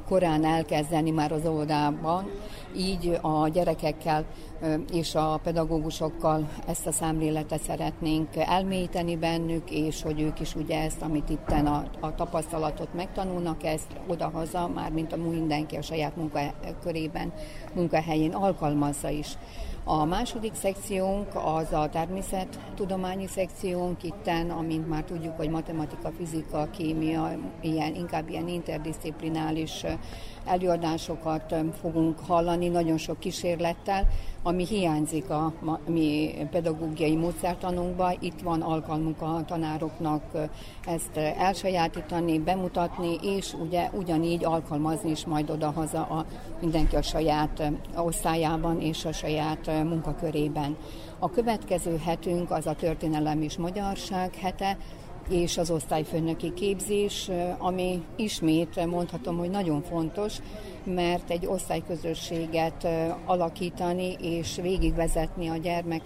[0.09, 2.31] korán elkezdeni már az óvodában,
[2.77, 4.25] így a gyerekekkel
[4.93, 11.03] és a pedagógusokkal ezt a számléletet szeretnénk elmélyíteni bennük, és hogy ők is ugye ezt,
[11.03, 17.33] amit itten a, a tapasztalatot megtanulnak, ezt odahaza, már mint a mindenki a saját munkakörében,
[17.75, 19.37] munkahelyén alkalmazza is.
[19.85, 27.39] A második szekciónk az a természettudományi szekciónk itten, amint már tudjuk, hogy matematika, fizika, kémia,
[27.61, 29.85] ilyen, inkább ilyen interdisziplinális
[30.45, 34.07] előadásokat fogunk hallani, nagyon sok kísérlettel,
[34.43, 35.53] ami hiányzik a
[35.87, 38.13] mi pedagógiai módszertanunkba.
[38.21, 40.23] Itt van alkalmunk a tanároknak
[40.87, 46.25] ezt elsajátítani, bemutatni, és ugye ugyanígy alkalmazni is majd oda-haza a,
[46.61, 47.60] mindenki a saját
[47.97, 50.77] osztályában és a saját munkakörében.
[51.19, 54.77] A következő hetünk az a történelem és magyarság hete,
[55.31, 60.37] és az osztályfőnöki képzés, ami ismét mondhatom, hogy nagyon fontos,
[60.85, 62.89] mert egy osztályközösséget
[63.25, 66.03] alakítani és végigvezetni a gyermek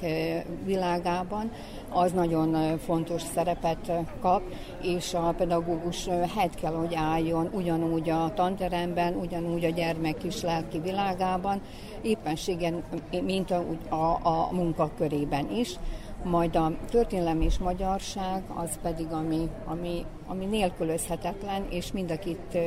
[0.64, 1.50] világában,
[1.88, 4.42] az nagyon fontos szerepet kap,
[4.82, 10.78] és a pedagógus helyt kell, hogy álljon ugyanúgy a tanteremben, ugyanúgy a gyermek kis lelki
[10.78, 11.60] világában,
[12.02, 12.82] éppenségen,
[13.22, 15.78] mint a, a, a munkakörében is
[16.24, 22.58] majd a történelem és magyarság az pedig, ami, ami, ami nélkülözhetetlen, és mind a két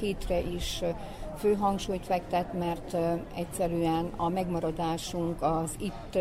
[0.00, 0.82] hétre is
[1.38, 2.96] fő hangsúlyt fektet, mert
[3.36, 6.18] egyszerűen a megmaradásunk, az itt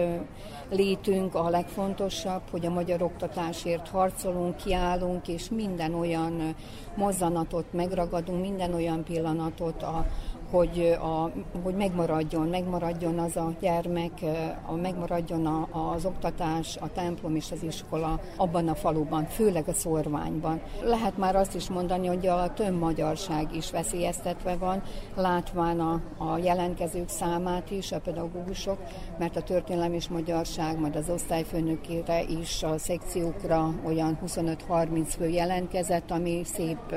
[0.69, 6.55] létünk a legfontosabb, hogy a magyar oktatásért harcolunk, kiállunk, és minden olyan
[6.95, 10.05] mozzanatot megragadunk, minden olyan pillanatot a,
[10.53, 11.31] hogy, a,
[11.63, 14.11] hogy megmaradjon, megmaradjon az a gyermek,
[14.65, 19.73] a, megmaradjon a, az oktatás, a templom és az iskola abban a faluban, főleg a
[19.73, 20.61] szorványban.
[20.83, 24.83] Lehet már azt is mondani, hogy a magyarság is veszélyeztetve van,
[25.15, 28.77] látván a, a jelentkezők számát is, a pedagógusok,
[29.17, 36.11] mert a történelem és magyarság, majd az osztályfőnökére is a szekciókra olyan 25-30 fő jelentkezett,
[36.11, 36.95] ami szép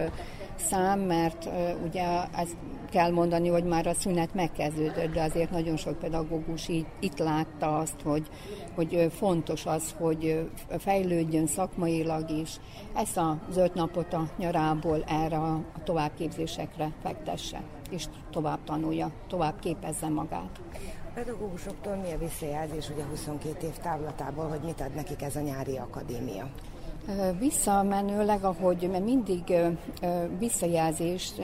[0.59, 1.49] szám, mert
[1.85, 2.05] ugye
[2.37, 2.49] ez
[2.91, 7.79] kell mondani, hogy már a szünet megkezdődött, de azért nagyon sok pedagógus így, itt látta
[7.79, 8.29] azt, hogy,
[8.75, 12.61] hogy fontos az, hogy fejlődjön szakmailag is.
[12.95, 20.09] Ezt az öt napot a nyarából erre a továbbképzésekre fektesse, és tovább tanulja, tovább képezze
[20.09, 20.61] magát.
[21.15, 25.77] Pedagógusoktól mi a visszajelzés ugye 22 év távlatából, hogy mit ad nekik ez a nyári
[25.77, 26.51] akadémia?
[27.39, 29.55] Visszamenőleg, ahogy mert mindig
[30.39, 31.43] visszajelzést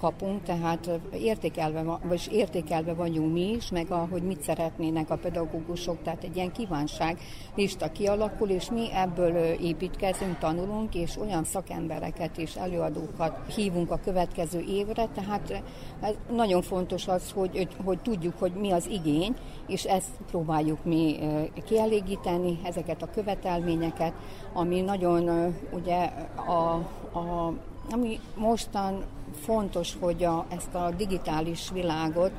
[0.00, 6.24] kapunk, tehát értékelve, vagy értékelve vagyunk mi is, meg ahogy mit szeretnének a pedagógusok, tehát
[6.24, 7.18] egy ilyen kívánság
[7.54, 14.60] lista kialakul, és mi ebből építkezünk, tanulunk, és olyan szakembereket és előadókat hívunk a következő
[14.60, 15.62] évre, tehát
[16.00, 19.34] ez nagyon fontos az, hogy, hogy tudjuk, hogy mi az igény,
[19.66, 21.18] és ezt próbáljuk mi
[21.64, 24.12] kielégíteni, ezeket a követelményeket,
[24.52, 24.98] ami nagyon
[25.72, 26.12] ugye
[26.46, 26.74] a,
[27.18, 27.52] a
[27.92, 29.04] ami mostan
[29.40, 32.30] fontos, hogy a, ezt a digitális világot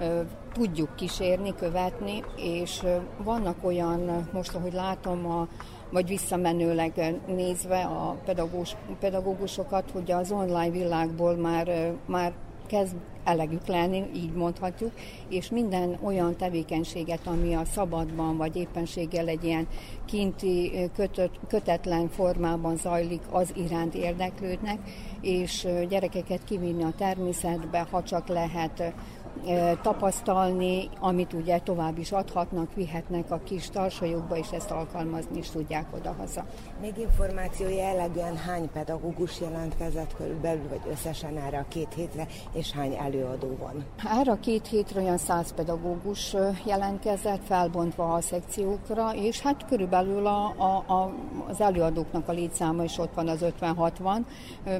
[0.00, 0.20] ö,
[0.52, 5.48] tudjuk kísérni, követni, és ö, vannak olyan, most ahogy látom, a,
[5.90, 12.32] vagy visszamenőleg nézve a pedagógus, pedagógusokat, hogy az online világból már, ö, már
[12.66, 12.94] kezd
[13.24, 14.92] elegük lenni, így mondhatjuk,
[15.28, 19.66] és minden olyan tevékenységet, ami a szabadban, vagy éppenséggel egy ilyen
[20.04, 24.78] kinti kötött, kötetlen formában zajlik, az iránt érdeklődnek,
[25.20, 28.94] és gyerekeket kivinni a természetbe, ha csak lehet
[29.82, 35.86] tapasztalni, amit ugye tovább is adhatnak, vihetnek a kis tarsajukba, és ezt alkalmazni is tudják
[35.94, 36.44] odahaza.
[36.80, 42.94] Még információ jellegűen hány pedagógus jelentkezett körülbelül, vagy összesen erre a két hétre, és hány
[42.94, 43.84] előadó van?
[44.20, 50.54] Erre a két hétre olyan száz pedagógus jelentkezett, felbontva a szekciókra, és hát körülbelül a,
[50.56, 51.12] a, a,
[51.48, 54.24] az előadóknak a létszáma is ott van az 50-60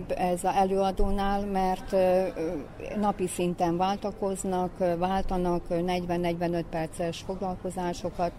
[0.09, 1.97] ez az előadónál, mert
[2.97, 8.32] napi szinten váltakoznak, dolgoznak, váltanak, 40-45 perces foglalkozásokat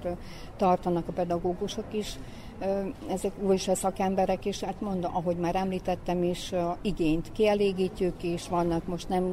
[0.57, 2.15] tartanak a pedagógusok is,
[3.09, 6.51] ezek új szakemberek is, hát mondom, ahogy már említettem is,
[6.81, 9.23] igényt kielégítjük, és vannak most nem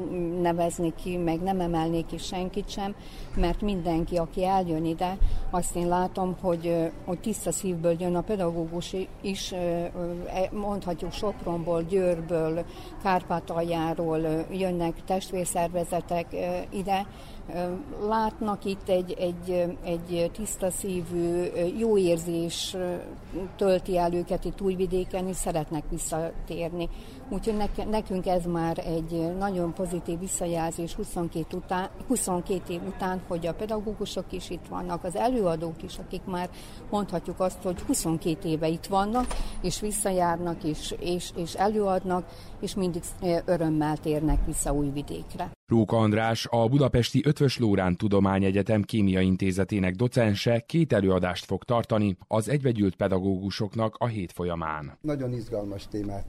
[0.40, 2.94] nevezni ki, meg nem emelnék ki senkit sem,
[3.36, 5.16] mert mindenki, aki eljön ide,
[5.50, 9.90] azt én látom, hogy, hogy tiszta szívből jön a pedagógus is, e,
[10.52, 12.64] mondhatjuk Sopronból, Győrből,
[13.02, 16.26] Kárpátaljáról jönnek testvérszervezetek
[16.70, 17.06] ide,
[18.06, 21.42] látnak itt egy, egy, egy tiszta szívű,
[21.78, 22.76] jó érzés
[23.56, 26.88] tölti el őket itt Újvidéken, és szeretnek visszatérni.
[27.28, 33.54] Úgyhogy nekünk ez már egy nagyon pozitív visszajelzés 22, után, 22 év után, hogy a
[33.54, 36.50] pedagógusok is itt vannak, az előadók is, akik már
[36.90, 39.26] mondhatjuk azt, hogy 22 éve itt vannak,
[39.62, 42.26] és visszajárnak, és, és, és előadnak,
[42.60, 43.02] és mindig
[43.44, 45.50] örömmel térnek vissza Újvidékre.
[45.66, 52.48] Róka András, a budapesti Ötvös Lórán Tudományegyetem Kémia Intézetének docense két előadást fog tartani az
[52.48, 54.98] egybegyűlt pedagógusoknak a hét folyamán.
[55.00, 56.24] Nagyon izgalmas témát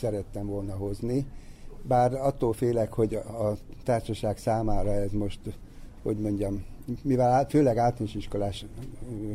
[0.00, 1.26] szerettem volna hozni,
[1.82, 5.40] bár attól félek, hogy a társaság számára ez most,
[6.02, 6.64] hogy mondjam,
[7.02, 8.66] mivel főleg általános iskolás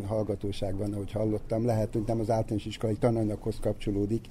[0.05, 4.25] hallgatóság van, ahogy hallottam, lehet, hogy nem az általános iskolai tananyaghoz kapcsolódik,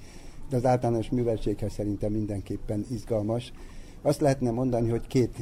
[0.49, 3.53] de az általános műveltséghez szerintem mindenképpen izgalmas.
[4.01, 5.37] Azt lehetne mondani, hogy két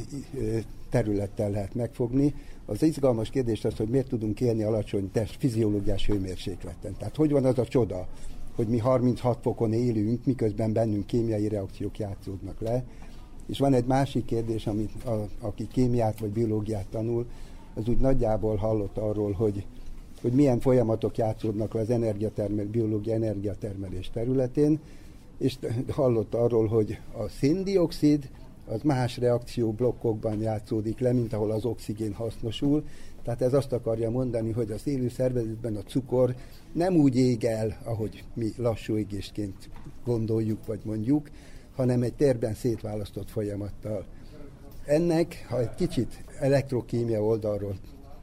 [0.90, 2.34] területtel lehet megfogni.
[2.66, 6.96] Az izgalmas kérdés az, hogy miért tudunk élni alacsony test fiziológiás hőmérsékleten.
[6.98, 8.08] Tehát hogy van az a csoda,
[8.56, 12.84] hogy mi 36 fokon élünk, miközben bennünk kémiai reakciók játszódnak le.
[13.46, 17.26] És van egy másik kérdés, amit a, aki kémiát vagy biológiát tanul,
[17.74, 19.66] az úgy nagyjából hallott arról, hogy,
[20.22, 24.80] hogy milyen folyamatok játszódnak le az energiatermel, biológia energiatermelés területén,
[25.38, 25.58] és
[25.90, 28.30] hallott arról, hogy a széndiokszid
[28.68, 32.84] az más reakcióblokkokban játszódik le, mint ahol az oxigén hasznosul.
[33.24, 36.36] Tehát ez azt akarja mondani, hogy az élő szervezetben a cukor
[36.72, 39.70] nem úgy ég el, ahogy mi lassú égésként
[40.06, 41.30] gondoljuk vagy mondjuk,
[41.76, 44.06] hanem egy térben szétválasztott folyamattal.
[44.86, 47.76] Ennek, ha egy kicsit elektrokémia oldalról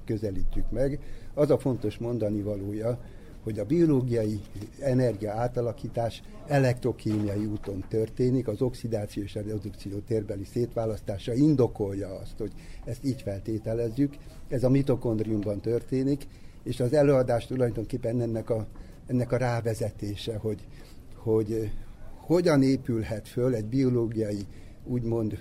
[0.05, 0.99] közelítjük meg,
[1.35, 2.99] az a fontos mondani valója,
[3.43, 4.41] hogy a biológiai
[4.81, 12.53] energia átalakítás elektrokémiai úton történik, az oxidáció és a redukció térbeli szétválasztása indokolja azt, hogy
[12.85, 14.15] ezt így feltételezzük.
[14.49, 16.27] Ez a mitokondriumban történik,
[16.63, 18.67] és az előadás tulajdonképpen ennek a,
[19.07, 20.67] ennek a rávezetése, hogy,
[21.15, 21.71] hogy
[22.17, 24.47] hogyan épülhet föl egy biológiai,
[24.85, 25.39] úgymond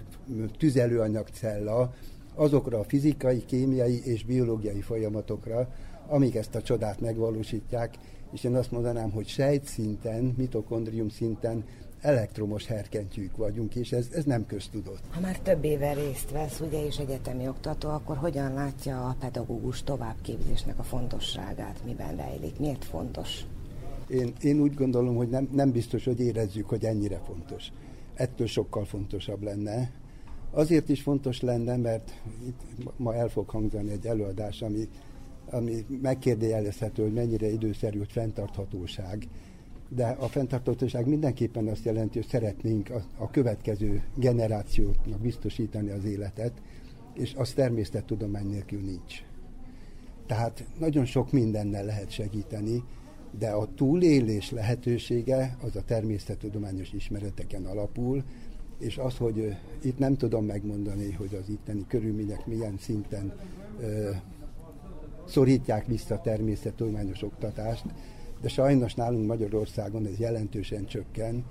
[0.58, 1.94] tüzelőanyagcella
[2.36, 5.74] azokra a fizikai, kémiai és biológiai folyamatokra,
[6.10, 7.98] amik ezt a csodát megvalósítják,
[8.32, 11.64] és én azt mondanám, hogy sejtszinten, mitokondrium szinten
[12.02, 15.02] elektromos herkentyűk vagyunk, és ez, ez nem köztudott.
[15.12, 19.84] Ha már több éve részt vesz, ugye, és egyetemi oktató, akkor hogyan látja a pedagógus
[19.84, 23.46] továbbképzésnek a fontosságát, miben rejlik, miért fontos?
[24.08, 27.72] Én, én úgy gondolom, hogy nem, nem biztos, hogy érezzük, hogy ennyire fontos.
[28.14, 29.92] Ettől sokkal fontosabb lenne.
[30.52, 32.12] Azért is fontos lenne, mert
[32.48, 32.62] itt
[32.98, 34.90] ma el fog hangzani egy előadás, ami
[35.52, 39.28] ami megkérdőjelezhető, hogy mennyire időszerű, hogy fenntarthatóság.
[39.90, 46.62] De a fenntarthatóság mindenképpen azt jelenti, hogy szeretnénk a, a következő generációknak biztosítani az életet,
[47.14, 49.24] és az természettudomány nélkül nincs.
[50.26, 52.84] Tehát nagyon sok mindennel lehet segíteni,
[53.40, 58.24] de a túlélés lehetősége az a természettudományos ismereteken alapul,
[58.80, 63.34] és az, hogy itt nem tudom megmondani, hogy az itteni körülmények milyen szinten
[65.30, 67.86] szorítják vissza a természettudományos oktatást,
[68.42, 71.46] de sajnos nálunk Magyarországon ez jelentősen csökken,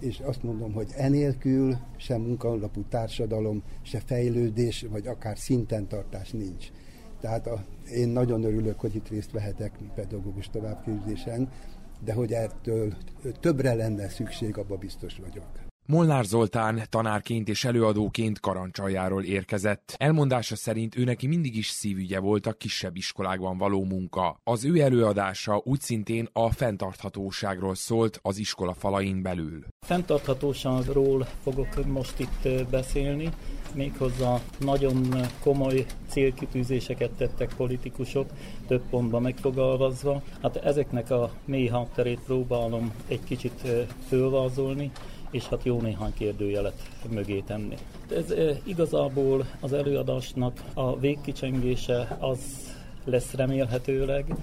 [0.00, 6.70] és azt mondom, hogy enélkül sem munkalapú társadalom, se fejlődés, vagy akár szinten tartás nincs.
[7.20, 7.64] Tehát a,
[7.94, 11.48] én nagyon örülök, hogy itt részt vehetek pedagógus továbbképzésen,
[12.04, 12.94] de hogy ettől
[13.40, 15.67] többre lenne szükség, abba biztos vagyok.
[15.90, 19.94] Molnár Zoltán tanárként és előadóként Karancsaljáról érkezett.
[19.98, 24.40] Elmondása szerint ő neki mindig is szívügye volt a kisebb iskolákban való munka.
[24.44, 29.64] Az ő előadása úgy szintén a fenntarthatóságról szólt az iskola falain belül.
[29.86, 33.28] Fenntarthatóságról fogok most itt beszélni,
[33.74, 38.30] méghozzá nagyon komoly célkitűzéseket tettek politikusok,
[38.66, 40.22] több pontban megfogalmazva.
[40.42, 43.68] Hát ezeknek a mély hátterét próbálom egy kicsit
[44.08, 44.90] fölvázolni,
[45.30, 47.76] és hát jó néhány kérdőjelet mögé tenni.
[48.14, 52.38] Ez e, igazából az előadásnak a végkicsengése az
[53.08, 54.34] lesz remélhetőleg,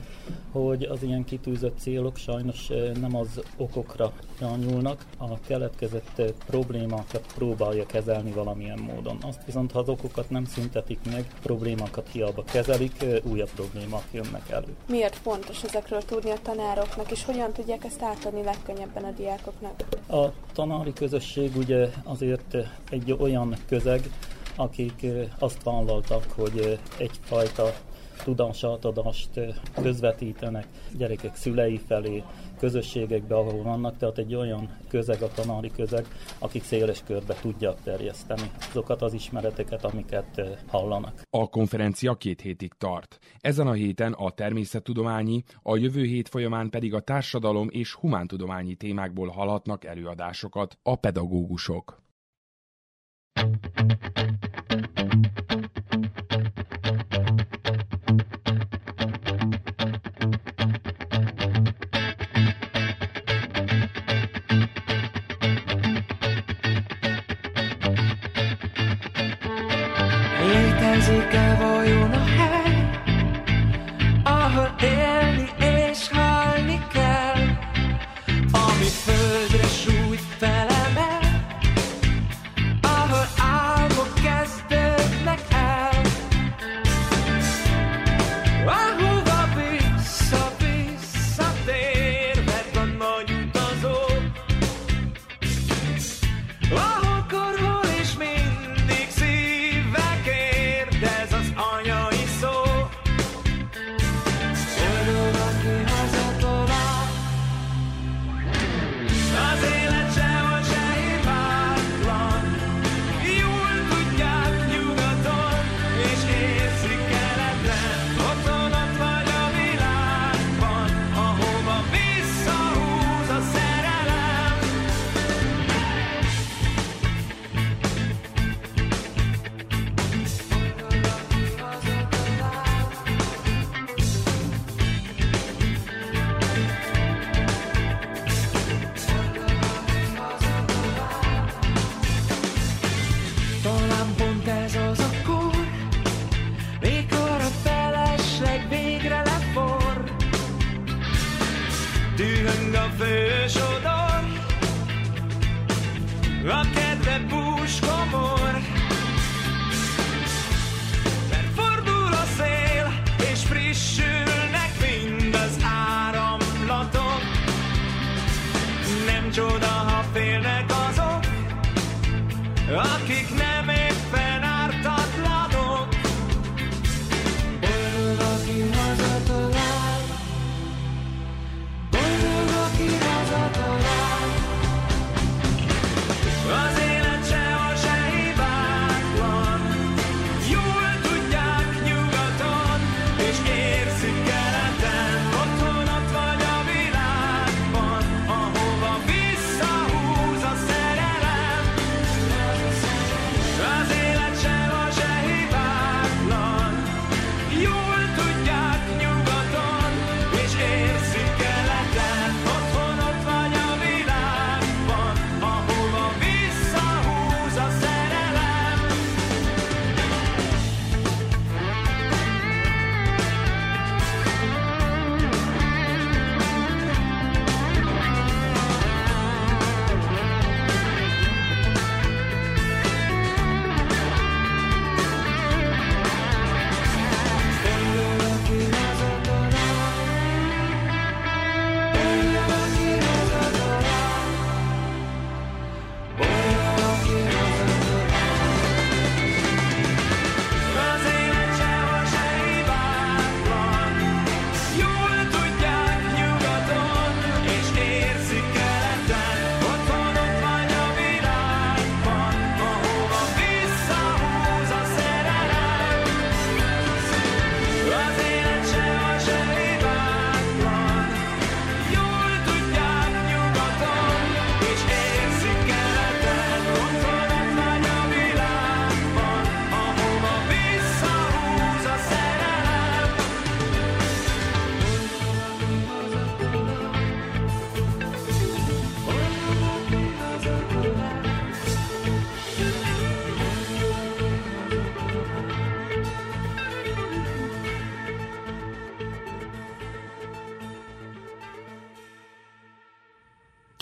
[0.51, 2.67] hogy az ilyen kitűzött célok sajnos
[2.99, 9.17] nem az okokra nyúlnak, a keletkezett problémákat próbálja kezelni valamilyen módon.
[9.21, 14.75] Azt viszont, ha az okokat nem szüntetik meg, problémákat hiába kezelik, újabb problémák jönnek elő.
[14.87, 19.83] Miért fontos ezekről tudni a tanároknak, és hogyan tudják ezt átadni legkönnyebben a diákoknak?
[20.07, 22.57] A tanári közösség ugye azért
[22.89, 24.09] egy olyan közeg,
[24.55, 25.05] akik
[25.39, 27.73] azt vállaltak, hogy egyfajta
[28.23, 29.29] tudásátadást
[29.81, 30.67] közvetítenek
[30.97, 32.23] gyerekek szülei felé,
[32.59, 36.05] közösségekbe, ahol vannak, tehát egy olyan közeg, a tanári közeg,
[36.39, 41.21] akik széles körbe tudják terjeszteni azokat az ismereteket, amiket hallanak.
[41.29, 43.17] A konferencia két hétig tart.
[43.39, 49.27] Ezen a héten a természettudományi, a jövő hét folyamán pedig a társadalom és humántudományi témákból
[49.27, 52.03] hallhatnak előadásokat a pedagógusok.
[53.35, 55.44] Emléke
[71.35, 72.24] vajon a hely,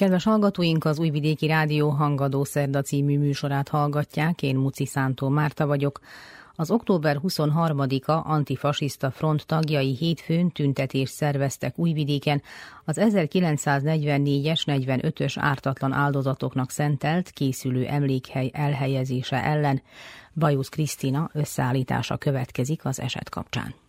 [0.03, 5.99] Kedves hallgatóink, az Újvidéki Rádió Hangadó Szerda című műsorát hallgatják, én Muci Szántó Márta vagyok.
[6.55, 12.41] Az október 23-a antifasiszta front tagjai hétfőn tüntetést szerveztek Újvidéken
[12.85, 19.81] az 1944-es 45-ös ártatlan áldozatoknak szentelt készülő emlékhely elhelyezése ellen.
[20.33, 23.82] Bajusz Krisztina összeállítása következik az eset kapcsán.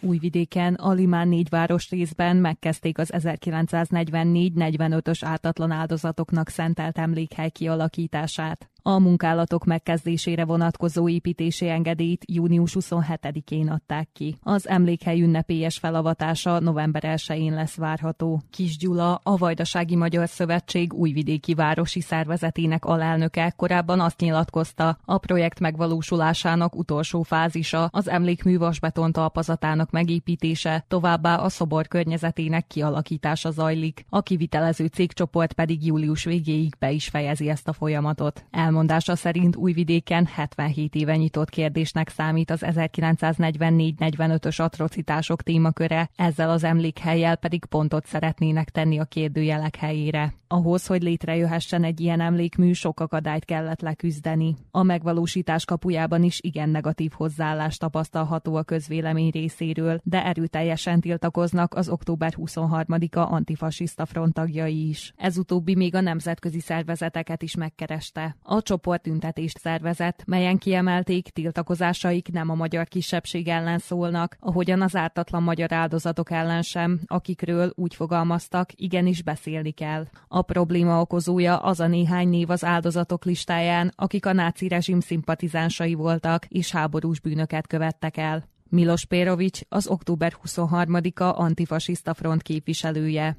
[0.00, 8.68] Újvidéken, a Limán négy város részben megkezdték az 1944-45-ös ártatlan áldozatoknak szentelt emlékhely kialakítását.
[8.82, 14.36] A munkálatok megkezdésére vonatkozó építési engedélyt június 27-én adták ki.
[14.42, 18.42] Az emlékhely ünnepélyes felavatása november 1-én lesz várható.
[18.50, 25.60] Kis Gyula, a Vajdasági Magyar Szövetség újvidéki városi szervezetének alelnöke korábban azt nyilatkozta, a projekt
[25.60, 34.04] megvalósulásának utolsó fázisa az emlékmű vasbeton talpazatának megépítése, továbbá a szobor környezetének kialakítása zajlik.
[34.08, 38.44] A kivitelező cégcsoport pedig július végéig be is fejezi ezt a folyamatot.
[38.68, 47.36] Elmondása szerint Újvidéken 77 éve nyitott kérdésnek számít az 1944-45-ös atrocitások témaköre, ezzel az emlékhelyjel
[47.36, 50.34] pedig pontot szeretnének tenni a kérdőjelek helyére.
[50.50, 54.56] Ahhoz, hogy létrejöhessen egy ilyen emlékmű, sok akadályt kellett leküzdeni.
[54.70, 61.88] A megvalósítás kapujában is igen negatív hozzáállás tapasztalható a közvélemény részéről, de erőteljesen tiltakoznak az
[61.88, 65.12] október 23-a antifasiszta front tagjai is.
[65.16, 68.36] Ez utóbbi még a nemzetközi szervezeteket is megkereste.
[68.42, 74.96] A csoport tüntetést szervezett, melyen kiemelték, tiltakozásaik nem a magyar kisebbség ellen szólnak, ahogyan az
[74.96, 80.06] ártatlan magyar áldozatok ellen sem, akikről úgy fogalmaztak, igenis beszélni kell.
[80.28, 85.94] A probléma okozója az a néhány név az áldozatok listáján, akik a náci rezsim szimpatizánsai
[85.94, 88.56] voltak és háborús bűnöket követtek el.
[88.70, 93.36] Milos Pérovics, az október 23-a antifasiszta front képviselője.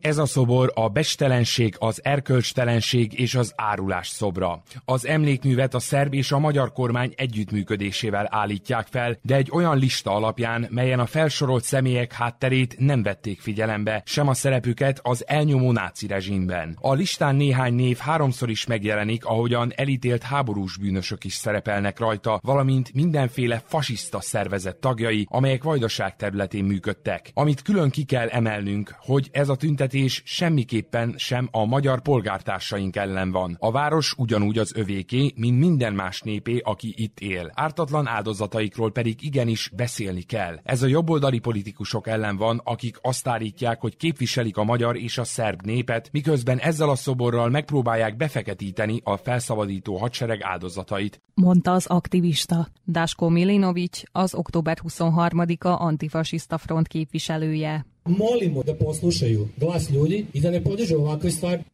[0.00, 4.62] Ez a szobor a bestelenség, az erkölcstelenség és az árulás szobra.
[4.84, 10.10] Az emlékművet a szerb és a magyar kormány együttműködésével állítják fel, de egy olyan lista
[10.10, 16.06] alapján, melyen a felsorolt személyek hátterét nem vették figyelembe, sem a szerepüket az elnyomó náci
[16.06, 16.76] rezsimben.
[16.80, 22.94] A listán néhány név háromszor is megjelenik, ahogyan elítélt háborús bűnösök is szerepelnek rajta, valamint
[22.94, 27.30] mindenféle fasiszta szervezet tagjai, amelyek vajdaság területén működtek.
[27.34, 33.30] Amit külön ki kell emelnünk, hogy ez a tüntetés semmiképpen sem a magyar polgártársaink ellen
[33.30, 33.56] van.
[33.58, 37.50] A város ugyanúgy az övéké, mint minden más népé, aki itt él.
[37.54, 40.60] Ártatlan áldozataikról pedig igenis beszélni kell.
[40.62, 45.24] Ez a jobboldali politikusok ellen van, akik azt állítják, hogy képviselik a magyar és a
[45.24, 51.22] szerb népet, miközben ezzel a szoborral megpróbálják befeketíteni a felszabadító hadsereg áldozatait.
[51.34, 52.68] Mondta az aktivista.
[52.86, 57.86] Dasko Milinovic, az október 23-a antifasiszta front képviselője.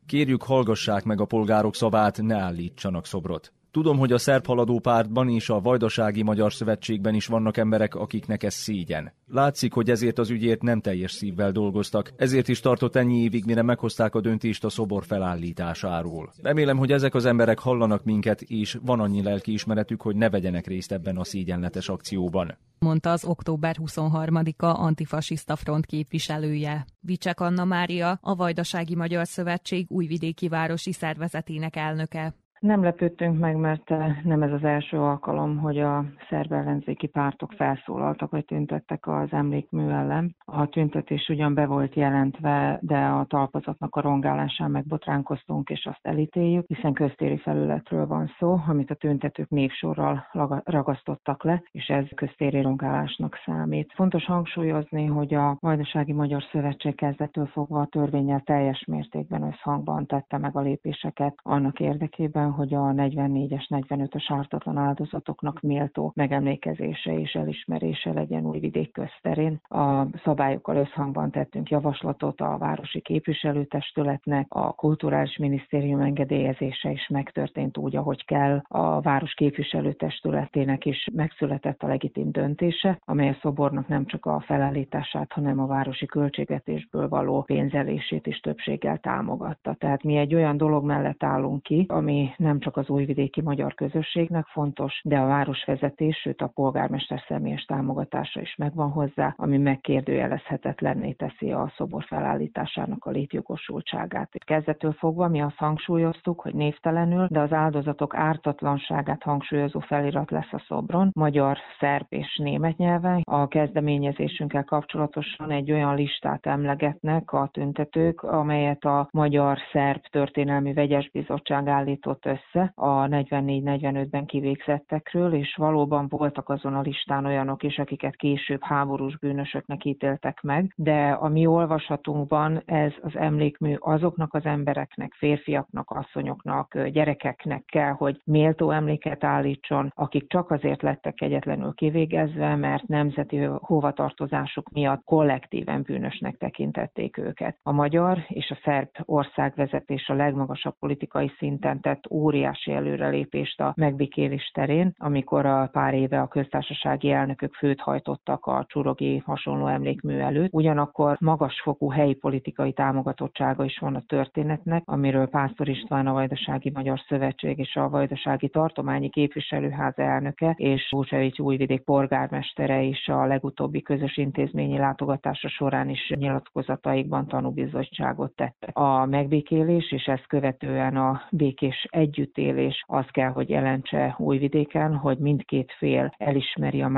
[0.06, 3.52] Kérjük, hallgassák meg a polgárok szavát, ne állítsanak szobrot.
[3.76, 8.42] Tudom, hogy a szerb haladó pártban és a Vajdasági Magyar Szövetségben is vannak emberek, akiknek
[8.42, 9.12] ez szégyen.
[9.26, 13.62] Látszik, hogy ezért az ügyért nem teljes szívvel dolgoztak, ezért is tartott ennyi évig, mire
[13.62, 16.32] meghozták a döntést a szobor felállításáról.
[16.42, 20.92] Remélem, hogy ezek az emberek hallanak minket, és van annyi lelkiismeretük, hogy ne vegyenek részt
[20.92, 22.58] ebben a szégyenletes akcióban.
[22.78, 26.86] Mondta az október 23-a antifasiszta front képviselője.
[27.00, 32.34] Vicsek Anna Mária, a Vajdasági Magyar Szövetség újvidéki városi szervezetének elnöke.
[32.60, 37.52] Nem lepődtünk meg, mert eh, nem ez az első alkalom, hogy a szerb ellenzéki pártok
[37.52, 40.36] felszólaltak, vagy tüntettek az emlékmű ellen.
[40.44, 46.66] A tüntetés ugyan be volt jelentve, de a talpazatnak a rongálásán megbotránkoztunk, és azt elítéljük,
[46.66, 50.26] hiszen köztéri felületről van szó, amit a tüntetők névsorral
[50.64, 53.92] ragasztottak le, és ez köztéri rongálásnak számít.
[53.94, 60.38] Fontos hangsúlyozni, hogy a Vajdasági Magyar Szövetség kezdettől fogva a törvényel teljes mértékben összhangban tette
[60.38, 68.12] meg a lépéseket annak érdekében, hogy a 44-es, 45-ös ártatlan áldozatoknak méltó megemlékezése és elismerése
[68.12, 69.60] legyen Újvidék közterén.
[69.68, 77.96] A szabályokkal összhangban tettünk javaslatot a városi képviselőtestületnek, a kulturális minisztérium engedélyezése is megtörtént úgy,
[77.96, 78.62] ahogy kell.
[78.68, 85.32] A város képviselőtestületének is megszületett a legitim döntése, amely a szobornak nem csak a felállítását,
[85.32, 89.74] hanem a városi költségvetésből való pénzelését is többséggel támogatta.
[89.74, 94.46] Tehát mi egy olyan dolog mellett állunk ki, ami nem csak az újvidéki magyar közösségnek
[94.46, 101.52] fontos, de a városvezetés, sőt a polgármester személyes támogatása is megvan hozzá, ami megkérdőjelezhetetlenné teszi
[101.52, 104.30] a szobor felállításának a létjogosultságát.
[104.44, 110.64] Kezdetől fogva mi azt hangsúlyoztuk, hogy névtelenül, de az áldozatok ártatlanságát hangsúlyozó felirat lesz a
[110.66, 113.22] szobron, magyar, szerb és német nyelven.
[113.24, 121.68] A kezdeményezésünkkel kapcsolatosan egy olyan listát emlegetnek a tüntetők, amelyet a Magyar-Szerb Történelmi Vegyes Bizottság
[121.68, 128.62] állított össze a 44-45-ben kivégzettekről, és valóban voltak azon a listán olyanok is, akiket később
[128.62, 135.90] háborús bűnösöknek ítéltek meg, de a mi olvasatunkban ez az emlékmű azoknak az embereknek, férfiaknak,
[135.90, 143.38] asszonyoknak, gyerekeknek kell, hogy méltó emléket állítson, akik csak azért lettek egyetlenül kivégezve, mert nemzeti
[143.60, 147.58] hovatartozásuk miatt kollektíven bűnösnek tekintették őket.
[147.62, 154.50] A magyar és a szerb országvezetés a legmagasabb politikai szinten tett óriási előrelépést a megbékélés
[154.54, 160.52] terén, amikor a pár éve a köztársasági elnökök főt hajtottak a csurogi hasonló emlékmű előtt.
[160.52, 167.00] Ugyanakkor magasfokú helyi politikai támogatottsága is van a történetnek, amiről Pásztor István a Vajdasági Magyar
[167.08, 174.16] Szövetség és a Vajdasági Tartományi Képviselőház elnöke és Búcsevics újvidék polgármestere is a legutóbbi közös
[174.16, 178.76] intézményi látogatása során is nyilatkozataikban tanúbizottságot tettek.
[178.78, 182.84] A megbékélés és ezt követően a békés együttélés.
[182.86, 186.88] Azt kell, hogy jelentse Újvidéken, hogy mindkét fél elismeri a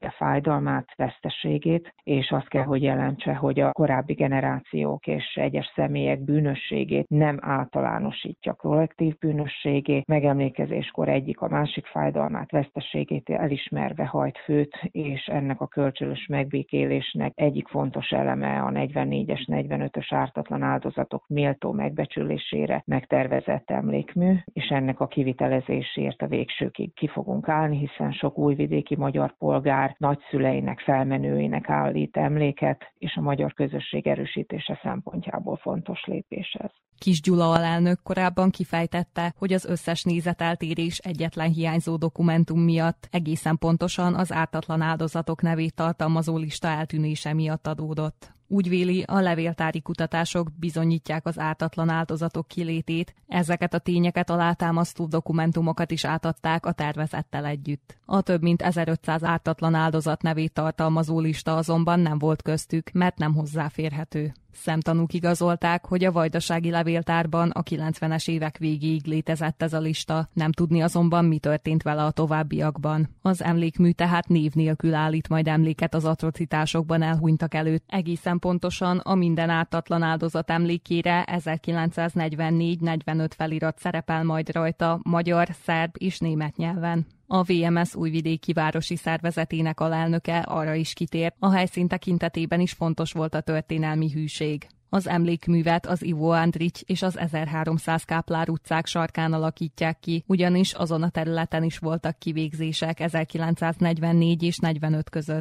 [0.00, 6.20] a fájdalmát, veszteségét, és azt kell, hogy jelentse, hogy a korábbi generációk és egyes személyek
[6.20, 15.26] bűnösségét nem általánosítja kollektív bűnösségé, megemlékezéskor egyik a másik fájdalmát, veszteségét elismerve hajt főt, és
[15.26, 23.70] ennek a kölcsönös megbékélésnek egyik fontos eleme a 44-es, 45-ös ártatlan áldozatok méltó megbecsülésére megtervezett
[23.70, 29.87] emlékmű, és ennek a kivitelezésért a végsőkig ki fogunk állni, hiszen sok újvidéki magyar polgár
[29.88, 36.70] akár nagyszüleinek, felmenőinek állít emléket, és a magyar közösség erősítése szempontjából fontos lépés ez.
[36.98, 44.14] Kis Gyula alelnök korábban kifejtette, hogy az összes nézeteltérés egyetlen hiányzó dokumentum miatt egészen pontosan
[44.14, 48.37] az ártatlan áldozatok nevét tartalmazó lista eltűnése miatt adódott.
[48.50, 55.90] Úgy véli, a levéltári kutatások bizonyítják az ártatlan áldozatok kilétét, ezeket a tényeket alátámasztó dokumentumokat
[55.90, 57.98] is átadták a tervezettel együtt.
[58.04, 63.34] A több mint 1500 ártatlan áldozat nevét tartalmazó lista azonban nem volt köztük, mert nem
[63.34, 64.32] hozzáférhető.
[64.62, 70.52] Szemtanúk igazolták, hogy a vajdasági levéltárban a 90-es évek végéig létezett ez a lista, nem
[70.52, 73.08] tudni azonban, mi történt vele a továbbiakban.
[73.22, 77.84] Az emlékmű tehát név nélkül állít majd emléket az atrocitásokban elhunytak előtt.
[77.86, 86.18] Egészen pontosan a minden ártatlan áldozat emlékére 1944-45 felirat szerepel majd rajta magyar, szerb és
[86.18, 87.06] német nyelven.
[87.30, 93.34] A VMS újvidéki városi szervezetének alelnöke arra is kitért, a helyszín tekintetében is fontos volt
[93.34, 94.66] a történelmi hűség.
[94.88, 101.02] Az emlékművet az Ivo Andrics és az 1300 Káplár utcák sarkán alakítják ki, ugyanis azon
[101.02, 105.36] a területen is voltak kivégzések 1944 és 45 között.